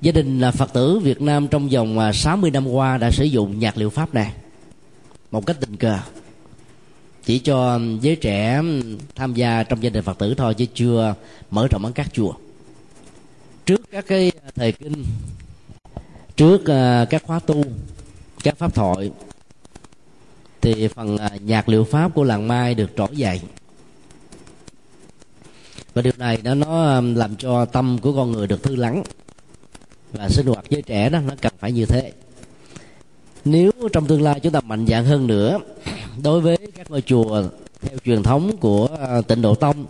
Gia 0.00 0.12
đình 0.12 0.40
là 0.40 0.50
Phật 0.50 0.72
tử 0.72 0.98
Việt 0.98 1.22
Nam 1.22 1.48
trong 1.48 1.68
vòng 1.68 1.98
à, 1.98 2.12
60 2.12 2.50
năm 2.50 2.68
qua 2.68 2.98
đã 2.98 3.10
sử 3.10 3.24
dụng 3.24 3.58
nhạc 3.58 3.76
liệu 3.76 3.90
pháp 3.90 4.14
này 4.14 4.32
một 5.30 5.46
cách 5.46 5.56
tình 5.60 5.76
cờ 5.76 5.98
chỉ 7.30 7.38
cho 7.38 7.80
giới 8.00 8.16
trẻ 8.16 8.62
tham 9.14 9.34
gia 9.34 9.62
trong 9.62 9.82
gia 9.82 9.90
đình 9.90 10.04
Phật 10.04 10.18
tử 10.18 10.34
thôi 10.34 10.54
chứ 10.54 10.66
chưa 10.74 11.14
mở 11.50 11.68
rộng 11.68 11.82
đến 11.82 11.92
các 11.92 12.06
chùa. 12.12 12.32
Trước 13.66 13.80
các 13.90 14.04
cái 14.06 14.32
à, 14.44 14.50
thời 14.54 14.72
kinh, 14.72 15.04
trước 16.36 16.66
à, 16.66 17.06
các 17.10 17.22
khóa 17.26 17.38
tu, 17.38 17.64
các 18.42 18.58
pháp 18.58 18.74
thoại, 18.74 19.10
thì 20.60 20.88
phần 20.88 21.16
à, 21.16 21.30
nhạc 21.44 21.68
liệu 21.68 21.84
pháp 21.84 22.14
của 22.14 22.24
làng 22.24 22.48
mai 22.48 22.74
được 22.74 22.90
trỗi 22.96 23.08
dậy. 23.12 23.40
Và 25.94 26.02
điều 26.02 26.12
này 26.18 26.38
nó 26.42 26.54
nó 26.54 27.00
làm 27.00 27.36
cho 27.36 27.64
tâm 27.64 27.98
của 28.02 28.12
con 28.12 28.32
người 28.32 28.46
được 28.46 28.62
thư 28.62 28.76
lắng 28.76 29.02
và 30.12 30.28
sinh 30.28 30.46
hoạt 30.46 30.70
với 30.70 30.82
trẻ 30.82 31.08
đó, 31.08 31.20
nó 31.20 31.34
cần 31.40 31.52
phải 31.58 31.72
như 31.72 31.86
thế. 31.86 32.12
Nếu 33.44 33.72
trong 33.92 34.06
tương 34.06 34.22
lai 34.22 34.40
chúng 34.40 34.52
ta 34.52 34.60
mạnh 34.60 34.86
dạng 34.86 35.04
hơn 35.04 35.26
nữa 35.26 35.58
đối 36.22 36.40
với 36.40 36.58
các 36.74 36.90
ngôi 36.90 37.02
chùa 37.02 37.42
theo 37.80 37.98
truyền 38.04 38.22
thống 38.22 38.56
của 38.56 38.88
à, 39.00 39.20
tịnh 39.20 39.42
độ 39.42 39.54
tông, 39.54 39.86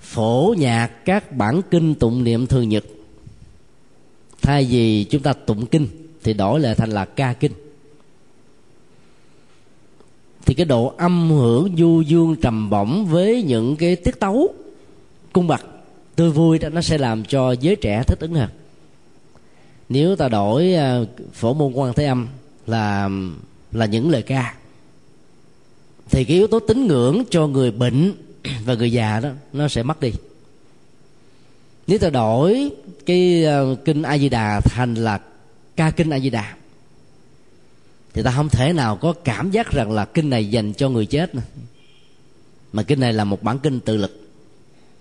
phổ 0.00 0.54
nhạc 0.58 0.86
các 1.04 1.36
bản 1.36 1.60
kinh 1.70 1.94
tụng 1.94 2.24
niệm 2.24 2.46
thường 2.46 2.68
nhật. 2.68 2.84
Thay 4.42 4.64
vì 4.64 5.04
chúng 5.04 5.22
ta 5.22 5.32
tụng 5.32 5.66
kinh 5.66 5.86
thì 6.22 6.32
đổi 6.32 6.60
lại 6.60 6.74
thành 6.74 6.90
là 6.90 7.04
ca 7.04 7.32
kinh. 7.32 7.52
Thì 10.46 10.54
cái 10.54 10.66
độ 10.66 10.94
âm 10.96 11.30
hưởng 11.30 11.76
du 11.76 12.00
dương 12.00 12.36
trầm 12.42 12.70
bổng 12.70 13.06
với 13.06 13.42
những 13.42 13.76
cái 13.76 13.96
tiết 13.96 14.20
tấu 14.20 14.54
cung 15.32 15.46
bậc 15.46 15.60
tươi 16.16 16.30
vui 16.30 16.58
đó, 16.58 16.68
nó 16.68 16.80
sẽ 16.80 16.98
làm 16.98 17.24
cho 17.24 17.52
giới 17.52 17.76
trẻ 17.76 18.02
thích 18.06 18.20
ứng 18.20 18.34
hơn. 18.34 18.48
Nếu 19.88 20.16
ta 20.16 20.28
đổi 20.28 20.74
à, 20.74 21.00
phổ 21.32 21.54
môn 21.54 21.72
quan 21.72 21.94
thế 21.94 22.04
âm 22.04 22.28
là 22.66 23.08
là 23.72 23.86
những 23.86 24.10
lời 24.10 24.22
ca. 24.22 24.54
Thì 26.10 26.24
cái 26.24 26.36
yếu 26.36 26.46
tố 26.46 26.60
tín 26.60 26.86
ngưỡng 26.86 27.22
cho 27.30 27.46
người 27.46 27.70
bệnh 27.70 28.14
và 28.64 28.74
người 28.74 28.92
già 28.92 29.20
đó, 29.20 29.30
nó 29.52 29.68
sẽ 29.68 29.82
mất 29.82 30.00
đi. 30.00 30.12
Nếu 31.86 31.98
ta 31.98 32.10
đổi 32.10 32.70
cái 33.06 33.44
ờ, 33.44 33.76
kinh 33.84 34.02
a 34.02 34.18
di 34.18 34.28
đà 34.28 34.60
thành 34.60 34.94
là 34.94 35.20
ca 35.76 35.90
kinh 35.90 36.10
a 36.10 36.18
di 36.18 36.30
đà 36.30 36.54
thì 38.14 38.22
ta 38.22 38.30
không 38.30 38.48
thể 38.48 38.72
nào 38.72 38.96
có 38.96 39.12
cảm 39.12 39.50
giác 39.50 39.70
rằng 39.70 39.92
là 39.92 40.04
kinh 40.04 40.30
này 40.30 40.50
dành 40.50 40.72
cho 40.72 40.88
người 40.88 41.06
chết 41.06 41.34
nữa. 41.34 41.42
mà 42.72 42.82
kinh 42.82 43.00
này 43.00 43.12
là 43.12 43.24
một 43.24 43.42
bản 43.42 43.58
kinh 43.58 43.80
tự 43.80 43.96
lực. 43.96 44.30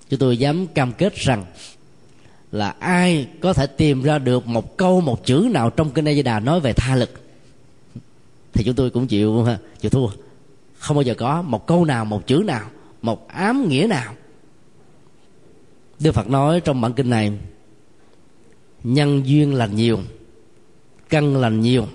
Chúng 0.10 0.20
tôi 0.20 0.38
dám 0.38 0.68
cam 0.68 0.94
kết 0.94 1.16
rằng 1.16 1.46
là 2.52 2.70
ai 2.80 3.28
có 3.42 3.54
thể 3.54 3.68
tìm 3.68 4.04
ra 4.04 4.20
được 4.20 4.48
một 4.48 4.78
câu, 4.78 5.02
một 5.02 5.26
chữ 5.26 5.48
nào 5.52 5.70
trong 5.70 5.92
kinh 5.92 6.08
A 6.08 6.14
Di 6.14 6.22
Đà 6.22 6.40
nói 6.40 6.60
về 6.60 6.74
tha 6.74 6.96
lực? 6.96 7.29
Thì 8.54 8.64
chúng 8.64 8.76
tôi 8.76 8.90
cũng 8.90 9.08
chịu 9.08 9.46
chịu 9.80 9.90
thua. 9.90 10.08
Không 10.78 10.96
bao 10.96 11.02
giờ 11.02 11.14
có 11.14 11.42
một 11.42 11.68
câu 11.68 11.86
nào, 11.86 12.06
một 12.06 12.28
chữ 12.28 12.44
nào, 12.46 12.70
một 13.02 13.28
ám 13.28 13.70
nghĩa 13.70 13.88
nào. 13.90 14.14
Đức 16.00 16.12
Phật 16.12 16.30
nói 16.30 16.62
trong 16.62 16.82
bản 16.82 16.94
kinh 16.94 17.10
này, 17.10 17.32
nhân 18.84 19.22
duyên 19.26 19.54
lành 19.54 19.76
nhiều, 19.76 20.00
căn 21.10 21.38
lành 21.38 21.62
nhiều 21.62 21.88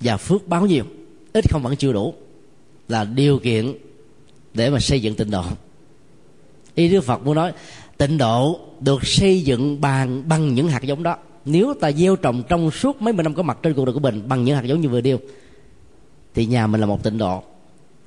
và 0.00 0.16
phước 0.16 0.48
báo 0.48 0.66
nhiều. 0.66 0.84
Ít 1.32 1.44
không 1.50 1.62
vẫn 1.62 1.76
chưa 1.76 1.92
đủ 1.92 2.14
là 2.88 3.04
điều 3.04 3.38
kiện 3.38 3.72
để 4.54 4.70
mà 4.70 4.78
xây 4.80 5.00
dựng 5.00 5.14
tịnh 5.14 5.30
độ. 5.30 5.44
Ý 6.74 6.88
đức 6.88 7.00
phật 7.00 7.24
muốn 7.24 7.34
nói, 7.34 7.52
tịnh 7.98 8.18
độ 8.18 8.60
được 8.80 9.06
xây 9.06 9.42
dựng 9.42 9.80
bằng 9.80 10.28
bằng 10.28 10.54
những 10.54 10.68
hạt 10.68 10.82
giống 10.82 11.02
đó. 11.02 11.16
Nếu 11.44 11.74
ta 11.80 11.92
gieo 11.92 12.16
trồng 12.16 12.42
trong 12.48 12.70
suốt 12.70 13.02
mấy 13.02 13.12
mươi 13.12 13.24
năm 13.24 13.34
có 13.34 13.42
mặt 13.42 13.58
trên 13.62 13.74
cuộc 13.74 13.84
đời 13.84 13.94
của 13.94 14.00
mình 14.00 14.22
bằng 14.28 14.44
những 14.44 14.56
hạt 14.56 14.62
giống 14.64 14.80
như 14.80 14.88
vừa 14.88 15.00
điêu 15.00 15.18
thì 16.34 16.46
nhà 16.46 16.66
mình 16.66 16.80
là 16.80 16.86
một 16.86 17.02
tịnh 17.02 17.18
độ, 17.18 17.42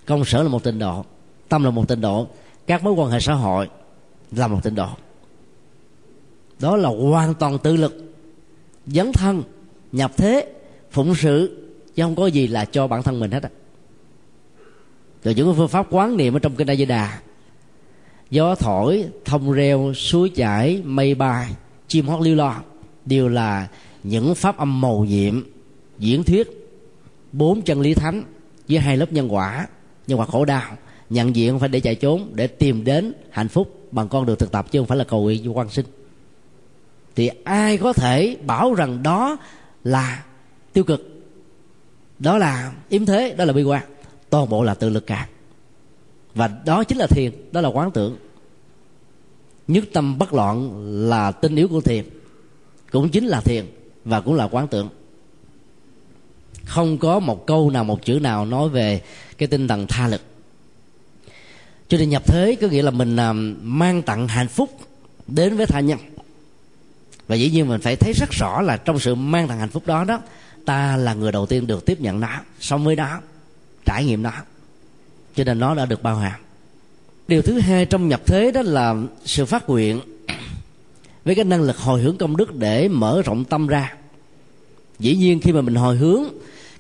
công 0.05 0.25
sở 0.25 0.43
là 0.43 0.49
một 0.49 0.63
tịnh 0.63 0.79
độ, 0.79 1.05
tâm 1.49 1.63
là 1.63 1.69
một 1.69 1.87
tịnh 1.87 2.01
độ, 2.01 2.27
các 2.67 2.83
mối 2.83 2.93
quan 2.93 3.11
hệ 3.11 3.19
xã 3.19 3.33
hội 3.33 3.69
là 4.31 4.47
một 4.47 4.59
tịnh 4.63 4.75
độ. 4.75 4.87
Đó 6.59 6.77
là 6.77 6.89
hoàn 6.89 7.33
toàn 7.33 7.57
tự 7.57 7.75
lực, 7.75 8.13
dấn 8.87 9.13
thân, 9.13 9.43
nhập 9.91 10.11
thế, 10.17 10.53
phụng 10.91 11.15
sự, 11.15 11.67
chứ 11.95 12.03
không 12.03 12.15
có 12.15 12.27
gì 12.27 12.47
là 12.47 12.65
cho 12.65 12.87
bản 12.87 13.03
thân 13.03 13.19
mình 13.19 13.31
hết 13.31 13.43
á. 13.43 13.49
Rồi 15.23 15.33
những 15.33 15.53
phương 15.55 15.67
pháp 15.67 15.87
quán 15.89 16.17
niệm 16.17 16.35
ở 16.35 16.39
trong 16.39 16.55
kinh 16.55 16.69
A 16.69 16.75
Di 16.75 16.85
Đà, 16.85 17.19
gió 18.29 18.55
thổi, 18.55 19.05
thông 19.25 19.51
reo, 19.51 19.93
suối 19.93 20.29
chảy, 20.29 20.81
mây 20.85 21.15
bay, 21.15 21.51
chim 21.87 22.07
hót 22.07 22.21
liêu 22.21 22.35
lo, 22.35 22.61
đều 23.05 23.29
là 23.29 23.67
những 24.03 24.35
pháp 24.35 24.57
âm 24.57 24.81
màu 24.81 25.05
nhiệm, 25.09 25.43
diễn 25.99 26.23
thuyết 26.23 26.64
bốn 27.37 27.61
chân 27.61 27.81
lý 27.81 27.93
thánh 27.93 28.23
với 28.69 28.79
hai 28.79 28.97
lớp 28.97 29.13
nhân 29.13 29.33
quả 29.33 29.67
nhân 30.07 30.19
quả 30.19 30.25
khổ 30.25 30.45
đau, 30.45 30.77
nhận 31.09 31.35
diện 31.35 31.59
phải 31.59 31.69
để 31.69 31.79
chạy 31.79 31.95
trốn, 31.95 32.29
để 32.33 32.47
tìm 32.47 32.83
đến 32.83 33.13
hạnh 33.29 33.47
phúc 33.47 33.87
bằng 33.91 34.09
con 34.09 34.25
đường 34.25 34.37
thực 34.37 34.51
tập 34.51 34.71
chứ 34.71 34.79
không 34.79 34.87
phải 34.87 34.97
là 34.97 35.03
cầu 35.03 35.21
nguyện 35.21 35.57
quan 35.57 35.69
sinh. 35.69 35.85
Thì 37.15 37.29
ai 37.43 37.77
có 37.77 37.93
thể 37.93 38.37
bảo 38.45 38.73
rằng 38.73 39.03
đó 39.03 39.37
là 39.83 40.25
tiêu 40.73 40.83
cực? 40.83 41.23
Đó 42.19 42.37
là 42.37 42.73
yếm 42.89 43.05
thế, 43.05 43.35
đó 43.37 43.45
là 43.45 43.53
bi 43.53 43.63
quan. 43.63 43.83
Toàn 44.29 44.49
bộ 44.49 44.63
là 44.63 44.73
tự 44.73 44.89
lực 44.89 45.07
cả. 45.07 45.27
Và 46.35 46.47
đó 46.65 46.83
chính 46.83 46.97
là 46.97 47.07
thiền, 47.07 47.31
đó 47.51 47.61
là 47.61 47.69
quán 47.69 47.91
tưởng. 47.91 48.17
Nhất 49.67 49.83
tâm 49.93 50.17
bất 50.17 50.33
loạn 50.33 50.71
là 51.09 51.31
tinh 51.31 51.55
yếu 51.55 51.67
của 51.67 51.81
thiền, 51.81 52.05
cũng 52.91 53.09
chính 53.09 53.25
là 53.25 53.41
thiền 53.41 53.65
và 54.05 54.21
cũng 54.21 54.33
là 54.33 54.47
quán 54.47 54.67
tưởng 54.67 54.89
không 56.65 56.97
có 56.97 57.19
một 57.19 57.47
câu 57.47 57.69
nào, 57.69 57.83
một 57.83 58.05
chữ 58.05 58.19
nào 58.21 58.45
nói 58.45 58.69
về 58.69 59.01
cái 59.37 59.47
tinh 59.47 59.67
thần 59.67 59.87
tha 59.87 60.07
lực. 60.07 60.21
Cho 61.87 61.97
nên 61.97 62.09
nhập 62.09 62.23
thế 62.27 62.55
có 62.61 62.67
nghĩa 62.67 62.81
là 62.81 62.91
mình 62.91 63.15
à, 63.15 63.33
mang 63.61 64.01
tặng 64.01 64.27
hạnh 64.27 64.47
phúc 64.47 64.79
đến 65.27 65.57
với 65.57 65.65
tha 65.65 65.79
nhân. 65.79 65.99
Và 67.27 67.35
dĩ 67.35 67.49
nhiên 67.49 67.67
mình 67.67 67.81
phải 67.81 67.95
thấy 67.95 68.13
rất 68.13 68.31
rõ 68.31 68.61
là 68.61 68.77
trong 68.77 68.99
sự 68.99 69.15
mang 69.15 69.47
tặng 69.47 69.59
hạnh 69.59 69.69
phúc 69.69 69.83
đó 69.85 70.03
đó, 70.03 70.21
ta 70.65 70.97
là 70.97 71.13
người 71.13 71.31
đầu 71.31 71.45
tiên 71.45 71.67
được 71.67 71.85
tiếp 71.85 72.01
nhận 72.01 72.19
nó 72.19 72.29
sống 72.59 72.85
với 72.85 72.95
nó, 72.95 73.21
trải 73.85 74.05
nghiệm 74.05 74.21
nó. 74.21 74.31
Cho 75.35 75.43
nên 75.43 75.59
nó 75.59 75.75
đã 75.75 75.85
được 75.85 76.03
bao 76.03 76.15
hàm. 76.15 76.39
Điều 77.27 77.41
thứ 77.41 77.59
hai 77.59 77.85
trong 77.85 78.07
nhập 78.07 78.21
thế 78.25 78.51
đó 78.51 78.61
là 78.61 78.95
sự 79.25 79.45
phát 79.45 79.69
nguyện 79.69 80.01
với 81.25 81.35
cái 81.35 81.45
năng 81.45 81.61
lực 81.61 81.77
hồi 81.77 82.01
hướng 82.01 82.17
công 82.17 82.37
đức 82.37 82.55
để 82.55 82.87
mở 82.87 83.21
rộng 83.25 83.45
tâm 83.45 83.67
ra 83.67 83.93
dĩ 84.99 85.15
nhiên 85.15 85.39
khi 85.39 85.51
mà 85.51 85.61
mình 85.61 85.75
hồi 85.75 85.95
hướng, 85.95 86.23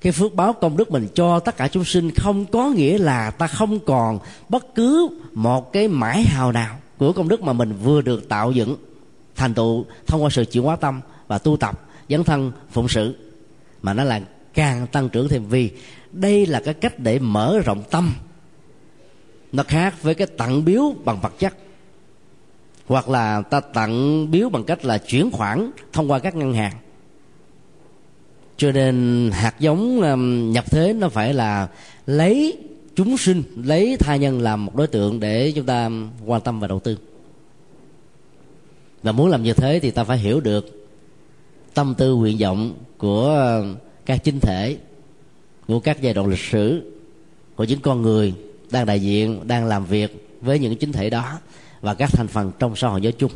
cái 0.01 0.11
phước 0.11 0.33
báo 0.33 0.53
công 0.53 0.77
đức 0.77 0.91
mình 0.91 1.07
cho 1.15 1.39
tất 1.39 1.57
cả 1.57 1.67
chúng 1.67 1.85
sinh 1.85 2.11
không 2.11 2.45
có 2.45 2.69
nghĩa 2.69 2.97
là 2.97 3.31
ta 3.31 3.47
không 3.47 3.79
còn 3.79 4.19
bất 4.49 4.75
cứ 4.75 5.09
một 5.33 5.73
cái 5.73 5.87
mãi 5.87 6.23
hào 6.23 6.51
nào 6.51 6.77
của 6.97 7.13
công 7.13 7.27
đức 7.27 7.43
mà 7.43 7.53
mình 7.53 7.73
vừa 7.83 8.01
được 8.01 8.29
tạo 8.29 8.51
dựng. 8.51 8.75
Thành 9.35 9.53
tựu 9.53 9.85
thông 10.07 10.23
qua 10.23 10.29
sự 10.29 10.45
chuyển 10.45 10.63
hóa 10.63 10.75
tâm 10.75 11.01
và 11.27 11.37
tu 11.37 11.57
tập, 11.57 11.81
dấn 12.09 12.23
thân, 12.23 12.51
phụng 12.71 12.87
sự. 12.87 13.15
Mà 13.81 13.93
nó 13.93 14.03
là 14.03 14.21
càng 14.53 14.87
tăng 14.87 15.09
trưởng 15.09 15.29
thêm 15.29 15.45
vì 15.49 15.71
đây 16.11 16.45
là 16.45 16.59
cái 16.59 16.73
cách 16.73 16.99
để 16.99 17.19
mở 17.19 17.59
rộng 17.65 17.83
tâm. 17.91 18.13
Nó 19.51 19.63
khác 19.63 20.03
với 20.03 20.15
cái 20.15 20.27
tặng 20.27 20.65
biếu 20.65 20.93
bằng 21.05 21.21
vật 21.21 21.33
chất. 21.39 21.55
Hoặc 22.87 23.09
là 23.09 23.41
ta 23.41 23.59
tặng 23.59 24.31
biếu 24.31 24.49
bằng 24.49 24.63
cách 24.63 24.85
là 24.85 24.97
chuyển 24.97 25.31
khoản 25.31 25.71
thông 25.93 26.11
qua 26.11 26.19
các 26.19 26.35
ngân 26.35 26.53
hàng 26.53 26.73
cho 28.57 28.71
nên 28.71 29.29
hạt 29.33 29.55
giống 29.59 30.01
nhập 30.51 30.65
thế 30.71 30.93
nó 30.93 31.09
phải 31.09 31.33
là 31.33 31.67
lấy 32.05 32.57
chúng 32.95 33.17
sinh, 33.17 33.43
lấy 33.55 33.97
tha 33.99 34.15
nhân 34.15 34.41
làm 34.41 34.65
một 34.65 34.75
đối 34.75 34.87
tượng 34.87 35.19
để 35.19 35.51
chúng 35.55 35.65
ta 35.65 35.89
quan 36.25 36.41
tâm 36.41 36.59
và 36.59 36.67
đầu 36.67 36.79
tư. 36.79 36.97
Và 39.03 39.11
muốn 39.11 39.27
làm 39.27 39.43
như 39.43 39.53
thế 39.53 39.79
thì 39.79 39.91
ta 39.91 40.03
phải 40.03 40.17
hiểu 40.17 40.39
được 40.39 40.87
tâm 41.73 41.95
tư 41.97 42.15
nguyện 42.15 42.37
vọng 42.37 42.73
của 42.97 43.63
các 44.05 44.23
chính 44.23 44.39
thể, 44.39 44.77
của 45.67 45.79
các 45.79 46.01
giai 46.01 46.13
đoạn 46.13 46.27
lịch 46.27 46.39
sử, 46.39 46.91
của 47.55 47.63
những 47.63 47.79
con 47.79 48.01
người 48.01 48.33
đang 48.71 48.85
đại 48.85 48.99
diện, 48.99 49.47
đang 49.47 49.65
làm 49.65 49.85
việc 49.85 50.37
với 50.41 50.59
những 50.59 50.75
chính 50.75 50.91
thể 50.91 51.09
đó 51.09 51.39
và 51.81 51.93
các 51.93 52.09
thành 52.11 52.27
phần 52.27 52.51
trong 52.59 52.75
xã 52.75 52.87
hội 52.87 53.01
nói 53.01 53.11
chung. 53.11 53.31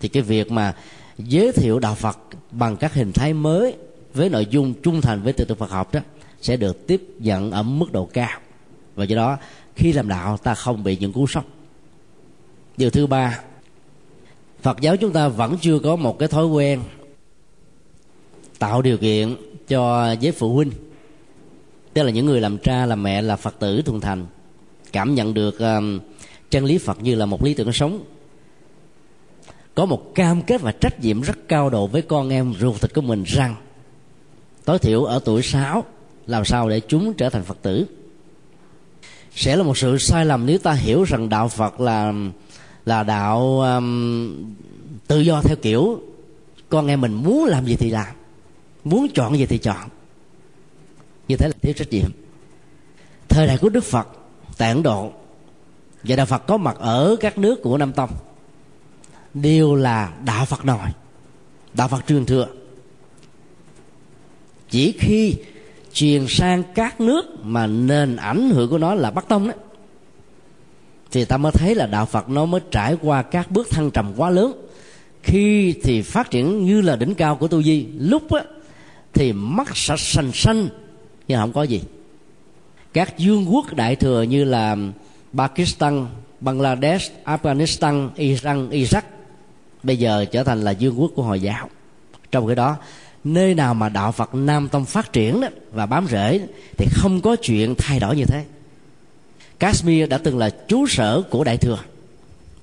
Thì 0.00 0.08
cái 0.08 0.22
việc 0.22 0.52
mà 0.52 0.74
giới 1.18 1.52
thiệu 1.52 1.78
đạo 1.78 1.94
Phật 1.94 2.18
bằng 2.50 2.76
các 2.76 2.94
hình 2.94 3.12
thái 3.12 3.34
mới 3.34 3.74
với 4.14 4.28
nội 4.28 4.46
dung 4.50 4.74
trung 4.82 5.00
thành 5.00 5.22
với 5.22 5.32
tư 5.32 5.44
tưởng 5.44 5.58
Phật 5.58 5.70
học 5.70 5.94
đó 5.94 6.00
sẽ 6.40 6.56
được 6.56 6.86
tiếp 6.86 7.02
nhận 7.18 7.50
ở 7.50 7.62
mức 7.62 7.92
độ 7.92 8.08
cao. 8.12 8.40
Và 8.94 9.04
do 9.04 9.16
đó 9.16 9.38
khi 9.76 9.92
làm 9.92 10.08
đạo 10.08 10.36
ta 10.36 10.54
không 10.54 10.84
bị 10.84 10.96
những 10.96 11.12
cú 11.12 11.26
sốc. 11.26 11.44
Điều 12.76 12.90
thứ 12.90 13.06
ba 13.06 13.40
Phật 14.62 14.80
giáo 14.80 14.96
chúng 14.96 15.12
ta 15.12 15.28
vẫn 15.28 15.56
chưa 15.60 15.78
có 15.78 15.96
một 15.96 16.18
cái 16.18 16.28
thói 16.28 16.46
quen 16.46 16.82
tạo 18.58 18.82
điều 18.82 18.98
kiện 18.98 19.36
cho 19.68 20.12
giới 20.20 20.32
phụ 20.32 20.54
huynh 20.54 20.70
tức 21.94 22.02
là 22.02 22.10
những 22.10 22.26
người 22.26 22.40
làm 22.40 22.58
cha 22.58 22.86
làm 22.86 23.02
mẹ 23.02 23.22
là 23.22 23.36
phật 23.36 23.58
tử 23.58 23.82
thuần 23.82 24.00
thành 24.00 24.26
cảm 24.92 25.14
nhận 25.14 25.34
được 25.34 25.58
um, 25.58 26.00
chân 26.50 26.64
lý 26.64 26.78
phật 26.78 27.02
như 27.02 27.14
là 27.14 27.26
một 27.26 27.44
lý 27.44 27.54
tưởng 27.54 27.72
sống. 27.72 28.04
Có 29.74 29.86
một 29.86 30.14
cam 30.14 30.42
kết 30.42 30.60
và 30.60 30.72
trách 30.72 31.00
nhiệm 31.00 31.20
rất 31.20 31.48
cao 31.48 31.70
độ 31.70 31.86
với 31.86 32.02
con 32.02 32.28
em 32.28 32.54
ruột 32.60 32.80
thịt 32.80 32.94
của 32.94 33.00
mình 33.00 33.22
rằng 33.26 33.54
tối 34.64 34.78
thiểu 34.78 35.04
ở 35.04 35.20
tuổi 35.24 35.42
6 35.42 35.84
làm 36.26 36.44
sao 36.44 36.68
để 36.68 36.80
chúng 36.80 37.14
trở 37.14 37.30
thành 37.30 37.42
phật 37.42 37.58
tử? 37.62 37.86
Sẽ 39.34 39.56
là 39.56 39.62
một 39.62 39.78
sự 39.78 39.98
sai 39.98 40.26
lầm 40.26 40.46
nếu 40.46 40.58
ta 40.58 40.72
hiểu 40.72 41.04
rằng 41.04 41.28
đạo 41.28 41.48
phật 41.48 41.80
là 41.80 42.12
là 42.86 43.02
đạo 43.02 43.60
um, 43.60 44.54
tự 45.06 45.20
do 45.20 45.42
theo 45.42 45.56
kiểu 45.56 46.00
con 46.68 46.86
em 46.86 47.00
mình 47.00 47.14
muốn 47.14 47.44
làm 47.44 47.66
gì 47.66 47.76
thì 47.76 47.90
làm 47.90 48.14
muốn 48.84 49.06
chọn 49.14 49.38
gì 49.38 49.46
thì 49.46 49.58
chọn. 49.58 49.88
Như 51.28 51.36
thế 51.36 51.48
là 51.48 51.54
thiếu 51.62 51.72
trách 51.72 51.90
nhiệm. 51.90 52.10
Thời 53.28 53.46
đại 53.46 53.58
của 53.58 53.68
đức 53.68 53.84
phật 53.84 54.08
tại 54.58 54.68
ấn 54.68 54.82
độ 54.82 55.12
và 56.02 56.16
đạo 56.16 56.26
phật 56.26 56.46
có 56.46 56.56
mặt 56.56 56.76
ở 56.78 57.16
các 57.20 57.38
nước 57.38 57.62
của 57.62 57.78
nam 57.78 57.92
tông 57.92 58.10
đều 59.34 59.74
là 59.74 60.12
đạo 60.24 60.44
phật 60.44 60.64
nòi 60.64 60.92
đạo 61.74 61.88
phật 61.88 62.04
truyền 62.08 62.24
thừa 62.24 62.46
chỉ 64.72 64.92
khi 64.92 65.34
truyền 65.92 66.26
sang 66.28 66.62
các 66.74 67.00
nước 67.00 67.24
mà 67.44 67.66
nền 67.66 68.16
ảnh 68.16 68.50
hưởng 68.50 68.70
của 68.70 68.78
nó 68.78 68.94
là 68.94 69.10
bắc 69.10 69.28
tông 69.28 69.48
đó 69.48 69.54
thì 71.10 71.24
ta 71.24 71.36
mới 71.36 71.52
thấy 71.52 71.74
là 71.74 71.86
đạo 71.86 72.06
phật 72.06 72.28
nó 72.28 72.46
mới 72.46 72.60
trải 72.70 72.96
qua 73.02 73.22
các 73.22 73.50
bước 73.50 73.70
thăng 73.70 73.90
trầm 73.90 74.12
quá 74.16 74.30
lớn 74.30 74.52
khi 75.22 75.74
thì 75.82 76.02
phát 76.02 76.30
triển 76.30 76.64
như 76.64 76.80
là 76.80 76.96
đỉnh 76.96 77.14
cao 77.14 77.36
của 77.36 77.48
tu 77.48 77.62
di 77.62 77.86
lúc 77.98 78.32
á 78.32 78.42
thì 79.12 79.32
mắt 79.32 79.76
sạch 79.76 80.00
sành 80.00 80.32
xanh 80.32 80.68
nhưng 81.28 81.38
không 81.38 81.52
có 81.52 81.62
gì 81.62 81.80
các 82.92 83.14
vương 83.18 83.54
quốc 83.54 83.74
đại 83.74 83.96
thừa 83.96 84.22
như 84.22 84.44
là 84.44 84.76
Pakistan, 85.34 86.06
Bangladesh, 86.40 87.12
Afghanistan, 87.24 88.08
Iran, 88.16 88.70
Iraq 88.70 89.02
bây 89.82 89.96
giờ 89.96 90.24
trở 90.24 90.44
thành 90.44 90.64
là 90.64 90.74
vương 90.80 91.00
quốc 91.00 91.10
của 91.14 91.22
Hồi 91.22 91.40
giáo. 91.40 91.68
Trong 92.30 92.46
cái 92.46 92.56
đó, 92.56 92.76
nơi 93.24 93.54
nào 93.54 93.74
mà 93.74 93.88
đạo 93.88 94.12
Phật 94.12 94.34
Nam 94.34 94.68
Tông 94.68 94.84
phát 94.84 95.12
triển 95.12 95.40
đó, 95.40 95.48
và 95.72 95.86
bám 95.86 96.06
rễ 96.06 96.48
thì 96.78 96.86
không 96.92 97.20
có 97.20 97.36
chuyện 97.36 97.74
thay 97.78 98.00
đổi 98.00 98.16
như 98.16 98.24
thế. 98.24 98.44
Kashmir 99.58 100.08
đã 100.08 100.18
từng 100.18 100.38
là 100.38 100.50
trú 100.68 100.86
sở 100.88 101.22
của 101.30 101.44
Đại 101.44 101.56
thừa. 101.56 101.78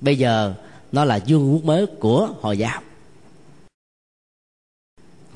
Bây 0.00 0.18
giờ 0.18 0.54
nó 0.92 1.04
là 1.04 1.20
vương 1.26 1.52
quốc 1.52 1.64
mới 1.64 1.86
của 1.86 2.28
Hồi 2.40 2.58
giáo. 2.58 2.80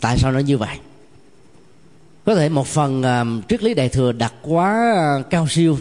Tại 0.00 0.18
sao 0.18 0.32
nó 0.32 0.38
như 0.38 0.58
vậy? 0.58 0.78
có 2.24 2.34
thể 2.34 2.48
một 2.48 2.66
phần 2.66 3.00
uh, 3.00 3.48
triết 3.48 3.62
lý 3.62 3.74
đại 3.74 3.88
thừa 3.88 4.12
đặt 4.12 4.34
quá 4.42 4.94
uh, 5.20 5.30
cao 5.30 5.46
siêu 5.48 5.78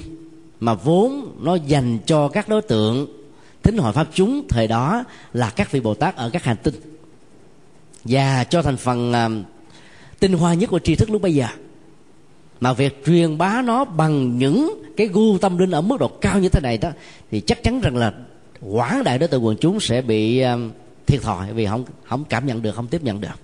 mà 0.59 0.73
vốn 0.73 1.35
nó 1.41 1.55
dành 1.55 1.99
cho 2.05 2.27
các 2.27 2.49
đối 2.49 2.61
tượng 2.61 3.07
thính 3.63 3.77
hội 3.77 3.93
pháp 3.93 4.07
chúng 4.13 4.47
thời 4.49 4.67
đó 4.67 5.03
là 5.33 5.49
các 5.49 5.71
vị 5.71 5.79
bồ 5.79 5.93
tát 5.93 6.15
ở 6.15 6.29
các 6.29 6.43
hành 6.43 6.57
tinh 6.63 6.92
và 8.03 8.43
cho 8.43 8.61
thành 8.61 8.77
phần 8.77 9.11
uh, 9.11 9.45
tinh 10.19 10.33
hoa 10.33 10.53
nhất 10.53 10.69
của 10.69 10.79
tri 10.79 10.95
thức 10.95 11.09
lúc 11.09 11.21
bây 11.21 11.35
giờ. 11.35 11.47
Mà 12.59 12.73
việc 12.73 13.05
truyền 13.05 13.37
bá 13.37 13.61
nó 13.61 13.85
bằng 13.85 14.37
những 14.37 14.83
cái 14.97 15.07
gu 15.07 15.37
tâm 15.37 15.57
linh 15.57 15.71
ở 15.71 15.81
mức 15.81 15.99
độ 15.99 16.07
cao 16.07 16.39
như 16.39 16.49
thế 16.49 16.59
này 16.63 16.77
đó 16.77 16.89
thì 17.31 17.41
chắc 17.41 17.63
chắn 17.63 17.81
rằng 17.81 17.97
là 17.97 18.13
quảng 18.61 19.03
đại 19.03 19.19
đối 19.19 19.29
tượng 19.29 19.45
quần 19.45 19.57
chúng 19.57 19.79
sẽ 19.79 20.01
bị 20.01 20.43
uh, 20.43 20.59
thiệt 21.05 21.21
thòi 21.21 21.53
vì 21.53 21.65
không 21.65 21.85
không 22.03 22.23
cảm 22.25 22.45
nhận 22.45 22.61
được 22.61 22.75
không 22.75 22.87
tiếp 22.87 23.03
nhận 23.03 23.21
được. 23.21 23.39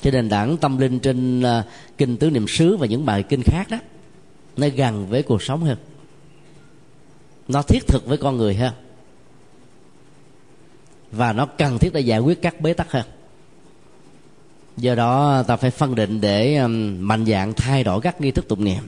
Cho 0.00 0.10
nên 0.10 0.28
đảng 0.28 0.56
tâm 0.56 0.78
linh 0.78 0.98
trên 0.98 1.40
uh, 1.40 1.64
kinh 1.98 2.16
tứ 2.16 2.30
niệm 2.30 2.48
xứ 2.48 2.76
và 2.76 2.86
những 2.86 3.06
bài 3.06 3.22
kinh 3.22 3.42
khác 3.42 3.66
đó 3.70 3.78
nó 4.56 4.66
gần 4.76 5.06
với 5.06 5.22
cuộc 5.22 5.42
sống 5.42 5.64
hơn. 5.64 5.78
Nó 7.48 7.62
thiết 7.62 7.86
thực 7.86 8.06
với 8.06 8.18
con 8.18 8.36
người 8.36 8.54
hơn. 8.54 8.72
Và 11.12 11.32
nó 11.32 11.46
cần 11.46 11.78
thiết 11.78 11.92
để 11.92 12.00
giải 12.00 12.20
quyết 12.20 12.42
các 12.42 12.60
bế 12.60 12.72
tắc 12.72 12.92
hơn 12.92 13.04
do 14.80 14.94
đó, 14.94 15.42
ta 15.46 15.56
phải 15.56 15.70
phân 15.70 15.94
định 15.94 16.20
để 16.20 16.66
mạnh 16.98 17.26
dạng 17.26 17.54
thay 17.54 17.84
đổi 17.84 18.00
các 18.00 18.20
nghi 18.20 18.30
thức 18.30 18.48
tụng 18.48 18.64
niệm. 18.64 18.82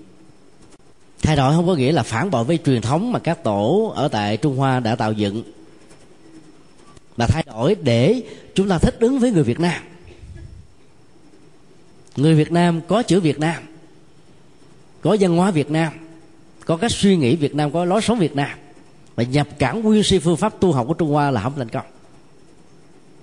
Thay 1.23 1.37
đổi 1.37 1.55
không 1.55 1.67
có 1.67 1.75
nghĩa 1.75 1.93
là 1.93 2.03
phản 2.03 2.31
bội 2.31 2.45
với 2.45 2.59
truyền 2.67 2.83
thống 2.83 3.13
mà 3.13 3.19
các 3.19 3.45
tổ 3.45 3.93
ở 3.97 4.09
tại 4.09 4.37
trung 4.37 4.57
hoa 4.57 4.81
đã 4.81 4.97
tạo 4.97 5.13
dựng. 5.13 5.43
Mà 7.17 7.27
thay 7.27 7.45
đổi 7.47 7.77
để 7.83 8.23
chúng 8.55 8.69
ta 8.69 8.79
thích 8.79 8.97
ứng 9.01 9.19
với 9.19 9.33
người 9.33 9.43
việt 9.43 9.61
nam. 9.61 9.83
Người 12.17 12.35
việt 12.35 12.53
nam 12.53 12.81
có 12.89 13.03
chữ 13.03 13.21
việt 13.21 13.39
nam, 13.39 13.63
có 15.01 15.17
văn 15.21 15.37
hóa 15.37 15.51
việt 15.51 15.71
nam, 15.71 15.93
có 16.65 16.77
cách 16.77 16.93
suy 16.93 17.17
nghĩ 17.17 17.37
việt 17.37 17.55
nam, 17.55 17.73
có 17.73 17.85
lối 17.85 18.03
sống 18.03 18.19
việt 18.19 18.37
nam. 18.37 18.59
Và 19.15 19.23
nhập 19.23 19.49
cản 19.59 19.83
nguyên 19.83 20.03
si 20.03 20.19
phương 20.19 20.37
pháp 20.37 20.61
tu 20.61 20.73
học 20.73 20.87
của 20.87 20.95
trung 20.95 21.11
hoa 21.11 21.31
là 21.31 21.41
không 21.43 21.53
thành 21.57 21.69
công. 21.69 21.87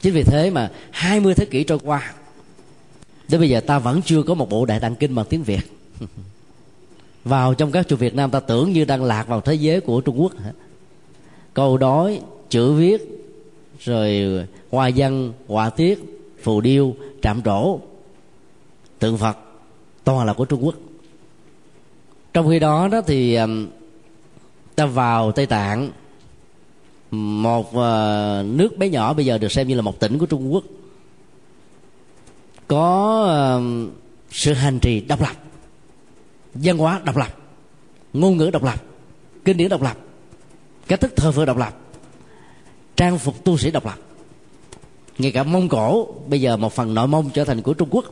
Chính 0.02 0.14
vì 0.14 0.24
thế 0.24 0.50
mà 0.50 0.72
20 0.92 1.36
thế 1.36 1.46
kỷ 1.46 1.64
trôi 1.64 1.80
qua 1.80 2.14
đến 3.30 3.40
bây 3.42 3.50
giờ 3.50 3.60
ta 3.60 3.80
vẫn 3.80 4.02
chưa 4.02 4.24
có 4.24 4.34
một 4.34 4.50
bộ 4.50 4.66
đại 4.66 4.80
tạng 4.80 4.96
kinh 4.96 5.16
bằng 5.16 5.26
tiếng 5.30 5.44
việt. 5.44 5.72
Vào 7.24 7.54
trong 7.54 7.72
các 7.72 7.88
chùa 7.88 7.96
việt 7.96 8.16
nam 8.16 8.32
ta 8.32 8.40
tưởng 8.40 8.72
như 8.72 8.86
đang 8.86 9.04
lạc 9.04 9.28
vào 9.28 9.42
thế 9.42 9.54
giới 9.54 9.82
của 9.82 10.02
trung 10.02 10.22
quốc 10.22 10.34
câu 11.58 11.78
đối 11.78 12.22
chữ 12.50 12.74
viết, 12.74 13.02
rồi 13.80 14.24
hoa 14.72 14.90
văn, 14.96 15.34
họa 15.48 15.70
tiết, 15.70 16.00
phù 16.44 16.62
điêu, 16.62 16.96
trạm 17.22 17.42
trổ. 17.42 17.80
Tượng 19.00 19.18
phật 19.18 19.38
toàn 20.04 20.28
là 20.28 20.34
của 20.34 20.46
trung 20.46 20.66
quốc. 20.66 20.76
Trong 22.34 22.50
khi 22.50 22.60
đó 22.60 22.88
đó 22.88 23.02
thì 23.08 23.36
um, 23.36 23.68
ta 24.76 24.86
vào 24.86 25.32
tây 25.32 25.46
tạng. 25.46 25.90
Một 27.12 27.76
ờ, 27.76 28.44
nước 28.48 28.78
bé 28.78 28.90
nhỏ 28.90 29.14
bây 29.14 29.26
giờ 29.26 29.38
được 29.38 29.52
xem 29.52 29.68
như 29.68 29.76
là 29.76 29.82
một 29.82 30.00
tỉnh 30.00 30.18
của 30.18 30.26
trung 30.26 30.54
quốc 30.54 30.64
có 32.68 33.24
ờ, 33.28 33.62
sự 34.32 34.54
hành 34.54 34.80
trì 34.80 35.02
độc 35.02 35.22
lập, 35.22 35.36
văn 36.54 36.78
hóa 36.78 37.02
độc 37.06 37.18
lập, 37.18 37.38
ngôn 38.14 38.38
ngữ 38.38 38.50
độc 38.50 38.64
lập, 38.64 38.84
kinh 39.46 39.58
điển 39.58 39.70
độc 39.70 39.82
lập, 39.82 39.98
cách 40.88 41.02
thức 41.02 41.14
thờ 41.16 41.32
phượng 41.32 41.46
độc 41.46 41.58
lập, 41.58 41.78
trang 42.96 43.20
phục 43.20 43.44
tu 43.44 43.58
sĩ 43.58 43.72
độc 43.72 43.86
lập. 43.86 43.98
Ngay 45.18 45.32
cả 45.32 45.44
mông 45.44 45.70
cổ, 45.70 46.08
bây 46.28 46.42
giờ 46.42 46.58
một 46.58 46.74
phần 46.74 46.94
nội 46.94 47.08
mông 47.08 47.30
trở 47.34 47.46
thành 47.46 47.62
của 47.62 47.74
trung 47.74 47.90
quốc 47.92 48.06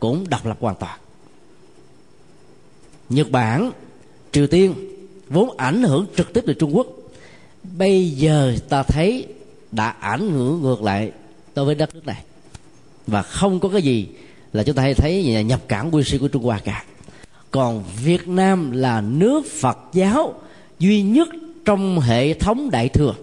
cũng 0.00 0.28
độc 0.28 0.46
lập 0.46 0.56
hoàn 0.60 0.76
toàn. 0.76 0.98
Nhật 3.08 3.30
bản, 3.30 3.70
triều 4.32 4.46
tiên 4.46 4.74
vốn 5.28 5.56
ảnh 5.56 5.82
hưởng 5.82 6.06
trực 6.16 6.32
tiếp 6.32 6.44
từ 6.46 6.54
trung 6.54 6.76
quốc. 6.76 6.86
Bây 7.78 8.10
giờ 8.10 8.56
ta 8.68 8.82
thấy 8.82 9.26
đã 9.72 9.88
ảnh 9.88 10.30
hưởng 10.30 10.62
ngược 10.62 10.82
lại 10.82 11.12
đối 11.54 11.64
với 11.64 11.74
đất 11.74 11.94
nước 11.94 12.06
này 12.06 12.24
và 13.06 13.22
không 13.22 13.60
có 13.60 13.68
cái 13.68 13.82
gì 13.82 14.08
là 14.52 14.62
chúng 14.62 14.74
ta 14.74 14.82
hay 14.82 14.94
thấy 14.94 15.44
nhập 15.44 15.60
cảng 15.68 15.94
quy 15.94 16.04
sĩ 16.04 16.18
của 16.18 16.28
trung 16.28 16.42
hoa 16.42 16.58
cả. 16.58 16.84
Còn 17.50 17.84
việt 18.02 18.28
nam 18.28 18.70
là 18.70 19.00
nước 19.00 19.46
phật 19.60 19.78
giáo 19.92 20.34
duy 20.78 21.02
nhất 21.02 21.28
trong 21.64 22.00
hệ 22.00 22.34
thống 22.34 22.70
đại 22.70 22.88
thừa, 22.88 23.14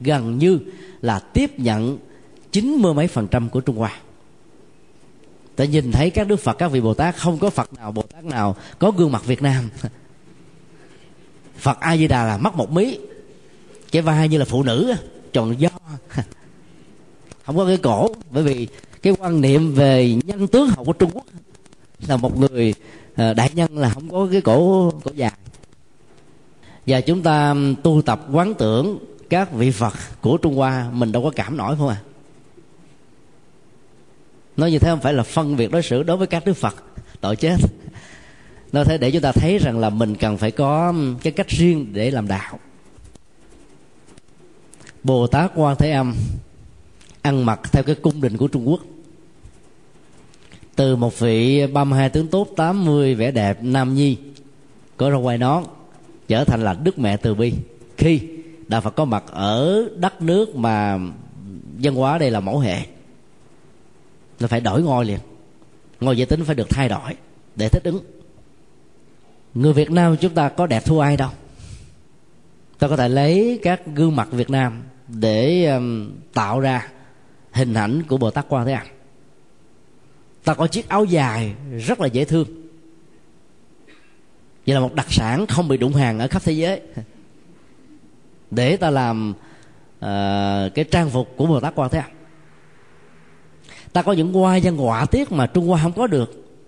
gần 0.00 0.38
như 0.38 0.58
là 1.02 1.18
tiếp 1.18 1.58
nhận 1.58 1.98
chín 2.52 2.72
mươi 2.72 2.94
mấy 2.94 3.08
phần 3.08 3.28
trăm 3.30 3.48
của 3.48 3.60
trung 3.60 3.76
hoa. 3.76 3.92
Ta 5.56 5.64
nhìn 5.64 5.92
thấy 5.92 6.10
các 6.10 6.28
đức 6.28 6.36
phật, 6.36 6.52
các 6.58 6.68
vị 6.68 6.80
bồ 6.80 6.94
tát, 6.94 7.16
không 7.16 7.38
có 7.38 7.50
phật 7.50 7.74
nào, 7.74 7.92
bồ 7.92 8.02
tát 8.02 8.24
nào 8.24 8.56
có 8.78 8.90
gương 8.90 9.12
mặt 9.12 9.24
việt 9.24 9.42
nam. 9.42 9.70
Phật 11.58 11.80
a 11.80 11.96
di 11.96 12.08
đà 12.08 12.24
là 12.24 12.38
mắt 12.38 12.54
một 12.54 12.72
mí, 12.72 12.98
cái 13.92 14.02
vai 14.02 14.28
như 14.28 14.38
là 14.38 14.44
phụ 14.44 14.62
nữ, 14.62 14.94
tròn 15.32 15.60
do. 15.60 15.68
Không 17.44 17.56
có 17.56 17.66
cái 17.66 17.76
cổ, 17.76 18.08
bởi 18.30 18.42
vì 18.42 18.68
cái 19.06 19.14
quan 19.18 19.40
niệm 19.40 19.74
về 19.74 20.14
nhân 20.24 20.48
tướng 20.48 20.68
học 20.68 20.86
của 20.86 20.92
trung 20.92 21.10
quốc 21.14 21.24
là 22.08 22.16
một 22.16 22.38
người 22.38 22.74
à, 23.14 23.34
đại 23.34 23.50
nhân 23.54 23.78
là 23.78 23.90
không 23.90 24.08
có 24.10 24.28
cái 24.32 24.40
cổ 24.40 24.90
cổ 25.04 25.10
dài. 25.14 25.32
Và 26.86 27.00
chúng 27.00 27.22
ta 27.22 27.54
tu 27.82 28.02
tập 28.02 28.26
quán 28.32 28.54
tưởng 28.54 28.98
các 29.30 29.52
vị 29.52 29.70
phật 29.70 29.94
của 30.20 30.36
trung 30.36 30.56
hoa, 30.56 30.90
mình 30.92 31.12
đâu 31.12 31.22
có 31.22 31.30
cảm 31.30 31.56
nổi 31.56 31.76
không 31.76 31.88
à? 31.88 32.02
Nói 34.56 34.70
như 34.70 34.78
thế 34.78 34.90
không 34.90 35.00
phải 35.00 35.14
là 35.14 35.22
phân 35.22 35.56
biệt 35.56 35.70
đối 35.70 35.82
xử 35.82 36.02
đối 36.02 36.16
với 36.16 36.26
các 36.26 36.46
đức 36.46 36.54
phật, 36.54 36.74
tội 37.20 37.36
chết. 37.36 37.56
Nó 38.72 38.84
thế 38.84 38.98
để 38.98 39.10
chúng 39.10 39.22
ta 39.22 39.32
thấy 39.32 39.58
rằng 39.58 39.78
là 39.78 39.90
mình 39.90 40.14
cần 40.14 40.38
phải 40.38 40.50
có 40.50 40.94
cái 41.22 41.32
cách 41.32 41.48
riêng 41.48 41.92
để 41.92 42.10
làm 42.10 42.28
đạo. 42.28 42.58
Bồ 45.02 45.26
tát 45.26 45.52
quan 45.54 45.76
thế 45.76 45.90
âm 45.90 46.14
ăn 47.22 47.46
mặc 47.46 47.60
theo 47.72 47.82
cái 47.82 47.94
cung 47.94 48.20
đình 48.20 48.36
của 48.36 48.48
trung 48.48 48.68
quốc 48.68 48.80
từ 50.76 50.96
một 50.96 51.18
vị 51.18 51.66
32 51.66 52.10
tướng 52.10 52.28
tốt 52.28 52.48
80 52.56 53.14
vẻ 53.14 53.30
đẹp 53.30 53.58
nam 53.62 53.94
nhi. 53.94 54.16
Có 54.96 55.10
râu 55.10 55.22
quai 55.22 55.38
nón 55.38 55.64
trở 56.28 56.44
thành 56.44 56.64
là 56.64 56.74
đức 56.74 56.98
mẹ 56.98 57.16
từ 57.16 57.34
bi. 57.34 57.54
Khi 57.96 58.20
đạo 58.68 58.80
phật 58.80 58.90
có 58.90 59.04
mặt 59.04 59.24
ở 59.30 59.88
đất 59.96 60.22
nước 60.22 60.56
mà 60.56 60.98
dân 61.78 61.94
hóa 61.94 62.18
đây 62.18 62.30
là 62.30 62.40
mẫu 62.40 62.58
hệ 62.58 62.78
là 64.40 64.48
phải 64.48 64.60
đổi 64.60 64.82
ngôi 64.82 65.04
liền. 65.04 65.18
Ngôi 66.00 66.16
giới 66.16 66.26
tính 66.26 66.44
phải 66.44 66.54
được 66.54 66.68
thay 66.70 66.88
đổi 66.88 67.14
để 67.56 67.68
thích 67.68 67.84
ứng. 67.84 68.00
Người 69.54 69.72
việt 69.72 69.90
nam 69.90 70.16
chúng 70.16 70.34
ta 70.34 70.48
có 70.48 70.66
đẹp 70.66 70.84
thua 70.84 71.00
ai 71.00 71.16
đâu. 71.16 71.30
Ta 72.78 72.88
có 72.88 72.96
thể 72.96 73.08
lấy 73.08 73.60
các 73.62 73.86
gương 73.94 74.16
mặt 74.16 74.28
việt 74.30 74.50
nam 74.50 74.82
để 75.08 75.66
um, 75.66 76.10
tạo 76.34 76.60
ra 76.60 76.88
hình 77.52 77.74
ảnh 77.74 78.02
của 78.02 78.16
bồ 78.16 78.30
tát 78.30 78.46
quan 78.48 78.66
thế 78.66 78.72
âm 78.72 78.86
ta 80.46 80.54
có 80.54 80.66
chiếc 80.66 80.88
áo 80.88 81.04
dài 81.04 81.54
rất 81.78 82.00
là 82.00 82.06
dễ 82.06 82.24
thương. 82.24 82.46
Vậy 84.66 84.74
là 84.74 84.80
một 84.80 84.94
đặc 84.94 85.06
sản 85.10 85.46
không 85.46 85.68
bị 85.68 85.76
đụng 85.76 85.92
hàng 85.92 86.18
ở 86.18 86.28
khắp 86.28 86.42
thế 86.44 86.52
giới. 86.52 86.80
Để 88.50 88.76
ta 88.76 88.90
làm 88.90 89.34
uh, 89.98 90.74
cái 90.74 90.84
trang 90.90 91.10
phục 91.10 91.34
của 91.36 91.46
bồ 91.46 91.60
tát 91.60 91.74
quan 91.74 91.90
thế 91.90 91.98
âm. 91.98 92.10
Ta 93.92 94.02
có 94.02 94.12
những 94.12 94.32
hoa 94.32 94.58
văn 94.62 94.76
họa 94.76 95.04
tiết 95.04 95.32
mà 95.32 95.46
trung 95.46 95.68
hoa 95.68 95.82
không 95.82 95.92
có 95.92 96.06
được. 96.06 96.58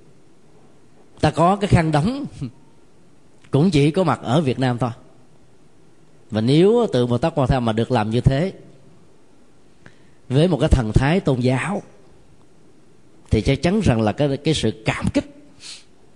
Ta 1.20 1.30
có 1.30 1.56
cái 1.56 1.68
khăn 1.68 1.92
đóng 1.92 2.24
cũng 3.50 3.70
chỉ 3.70 3.90
có 3.90 4.04
mặt 4.04 4.20
ở 4.22 4.40
việt 4.40 4.58
nam 4.58 4.78
thôi. 4.78 4.90
Và 6.30 6.40
nếu 6.40 6.86
từ 6.92 7.06
bồ 7.06 7.18
tát 7.18 7.34
quan 7.34 7.48
thế 7.48 7.60
mà 7.60 7.72
được 7.72 7.90
làm 7.90 8.10
như 8.10 8.20
thế 8.20 8.52
với 10.28 10.48
một 10.48 10.58
cái 10.60 10.68
thần 10.68 10.92
thái 10.94 11.20
tôn 11.20 11.40
giáo 11.40 11.82
thì 13.30 13.40
chắc 13.40 13.62
chắn 13.62 13.80
rằng 13.80 14.00
là 14.00 14.12
cái 14.12 14.36
cái 14.36 14.54
sự 14.54 14.82
cảm 14.84 15.08
kích 15.14 15.24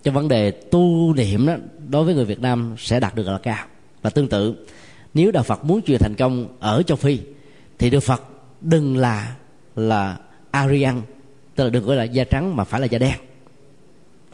cho 0.03 0.11
vấn 0.11 0.27
đề 0.27 0.51
tu 0.51 1.13
niệm 1.13 1.45
đó 1.45 1.55
đối 1.89 2.03
với 2.03 2.15
người 2.15 2.25
Việt 2.25 2.39
Nam 2.39 2.75
sẽ 2.77 2.99
đạt 2.99 3.15
được 3.15 3.27
là 3.27 3.39
cao. 3.43 3.65
Và 4.01 4.09
tương 4.09 4.27
tự, 4.27 4.65
nếu 5.13 5.31
đạo 5.31 5.43
Phật 5.43 5.65
muốn 5.65 5.81
truyền 5.81 5.99
thành 5.99 6.15
công 6.15 6.47
ở 6.59 6.83
châu 6.83 6.97
Phi, 6.97 7.19
thì 7.79 7.89
Đức 7.89 7.99
Phật 7.99 8.23
đừng 8.61 8.97
là 8.97 9.35
là 9.75 10.17
Aryan, 10.51 11.01
tức 11.55 11.63
là 11.63 11.69
đừng 11.69 11.85
gọi 11.85 11.95
là 11.95 12.03
da 12.03 12.23
trắng 12.23 12.55
mà 12.55 12.63
phải 12.63 12.81
là 12.81 12.85
da 12.85 12.97
đen. 12.97 13.13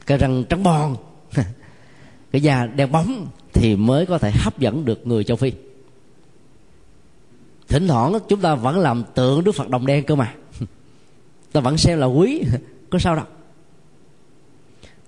Cái 0.06 0.18
răng 0.18 0.44
trắng 0.50 0.64
bon 0.64 0.96
cái 2.32 2.42
da 2.42 2.66
đen 2.66 2.92
bóng 2.92 3.28
thì 3.54 3.76
mới 3.76 4.06
có 4.06 4.18
thể 4.18 4.32
hấp 4.32 4.60
dẫn 4.60 4.86
được 4.86 5.08
người 5.08 5.24
châu 5.24 5.38
Phi. 5.38 5.52
Thỉnh 7.68 7.88
thoảng 7.88 8.14
chúng 8.30 8.42
ta 8.42 8.56
vẫn 8.56 8.80
làm 8.80 9.04
tượng 9.16 9.44
Đức 9.44 9.52
Phật 9.52 9.70
đồng 9.70 9.86
đen 9.86 10.04
cơ 10.04 10.16
mà 10.16 10.34
ta 11.52 11.62
vẫn 11.62 11.78
xem 11.78 12.00
là 12.00 12.06
quý. 12.06 12.44
Có 12.90 13.00
sao 13.00 13.16
đâu. 13.16 13.26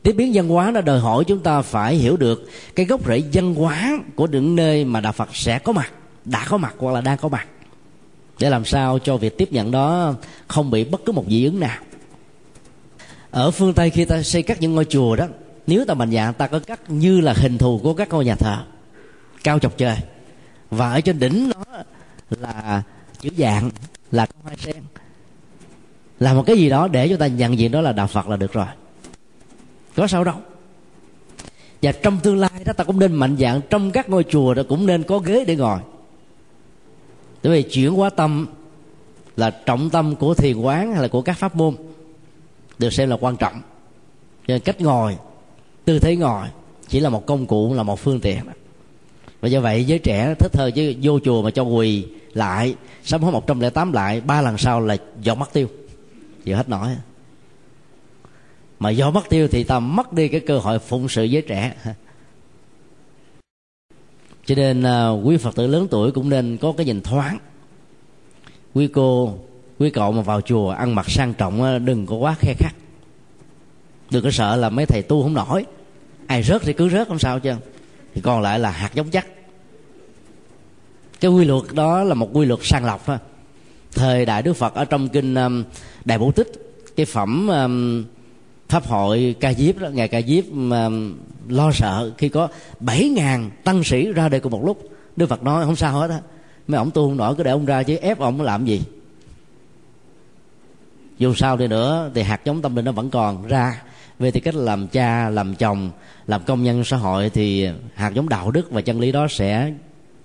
Tiếp 0.04 0.12
biến 0.12 0.32
văn 0.34 0.50
hóa 0.50 0.72
nó 0.72 0.82
đòi 0.82 1.00
hỏi 1.00 1.24
chúng 1.28 1.40
ta 1.40 1.62
phải 1.62 1.96
hiểu 1.96 2.18
được 2.18 2.50
cái 2.76 2.86
gốc 2.86 3.08
rễ 3.08 3.24
văn 3.34 3.56
hóa 3.56 4.00
của 4.16 4.28
những 4.28 4.56
nơi 4.56 4.86
mà 4.86 5.00
đạo 5.02 5.14
phật 5.14 5.36
sẽ 5.36 5.60
có 5.60 5.72
mặt, 5.72 5.92
đã 6.26 6.46
có 6.50 6.58
mặt 6.58 6.76
hoặc 6.78 6.92
là 6.92 7.02
đang 7.02 7.18
có 7.18 7.30
mặt. 7.30 7.48
Để 8.40 8.50
làm 8.50 8.66
sao 8.66 9.00
cho 9.00 9.18
việc 9.18 9.38
tiếp 9.38 9.52
nhận 9.52 9.72
đó 9.72 10.16
không 10.48 10.72
bị 10.72 10.84
bất 10.84 11.02
cứ 11.06 11.12
một 11.12 11.26
dị 11.28 11.46
ứng 11.46 11.60
nào. 11.60 11.78
Ở 13.32 13.52
phương 13.52 13.74
tây 13.74 13.90
khi 13.90 14.06
ta 14.06 14.24
xây 14.24 14.44
cắt 14.44 14.62
những 14.62 14.76
ngôi 14.76 14.86
chùa 14.86 15.16
đó, 15.16 15.28
nếu 15.68 15.86
ta 15.86 15.94
mạnh 15.94 16.12
dạng, 16.12 16.34
ta 16.34 16.48
có 16.48 16.60
cắt 16.60 16.90
như 16.90 17.22
là 17.22 17.34
hình 17.34 17.58
thù 17.58 17.80
của 17.84 17.94
các 17.94 18.10
ngôi 18.10 18.26
nhà 18.26 18.36
thờ, 18.36 18.64
cao 19.44 19.60
chọc 19.60 19.78
trời. 19.78 19.98
Và 20.70 20.92
ở 20.92 21.02
trên 21.02 21.20
đỉnh 21.20 21.50
nó 21.56 21.84
là 22.30 22.84
chữ 23.20 23.30
dạng, 23.38 23.72
là 24.12 24.28
hoa 24.44 24.54
sen 24.58 24.76
làm 26.22 26.38
một 26.38 26.44
cái 26.46 26.58
gì 26.58 26.70
đó 26.70 26.88
để 26.88 27.08
chúng 27.08 27.18
ta 27.18 27.28
nhận 27.28 27.60
diện 27.60 27.72
đó 27.72 27.82
là 27.82 27.92
đạo 27.92 28.08
phật 28.08 28.28
là 28.28 28.38
được 28.38 28.54
rồi. 28.54 28.66
Có 29.96 30.08
sao 30.08 30.24
đâu. 30.24 30.36
Và 31.82 31.92
trong 31.92 32.20
tương 32.24 32.38
lai 32.38 32.52
đó, 32.66 32.74
ta 32.74 32.84
cũng 32.84 33.00
nên 33.00 33.14
mạnh 33.14 33.38
dạng 33.40 33.62
trong 33.70 33.92
các 33.92 34.10
ngôi 34.10 34.24
chùa 34.24 34.54
đó 34.54 34.64
cũng 34.70 34.86
nên 34.86 35.04
có 35.04 35.20
ghế 35.20 35.46
để 35.46 35.56
ngồi. 35.56 35.80
Bởi 37.44 37.54
vì 37.54 37.70
chuyển 37.70 37.94
hóa 37.94 38.10
tâm 38.10 38.48
là 39.38 39.50
trọng 39.50 39.90
tâm 39.90 40.16
của 40.16 40.34
thiền 40.34 40.58
quán 40.58 40.92
hay 40.94 41.02
là 41.02 41.08
của 41.08 41.22
các 41.22 41.38
pháp 41.38 41.56
môn 41.56 41.76
được 42.80 42.94
xem 42.94 43.10
là 43.10 43.18
quan 43.20 43.38
trọng. 43.38 43.62
Cho 44.48 44.54
nên 44.54 44.60
cách 44.60 44.82
ngồi, 44.82 45.18
tư 45.86 46.00
thế 46.00 46.16
ngồi 46.16 46.48
chỉ 46.88 47.00
là 47.00 47.10
một 47.10 47.26
công 47.26 47.46
cụ 47.46 47.74
là 47.74 47.84
một 47.84 48.00
phương 48.00 48.20
tiện. 48.20 48.40
Và 49.42 49.48
do 49.48 49.62
vậy 49.62 49.84
giới 49.84 50.00
trẻ 50.00 50.36
thích 50.40 50.56
hơn 50.56 50.72
chứ 50.72 50.94
vô 51.02 51.20
chùa 51.20 51.42
mà 51.42 51.52
cho 51.52 51.64
quỳ 51.64 52.06
lại, 52.34 52.76
sám 53.04 53.24
hối 53.24 53.32
108 53.32 53.94
lại, 53.94 54.22
ba 54.22 54.42
lần 54.42 54.58
sau 54.58 54.82
là 54.82 54.98
dọn 55.22 55.40
mắt 55.40 55.54
tiêu 55.54 55.68
chịu 56.44 56.58
hết 56.58 56.70
nổi. 56.70 56.90
Mà 58.80 58.90
do 58.90 59.12
mất 59.12 59.30
tiêu 59.30 59.48
thì 59.48 59.64
ta 59.64 59.80
mất 59.80 60.14
đi 60.14 60.28
cái 60.28 60.40
cơ 60.40 60.60
hội 60.60 60.80
phụng 60.80 61.10
sự 61.10 61.24
giới 61.24 61.42
trẻ. 61.42 61.76
Cho 64.46 64.56
nên 64.56 64.84
à, 64.84 65.10
quý 65.10 65.38
phật 65.38 65.56
tử 65.56 65.68
lớn 65.68 65.88
tuổi 65.92 66.12
cũng 66.12 66.30
nên 66.30 66.58
có 66.62 66.74
cái 66.78 66.86
nhìn 66.86 67.02
thoáng. 67.02 67.38
Quý 68.74 68.88
cô, 68.88 69.38
quý 69.80 69.90
cậu 69.90 70.12
mà 70.12 70.22
vào 70.22 70.42
chùa 70.42 70.70
ăn 70.70 70.96
mặc 70.96 71.10
sang 71.10 71.34
trọng 71.34 71.86
đừng 71.86 72.06
có 72.06 72.16
quá 72.16 72.36
khe 72.40 72.54
khắc 72.60 72.76
đừng 74.12 74.24
có 74.24 74.32
sợ 74.32 74.56
là 74.56 74.70
mấy 74.70 74.86
thầy 74.86 75.02
tu 75.02 75.24
không 75.24 75.34
nổi. 75.34 75.66
Ai 76.28 76.44
rớt 76.44 76.62
thì 76.62 76.74
cứ 76.74 76.90
rớt, 76.90 77.08
không 77.08 77.20
sao 77.20 77.40
chứ. 77.40 77.54
Thì 78.14 78.22
còn 78.22 78.42
lại 78.42 78.60
là 78.60 78.72
hạt 78.72 78.92
giống 78.94 79.10
chắc. 79.10 79.28
Cái 81.20 81.32
quy 81.32 81.46
luật 81.46 81.64
đó 81.74 82.04
là 82.04 82.14
một 82.14 82.30
quy 82.34 82.46
luật 82.46 82.60
sàng 82.64 82.86
lọc 82.86 83.06
thôi 83.06 83.18
thời 83.92 84.26
đại 84.26 84.42
đức 84.42 84.54
phật 84.54 84.74
ở 84.74 84.86
trong 84.86 85.10
kinh 85.10 85.36
um, 85.36 85.64
đại 86.06 86.18
bổ 86.18 86.32
tích. 86.32 86.48
Cái 86.96 87.06
phẩm 87.06 87.48
um, 87.48 88.04
pháp 88.70 88.88
hội 88.88 89.36
ca 89.40 89.54
diếp 89.54 89.78
đó 89.78 89.90
ngài 89.90 90.08
ca 90.08 90.22
diếp 90.22 90.44
um, 90.52 91.18
lo 91.48 91.72
sợ 91.72 92.12
khi 92.18 92.30
có 92.30 92.48
bảy 92.80 93.10
ngàn 93.10 93.52
tăng 93.64 93.84
sĩ 93.84 94.12
ra 94.12 94.30
đây 94.30 94.40
cùng 94.40 94.52
một 94.52 94.66
lúc. 94.66 94.90
Đức 95.16 95.28
phật 95.28 95.44
nói, 95.44 95.66
không 95.66 95.76
sao 95.76 96.00
hết 96.00 96.10
á. 96.10 96.20
Mấy 96.68 96.78
ông 96.78 96.92
tu 96.92 97.08
không 97.08 97.18
nổi, 97.18 97.36
cứ 97.36 97.44
để 97.44 97.52
ông 97.52 97.66
ra 97.66 97.84
chứ, 97.84 97.96
ép 97.96 98.20
ông 98.20 98.42
làm 98.42 98.66
gì? 98.66 98.82
Dù 101.18 101.34
sao 101.34 101.58
đi 101.58 101.68
nữa, 101.68 102.12
thì 102.14 102.22
hạt 102.22 102.42
giống 102.46 102.62
tâm 102.62 102.76
linh 102.76 102.86
nó 102.86 102.92
vẫn 102.92 103.10
còn 103.10 103.48
ra. 103.48 103.82
Về 104.20 104.32
thì 104.32 104.40
cách 104.40 104.56
làm 104.56 104.88
cha, 104.88 105.30
làm 105.30 105.56
chồng, 105.56 105.92
làm 106.28 106.44
công 106.44 106.64
nhân 106.64 106.84
xã 106.84 106.98
hội 106.98 107.30
thì 107.30 107.70
hạt 107.96 108.14
giống 108.14 108.30
đạo 108.30 108.52
đức 108.52 108.72
và 108.72 108.82
chân 108.82 109.00
lý 109.00 109.12
đó 109.12 109.28
sẽ 109.30 109.74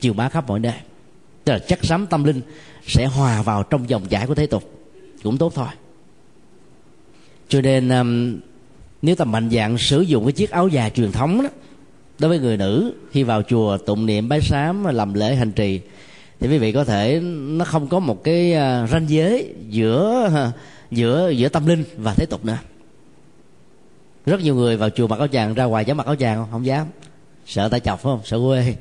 chiều 0.01 0.13
bá 0.13 0.29
khắp 0.29 0.49
mọi 0.49 0.61
nơi. 0.61 0.73
Tức 1.45 1.53
là 1.53 1.59
chắc 1.59 1.85
sắm 1.85 2.07
tâm 2.07 2.25
linh 2.25 2.41
sẽ 2.87 3.07
hòa 3.07 3.43
vào 3.43 3.63
trong 3.63 3.91
dòng 3.91 4.07
chảy 4.07 4.27
của 4.27 4.35
thế 4.35 4.47
tục. 4.47 4.73
Cũng 5.23 5.39
tốt 5.39 5.53
thôi. 5.55 5.69
Cho 7.49 7.61
nên 7.61 7.89
um, 7.89 8.41
nếu 9.03 9.15
ta 9.15 9.25
mạnh 9.25 9.51
dạng 9.51 9.79
sử 9.79 10.01
dụng 10.01 10.25
cái 10.25 10.33
chiếc 10.33 10.51
áo 10.51 10.69
dài 10.69 10.91
truyền 10.91 11.13
thống 11.13 11.43
đó, 11.43 11.49
đối 12.19 12.29
với 12.29 12.39
người 12.39 12.57
nữ 12.57 12.95
khi 13.11 13.23
vào 13.23 13.43
chùa 13.43 13.79
tụng 13.79 14.07
niệm 14.07 14.29
bái 14.29 14.41
sám, 14.41 14.85
làm 14.85 15.15
lễ 15.15 15.35
hành 15.35 15.53
trì, 15.53 15.81
thì 16.41 16.49
quý 16.49 16.59
vị 16.59 16.73
có 16.73 16.85
thể, 16.85 17.21
nó 17.21 17.65
không 17.65 17.89
có 17.89 17.99
một 17.99 18.25
cái 18.25 18.53
à, 18.53 18.87
ranh 18.87 19.11
giới 19.11 19.55
giữa 19.69 20.31
giữa 20.91 21.31
giữa 21.31 21.49
tâm 21.49 21.67
linh 21.67 21.85
và 21.97 22.15
thế 22.15 22.27
tục 22.27 22.45
nữa. 22.45 22.59
Rất 24.27 24.41
nhiều 24.41 24.55
người 24.55 24.77
vào 24.77 24.91
chùa 24.91 25.07
mặc 25.07 25.19
áo 25.19 25.29
tràng 25.29 25.55
ra 25.55 25.65
ngoài 25.65 25.85
dám 25.85 25.97
mặc 25.97 26.07
áo 26.07 26.17
tràng 26.17 26.37
không? 26.37 26.49
Không 26.51 26.67
dám. 26.67 26.87
Sợ 27.47 27.69
ta 27.69 27.79
chọc 27.79 28.01
phải 28.01 28.11
không? 28.13 28.21
Sợ 28.25 28.39
quê. 28.47 28.75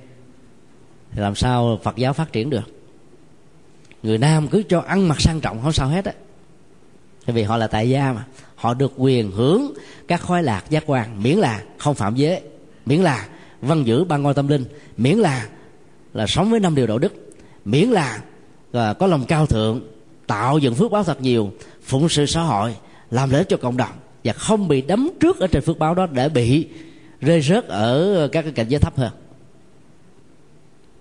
Thì 1.11 1.21
làm 1.21 1.35
sao 1.35 1.79
phật 1.83 1.95
giáo 1.95 2.13
phát 2.13 2.33
triển 2.33 2.49
được? 2.49 2.74
Người 4.05 4.17
nam 4.17 4.47
cứ 4.47 4.63
cho 4.69 4.79
ăn 4.79 5.07
mặc 5.07 5.21
sang 5.21 5.41
trọng 5.41 5.61
không 5.61 5.73
sao 5.73 5.87
hết 5.87 6.05
á. 6.05 6.13
Vì 7.25 7.43
họ 7.43 7.57
là 7.57 7.67
tại 7.67 7.89
gia 7.89 8.13
mà. 8.13 8.25
Họ 8.55 8.73
được 8.73 8.93
quyền 8.97 9.31
hưởng 9.31 9.73
các 10.07 10.21
khoái 10.21 10.43
lạc 10.43 10.63
giác 10.69 10.83
quan 10.85 11.23
miễn 11.23 11.37
là 11.37 11.63
không 11.77 11.95
phạm 11.95 12.15
giới 12.15 12.41
miễn 12.85 13.01
là 13.01 13.27
văn 13.61 13.83
giữ 13.83 14.03
ban 14.03 14.23
ngôi 14.23 14.33
tâm 14.33 14.47
linh 14.47 14.65
miễn 14.97 15.17
là 15.17 15.47
là 16.13 16.27
sống 16.27 16.51
với 16.51 16.59
năm 16.59 16.75
điều 16.75 16.87
đạo 16.87 16.97
đức 16.97 17.13
miễn 17.65 17.89
là, 17.89 18.19
là 18.73 18.93
có 18.93 19.07
lòng 19.07 19.25
cao 19.25 19.45
thượng 19.45 19.81
tạo 20.27 20.57
dựng 20.57 20.75
phước 20.75 20.91
báo 20.91 21.03
thật 21.03 21.21
nhiều 21.21 21.51
phụng 21.83 22.09
sự 22.09 22.25
xã 22.25 22.41
hội 22.41 22.75
làm 23.11 23.29
lợi 23.29 23.43
cho 23.49 23.57
cộng 23.57 23.77
đồng 23.77 23.91
và 24.23 24.33
không 24.33 24.67
bị 24.67 24.81
đấm 24.81 25.09
trước 25.19 25.39
ở 25.39 25.47
trên 25.47 25.61
phước 25.63 25.79
báo 25.79 25.95
đó 25.95 26.07
để 26.11 26.29
bị 26.29 26.67
rơi 27.21 27.41
rớt 27.41 27.67
ở 27.67 28.27
các 28.31 28.41
cái 28.41 28.51
cảnh 28.51 28.67
giới 28.69 28.79
thấp 28.79 28.97
hơn. 28.97 29.11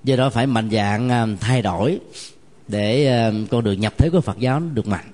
Do 0.05 0.17
đó 0.17 0.31
phải 0.31 0.47
mạnh 0.47 0.71
dạng 0.71 1.09
à, 1.09 1.27
thay 1.41 1.63
đổi 1.63 2.01
để 2.69 3.07
ờ, 3.07 3.33
con 3.51 3.65
đường 3.65 3.81
nhập 3.81 3.95
thế 3.99 4.11
của 4.11 4.21
phật 4.21 4.39
giáo 4.39 4.61
được 4.61 4.87
mạnh. 4.87 5.05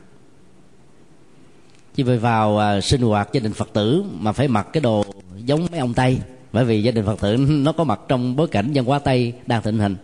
Chỉ 1.94 2.02
phải 2.02 2.18
vào 2.18 2.58
ờ, 2.58 2.80
sinh 2.80 3.00
hoạt 3.00 3.28
gia 3.32 3.40
đình 3.40 3.52
phật 3.52 3.72
tử 3.72 4.04
mà 4.12 4.32
phải 4.32 4.48
mặc 4.48 4.66
cái 4.72 4.80
đồ 4.80 5.04
giống 5.44 5.66
mấy 5.70 5.80
ông 5.80 5.94
tây. 5.94 6.18
Bởi 6.52 6.64
vì 6.64 6.82
gia 6.82 6.90
đình 6.90 7.06
phật 7.06 7.20
tử 7.20 7.36
nó 7.48 7.72
có 7.72 7.84
mặt 7.84 8.00
trong 8.08 8.36
bối 8.36 8.48
cảnh 8.48 8.70
văn 8.74 8.84
hóa 8.84 8.98
tây 8.98 9.32
đang 9.46 9.62
thịnh 9.62 9.78
hành. 9.78 9.96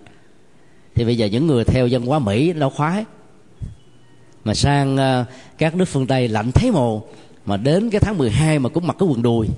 Thì 0.94 1.04
bây 1.04 1.16
giờ 1.16 1.26
những 1.26 1.46
người 1.46 1.64
theo 1.64 1.86
dân 1.86 2.06
hóa 2.06 2.18
mỹ 2.18 2.52
nó 2.52 2.68
khoái, 2.68 3.04
mà 4.44 4.54
sang 4.54 4.96
ờ, 4.96 5.24
các 5.58 5.74
nước 5.74 5.84
phương 5.84 6.06
tây 6.06 6.28
lạnh 6.28 6.52
thấy 6.52 6.70
mồ, 6.70 7.02
mà 7.46 7.56
đến 7.56 7.90
cái 7.90 8.00
tháng 8.00 8.18
12 8.18 8.58
mà 8.58 8.68
cũng 8.68 8.86
mặc 8.86 8.96
cái 8.98 9.08
quần 9.08 9.22
đùi, 9.22 9.48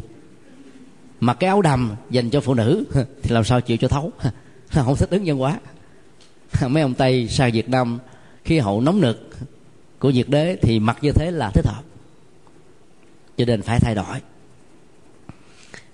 mặc 1.20 1.36
cái 1.41 1.49
áo 1.49 1.62
đầm 1.62 1.93
dành 2.11 2.30
cho 2.30 2.41
phụ 2.41 2.55
nữ, 2.55 2.84
thì 3.22 3.34
làm 3.34 3.45
sao 3.45 3.61
chịu 3.61 3.76
cho 3.76 3.89
thấu? 3.89 4.12
Không 4.70 4.97
thích 4.97 5.11
ứng 5.11 5.24
văn 5.24 5.39
hóa. 5.39 5.59
mấy 6.68 6.82
ông 6.82 6.94
tây 6.94 7.28
sang 7.28 7.53
việt 7.53 7.68
nam 7.68 7.99
khí 8.44 8.59
hậu 8.59 8.80
nóng 8.80 9.01
nực 9.01 9.28
của 9.99 10.11
nhiệt 10.11 10.28
đế 10.28 10.57
thì 10.62 10.80
mặc 10.80 10.99
như 11.03 11.12
thế 11.12 11.30
là 11.30 11.51
thích 11.51 11.66
hợp. 11.66 11.82
Cho 13.36 13.44
nên 13.44 13.62
phải 13.62 13.80
thay 13.80 13.94
đổi. 13.94 14.20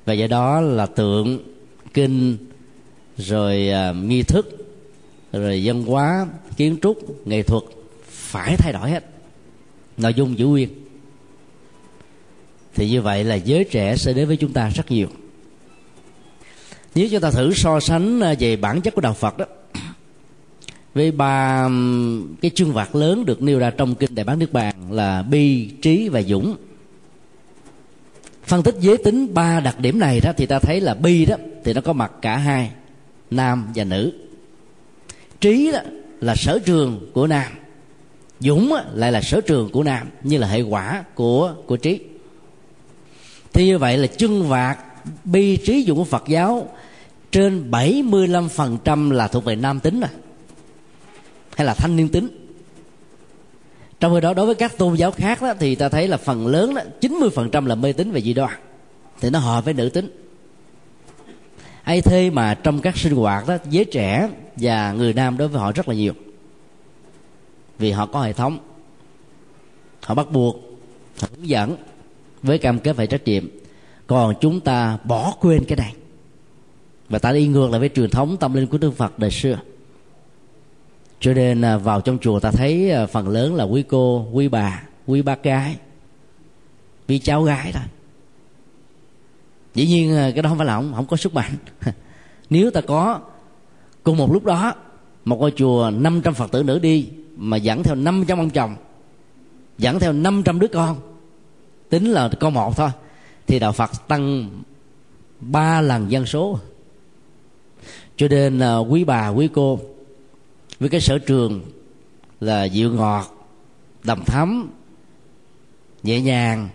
Và 0.06 0.12
do 0.12 0.26
đó 0.26 0.60
là 0.60 0.86
tượng 0.86 1.38
kinh 1.94 2.36
rồi 3.16 3.70
uh, 3.90 3.96
nghi 3.96 4.22
thức 4.22 4.66
rồi 5.32 5.62
văn 5.64 5.82
hóa 5.82 6.26
kiến 6.56 6.76
trúc 6.82 7.26
nghệ 7.26 7.42
thuật 7.42 7.62
phải 8.08 8.56
thay 8.56 8.72
đổi 8.72 8.90
hết. 8.90 9.04
Nội 9.96 10.14
dung 10.14 10.38
giữ 10.38 10.46
nguyên. 10.46 10.68
Thì 12.74 12.90
như 12.90 13.02
vậy 13.02 13.24
là 13.24 13.34
giới 13.34 13.64
trẻ 13.64 13.96
sẽ 13.96 14.12
đến 14.12 14.28
với 14.28 14.36
chúng 14.36 14.52
ta 14.52 14.68
rất 14.68 14.90
nhiều. 14.90 15.08
Nếu 16.94 17.08
chúng 17.10 17.20
ta 17.20 17.30
thử 17.30 17.52
so 17.54 17.80
sánh 17.80 18.20
à, 18.20 18.34
về 18.38 18.56
bản 18.56 18.80
chất 18.80 18.94
của 18.94 19.00
đạo 19.00 19.12
phật 19.14 19.38
đó 19.38 19.44
với 20.94 21.10
ba 21.10 21.68
cái 22.42 22.50
chương 22.54 22.72
vạc 22.72 22.94
lớn 22.94 23.24
được 23.24 23.42
nêu 23.42 23.58
ra 23.58 23.70
trong 23.70 23.94
kinh 23.94 24.14
đại 24.14 24.24
bán 24.24 24.38
nước 24.38 24.52
bàn 24.52 24.92
là 24.92 25.22
bi, 25.22 25.70
trí 25.82 26.08
và 26.08 26.22
dũng. 26.22 26.56
Phân 28.44 28.62
tích 28.62 28.74
giới 28.80 28.96
tính 28.96 29.34
ba 29.34 29.60
đặc 29.60 29.80
điểm 29.80 29.98
này 29.98 30.20
đó 30.20 30.32
thì 30.36 30.46
ta 30.46 30.58
thấy 30.58 30.80
là 30.80 30.94
bi 30.94 31.24
đó 31.24 31.36
thì 31.64 31.72
nó 31.72 31.80
có 31.80 31.92
mặt 31.92 32.12
cả 32.22 32.36
hai, 32.36 32.70
nam 33.30 33.66
và 33.74 33.84
nữ. 33.84 34.12
Trí 35.40 35.72
đó 35.72 35.78
là 36.20 36.34
sở 36.34 36.58
trường 36.58 37.10
của 37.12 37.26
nam, 37.26 37.52
dũng 38.40 38.74
lại 38.92 39.12
là 39.12 39.20
sở 39.20 39.40
trường 39.40 39.70
của 39.72 39.82
nam, 39.82 40.08
như 40.22 40.38
là 40.38 40.46
hệ 40.46 40.60
quả 40.60 41.04
của 41.14 41.54
của 41.66 41.76
trí. 41.76 42.00
Thì 43.52 43.66
như 43.66 43.78
vậy 43.78 43.98
là 43.98 44.06
chân 44.06 44.48
vạc 44.48 44.78
bi, 45.24 45.56
trí, 45.56 45.84
dũng 45.86 45.98
của 45.98 46.04
phật 46.04 46.24
giáo 46.28 46.68
trên 47.30 47.70
75% 47.70 49.10
là 49.10 49.28
thuộc 49.28 49.44
về 49.44 49.56
nam 49.56 49.80
tính 49.80 50.00
rồi 50.00 50.10
hay 51.56 51.66
là 51.66 51.74
thanh 51.74 51.96
niên 51.96 52.08
tính. 52.08 52.28
Trong 54.00 54.14
khi 54.14 54.20
đó 54.20 54.34
đối 54.34 54.46
với 54.46 54.54
các 54.54 54.78
tôn 54.78 54.94
giáo 54.94 55.10
khác 55.10 55.42
đó, 55.42 55.54
thì 55.60 55.74
ta 55.74 55.88
thấy 55.88 56.08
là 56.08 56.16
phần 56.16 56.46
lớn 56.46 56.74
đó 56.74 56.82
90% 57.00 57.66
là 57.66 57.74
mê 57.74 57.92
tín 57.92 58.10
về 58.10 58.20
dị 58.20 58.34
đoan. 58.34 58.52
Thì 59.20 59.30
nó 59.30 59.38
hợp 59.38 59.64
với 59.64 59.74
nữ 59.74 59.88
tính. 59.88 60.10
Ai 61.82 62.00
thế 62.00 62.30
mà 62.30 62.54
trong 62.54 62.80
các 62.80 62.96
sinh 62.96 63.14
hoạt 63.14 63.48
đó 63.48 63.56
giới 63.70 63.84
trẻ 63.84 64.28
và 64.56 64.92
người 64.92 65.12
nam 65.12 65.38
đối 65.38 65.48
với 65.48 65.60
họ 65.60 65.72
rất 65.72 65.88
là 65.88 65.94
nhiều. 65.94 66.12
Vì 67.78 67.90
họ 67.90 68.06
có 68.06 68.22
hệ 68.22 68.32
thống 68.32 68.58
họ 70.04 70.14
bắt 70.14 70.30
buộc 70.32 70.56
họ 71.20 71.28
hướng 71.36 71.48
dẫn 71.48 71.76
với 72.42 72.58
cam 72.58 72.78
kết 72.78 72.96
phải 72.96 73.06
trách 73.06 73.24
nhiệm. 73.24 73.48
Còn 74.06 74.34
chúng 74.40 74.60
ta 74.60 74.98
bỏ 75.04 75.34
quên 75.40 75.64
cái 75.64 75.76
này. 75.76 75.94
Và 77.08 77.18
ta 77.18 77.32
đi 77.32 77.46
ngược 77.46 77.70
lại 77.70 77.80
với 77.80 77.88
truyền 77.88 78.10
thống 78.10 78.36
tâm 78.36 78.54
linh 78.54 78.66
của 78.66 78.78
đức 78.78 78.90
phật 78.96 79.18
đời 79.18 79.30
xưa 79.30 79.58
cho 81.24 81.34
nên 81.34 81.62
à, 81.62 81.76
vào 81.76 82.00
trong 82.00 82.18
chùa 82.18 82.40
ta 82.40 82.50
thấy 82.50 82.90
à, 82.90 83.06
phần 83.06 83.28
lớn 83.28 83.54
là 83.54 83.64
quý 83.64 83.82
cô 83.88 84.26
quý 84.32 84.48
bà 84.48 84.82
quý 85.06 85.22
bác 85.22 85.42
gái 85.42 85.76
quý 87.08 87.18
cháu 87.18 87.42
gái 87.42 87.72
thôi. 87.72 87.82
Dĩ 89.74 89.86
nhiên 89.86 90.16
à, 90.16 90.30
cái 90.34 90.42
đó 90.42 90.48
không 90.48 90.58
phải 90.58 90.66
là 90.66 90.76
không, 90.76 90.92
không 90.96 91.06
có 91.06 91.16
sức 91.16 91.34
mạnh. 91.34 91.52
Nếu 92.50 92.70
ta 92.70 92.80
có 92.80 93.20
cùng 94.02 94.16
một 94.16 94.32
lúc 94.32 94.44
đó 94.44 94.74
một 95.24 95.36
ngôi 95.40 95.52
chùa 95.56 95.90
500 95.90 96.34
phật 96.34 96.52
tử 96.52 96.62
nữ 96.62 96.78
đi 96.78 97.08
mà 97.36 97.56
dẫn 97.56 97.82
theo 97.82 97.94
500 97.94 98.38
ông 98.38 98.50
chồng 98.50 98.76
dẫn 99.78 99.98
theo 99.98 100.12
500 100.12 100.58
đứa 100.58 100.68
con 100.68 100.96
tính 101.88 102.04
là 102.04 102.30
con 102.40 102.54
một 102.54 102.76
thôi 102.76 102.90
thì 103.46 103.58
đạo 103.58 103.72
phật 103.72 104.08
tăng 104.08 104.50
ba 105.40 105.80
lần 105.80 106.10
dân 106.10 106.26
số. 106.26 106.58
Cho 108.16 108.28
nên 108.28 108.62
quý 108.88 109.04
bà 109.04 109.28
quý 109.28 109.48
cô 109.54 109.78
với 110.80 110.88
cái 110.88 111.00
sở 111.00 111.18
trường 111.18 111.60
là 112.40 112.64
dịu 112.64 112.92
ngọt, 112.92 113.48
đầm 114.04 114.24
thắm, 114.24 114.70
nhẹ 116.02 116.20
nhàng 116.20 116.68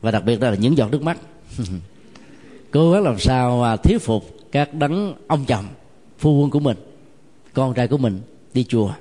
và 0.00 0.10
đặc 0.10 0.24
biệt 0.24 0.42
là 0.42 0.54
những 0.54 0.76
giọt 0.76 0.90
nước 0.90 1.02
mắt. 1.02 1.18
Cố 2.70 2.92
gắng 2.92 3.02
làm 3.02 3.18
sao 3.18 3.60
mà 3.60 3.76
thuyết 3.76 3.98
phục 3.98 4.24
các 4.52 4.74
đấng 4.74 5.14
ông 5.26 5.44
chồng, 5.44 5.64
phu 6.18 6.40
quân 6.40 6.50
của 6.50 6.60
mình, 6.60 6.76
con 7.52 7.74
trai 7.74 7.88
của 7.88 7.98
mình 7.98 8.20
đi 8.54 8.64
chùa. 8.64 8.92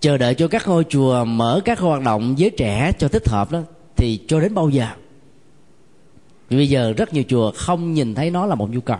Chờ 0.00 0.18
đợi 0.18 0.34
cho 0.34 0.48
các 0.48 0.68
ngôi 0.68 0.84
chùa 0.88 1.24
mở 1.24 1.60
các 1.64 1.78
hoạt 1.78 2.02
động 2.02 2.34
với 2.38 2.50
trẻ 2.50 2.92
cho 2.98 3.08
thích 3.08 3.28
hợp 3.28 3.52
đó, 3.52 3.62
thì 3.96 4.20
cho 4.28 4.40
đến 4.40 4.54
bao 4.54 4.68
giờ? 4.68 4.86
Vì 6.48 6.56
bây 6.56 6.68
giờ 6.68 6.92
rất 6.96 7.14
nhiều 7.14 7.24
chùa 7.28 7.52
không 7.56 7.94
nhìn 7.94 8.14
thấy 8.14 8.30
nó 8.30 8.46
là 8.46 8.54
một 8.54 8.70
nhu 8.70 8.80
cầu 8.80 8.98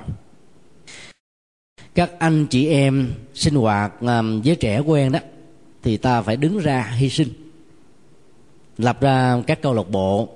các 2.00 2.18
anh 2.18 2.46
chị 2.46 2.68
em 2.68 3.12
sinh 3.34 3.54
hoạt 3.54 3.92
với 4.44 4.56
trẻ 4.60 4.78
quen 4.78 5.12
đó 5.12 5.18
thì 5.82 5.96
ta 5.96 6.22
phải 6.22 6.36
đứng 6.36 6.58
ra 6.58 6.82
hy 6.96 7.08
sinh 7.08 7.28
lập 8.78 9.00
ra 9.00 9.42
các 9.46 9.62
câu 9.62 9.74
lạc 9.74 9.90
bộ 9.90 10.28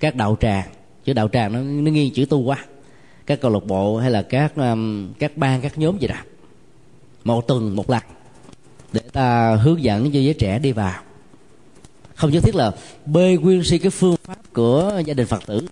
các 0.00 0.16
đạo 0.16 0.36
tràng. 0.40 0.68
Chứ 1.04 1.12
đạo 1.12 1.28
tràng 1.28 1.52
nó, 1.52 1.60
nó 1.60 1.90
nghiêng 1.90 2.12
chữ 2.14 2.24
tu 2.24 2.40
quá. 2.40 2.64
Các 3.26 3.40
câu 3.40 3.50
lạc 3.50 3.66
bộ 3.66 3.96
hay 3.96 4.10
là 4.10 4.22
các 4.22 4.56
um, 4.56 5.12
các 5.18 5.36
ban 5.36 5.60
các 5.60 5.78
nhóm 5.78 5.98
gì 5.98 6.08
đó. 6.08 6.16
Một 7.24 7.46
tuần 7.48 7.76
một 7.76 7.90
lần 7.90 8.02
để 8.92 9.00
ta 9.12 9.54
hướng 9.54 9.82
dẫn 9.82 10.12
cho 10.12 10.20
giới 10.20 10.34
trẻ 10.34 10.58
đi 10.58 10.72
vào. 10.72 11.02
Không 12.14 12.30
nhất 12.30 12.42
thiết 12.44 12.54
là 12.54 12.72
bê 13.06 13.36
nguyên 13.40 13.64
si 13.64 13.78
cái 13.78 13.90
phương 13.90 14.16
pháp 14.24 14.38
của 14.52 15.02
gia 15.06 15.14
đình 15.14 15.26
phật 15.26 15.46
tử. 15.46 15.66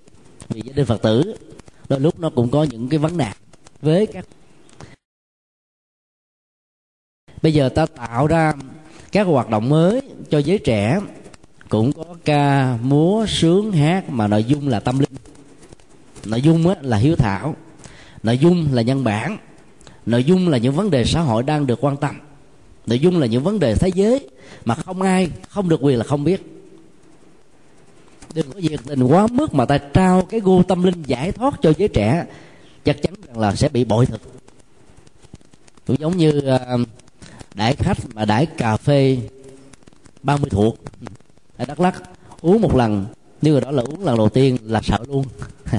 Vì 0.49 0.63
gia 0.65 0.73
đình 0.73 0.87
phật 0.87 1.03
tử 1.03 1.35
đôi 1.89 2.01
lúc 2.01 2.21
nó 2.21 2.31
cũng 2.31 2.51
có 2.51 2.63
những 2.63 2.89
cái 2.89 2.99
vấn 2.99 3.17
nạn 3.17 3.37
với 3.83 4.07
các 4.07 4.27
bây 7.43 7.55
giờ 7.55 7.69
ta 7.69 7.87
tạo 7.87 8.27
ra 8.27 8.53
các 9.13 9.27
hoạt 9.27 9.51
động 9.51 9.69
mới 9.69 10.03
cho 10.31 10.39
giới 10.39 10.59
trẻ. 10.59 11.01
Cũng 11.69 11.93
có 11.93 12.05
ca 12.25 12.77
múa 12.83 13.27
sướng 13.29 13.73
hát 13.73 14.09
mà 14.09 14.27
nội 14.27 14.45
dung 14.45 14.69
là 14.69 14.81
tâm 14.81 14.99
linh. 14.99 15.11
Nội 16.25 16.43
dung 16.43 16.75
là 16.81 16.97
hiếu 16.97 17.17
thảo. 17.17 17.57
Nội 18.23 18.39
dung 18.39 18.67
là 18.73 18.83
nhân 18.83 19.05
bản. 19.05 19.39
Nội 20.07 20.25
dung 20.25 20.49
là 20.49 20.59
những 20.59 20.75
vấn 20.75 20.91
đề 20.91 21.05
xã 21.05 21.21
hội 21.21 21.43
đang 21.43 21.67
được 21.67 21.85
quan 21.85 21.97
tâm. 21.97 22.17
Nội 22.87 22.99
dung 22.99 23.19
là 23.19 23.27
những 23.27 23.43
vấn 23.43 23.59
đề 23.59 23.75
thế 23.75 23.89
giới 23.95 24.29
mà 24.65 24.75
không 24.75 25.03
ai 25.03 25.31
không 25.49 25.69
được 25.69 25.81
quyền 25.83 25.99
là 25.99 26.05
không 26.05 26.25
biết. 26.25 26.43
Đừng 28.35 28.53
có 28.53 28.61
nhiệt 28.61 28.81
tình 28.87 29.03
quá 29.03 29.27
mức 29.27 29.55
mà 29.55 29.65
ta 29.65 29.79
trao 29.79 30.23
cái 30.23 30.41
gu 30.41 30.63
tâm 30.63 30.83
linh 30.83 31.03
giải 31.03 31.33
thoát 31.33 31.55
cho 31.63 31.73
giới 31.79 31.89
trẻ 31.89 32.27
chắc 32.85 33.03
chắn 33.03 33.15
rằng 33.27 33.39
là 33.39 33.55
sẽ 33.55 33.69
bị 33.69 33.85
bội 33.85 34.07
thực. 34.07 34.21
Cũng 35.87 35.97
giống 36.01 36.17
như 36.17 36.39
uh, 36.39 36.81
đãi 37.55 37.75
khách 37.77 37.99
mà 38.15 38.25
đãi 38.25 38.47
cà 38.47 38.77
phê 38.77 39.19
30 40.23 40.51
thuộc. 40.51 40.79
Ở 41.57 41.65
đắk 41.65 41.81
lắk 41.81 42.03
uống 42.41 42.61
một 42.61 42.77
lần 42.77 43.07
nếu 43.43 43.53
người 43.53 43.61
đó 43.61 43.71
là 43.71 43.83
uống 43.83 44.05
lần 44.05 44.17
đầu 44.17 44.29
tiên 44.29 44.57
là 44.65 44.81
sợ 44.83 44.99
luôn. 45.09 45.25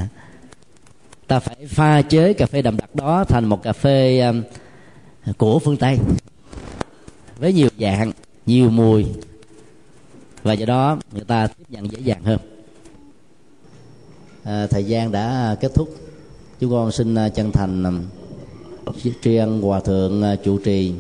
Ta 1.28 1.40
phải 1.40 1.56
pha 1.68 2.02
chế 2.02 2.34
cà 2.34 2.46
phê 2.46 2.62
đậm 2.62 2.78
đặc 2.78 2.96
đó 2.96 3.24
thành 3.24 3.46
một 3.46 3.64
cà 3.64 3.74
phê 3.74 4.20
um, 4.20 4.44
của 5.38 5.60
phương 5.60 5.78
tây. 5.78 6.00
Với 7.38 7.54
nhiều 7.54 7.70
dạng 7.80 8.12
nhiều 8.46 8.70
mùi. 8.70 9.06
Và 10.44 10.54
do 10.54 10.66
đó 10.66 10.98
người 11.12 11.26
ta 11.28 11.48
tiếp 11.48 11.64
nhận 11.70 11.92
dễ 11.92 12.00
dàng 12.00 12.24
hơn. 12.24 12.40
À, 14.44 14.68
thời 14.68 14.84
gian 14.84 15.12
đã 15.12 15.56
kết 15.62 15.72
thúc. 15.76 15.96
Chúng 16.60 16.72
con 16.72 16.92
xin 16.92 17.16
à, 17.16 17.30
chân 17.30 17.52
thành 17.52 17.84
à, 17.84 17.92
tri 19.22 19.36
ân 19.36 19.62
hòa 19.62 19.80
thượng 19.80 20.24
à, 20.24 20.36
chủ 20.44 20.58
trì 20.58 20.94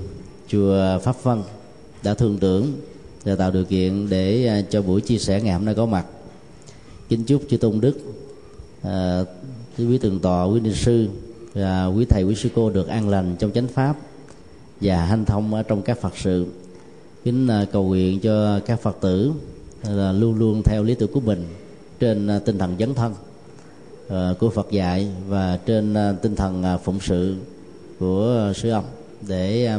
chùa 0.51 0.99
pháp 0.99 1.23
vân 1.23 1.41
đã 2.03 2.13
thương 2.13 2.37
tưởng 2.37 2.73
và 3.23 3.35
tạo 3.35 3.51
điều 3.51 3.65
kiện 3.65 4.09
để 4.09 4.47
à, 4.47 4.61
cho 4.69 4.81
buổi 4.81 5.01
chia 5.01 5.17
sẻ 5.17 5.41
ngày 5.41 5.53
hôm 5.53 5.65
nay 5.65 5.75
có 5.75 5.85
mặt. 5.85 6.05
Kính 7.09 7.23
chúc 7.23 7.41
chư 7.49 7.57
tôn 7.57 7.81
đức 7.81 7.97
à, 8.81 9.23
quý 9.77 9.97
tường 9.97 10.19
tọa 10.19 10.43
quý 10.43 10.59
ni 10.59 10.73
sư 10.73 11.07
và 11.53 11.85
quý 11.85 12.05
thầy 12.05 12.23
quý 12.23 12.35
sư 12.35 12.49
cô 12.55 12.69
được 12.69 12.87
an 12.87 13.09
lành 13.09 13.35
trong 13.39 13.51
chánh 13.51 13.67
pháp 13.67 13.95
và 14.81 15.05
hanh 15.05 15.25
thông 15.25 15.53
ở 15.53 15.63
trong 15.63 15.81
các 15.81 16.01
phật 16.01 16.13
sự. 16.17 16.45
Kính 17.23 17.47
à, 17.47 17.65
cầu 17.71 17.83
nguyện 17.83 18.19
cho 18.19 18.59
các 18.59 18.81
phật 18.81 18.97
tử 19.01 19.31
à, 19.83 19.91
là 19.91 20.11
luôn 20.11 20.35
luôn 20.35 20.61
theo 20.65 20.83
lý 20.83 20.95
tưởng 20.95 21.11
của 21.11 21.19
mình 21.19 21.45
trên 21.99 22.27
à, 22.27 22.39
tinh 22.39 22.57
thần 22.57 22.75
dấn 22.79 22.93
thân 22.93 23.13
à, 24.09 24.33
của 24.39 24.49
Phật 24.49 24.71
dạy 24.71 25.07
và 25.27 25.59
trên 25.65 25.93
à, 25.93 26.13
tinh 26.21 26.35
thần 26.35 26.63
phụng 26.83 26.99
sự 26.99 27.35
của 27.99 28.53
sư 28.55 28.69
ông 28.69 28.85
để 29.27 29.69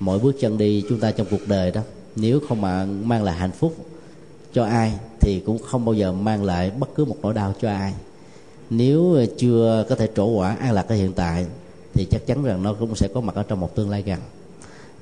mỗi 0.00 0.18
bước 0.18 0.36
chân 0.40 0.58
đi 0.58 0.84
chúng 0.88 1.00
ta 1.00 1.10
trong 1.10 1.26
cuộc 1.30 1.48
đời 1.48 1.70
đó, 1.70 1.80
nếu 2.16 2.40
không 2.48 2.60
mà 2.60 2.84
mang 2.84 3.22
lại 3.22 3.36
hạnh 3.36 3.52
phúc 3.52 3.74
cho 4.52 4.64
ai 4.64 4.92
thì 5.20 5.42
cũng 5.46 5.58
không 5.58 5.84
bao 5.84 5.94
giờ 5.94 6.12
mang 6.12 6.44
lại 6.44 6.70
bất 6.70 6.94
cứ 6.94 7.04
một 7.04 7.16
nỗi 7.22 7.34
đau 7.34 7.54
cho 7.60 7.68
ai. 7.68 7.94
Nếu 8.70 9.26
chưa 9.38 9.86
có 9.88 9.94
thể 9.94 10.08
trổ 10.16 10.26
quả 10.26 10.56
an 10.60 10.72
lạc 10.72 10.88
ở 10.88 10.94
hiện 10.94 11.12
tại 11.12 11.46
thì 11.94 12.06
chắc 12.10 12.26
chắn 12.26 12.42
rằng 12.42 12.62
nó 12.62 12.74
cũng 12.74 12.96
sẽ 12.96 13.08
có 13.14 13.20
mặt 13.20 13.34
ở 13.34 13.42
trong 13.42 13.60
một 13.60 13.74
tương 13.74 13.90
lai 13.90 14.02
gần. 14.02 14.20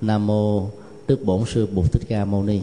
Nam 0.01 0.27
mô 0.27 0.67
đức 1.09 1.25
bổn 1.25 1.45
sư 1.47 1.67
bụt 1.67 1.93
thích 1.93 2.03
ca 2.09 2.25
mâu 2.25 2.43
ni. 2.43 2.61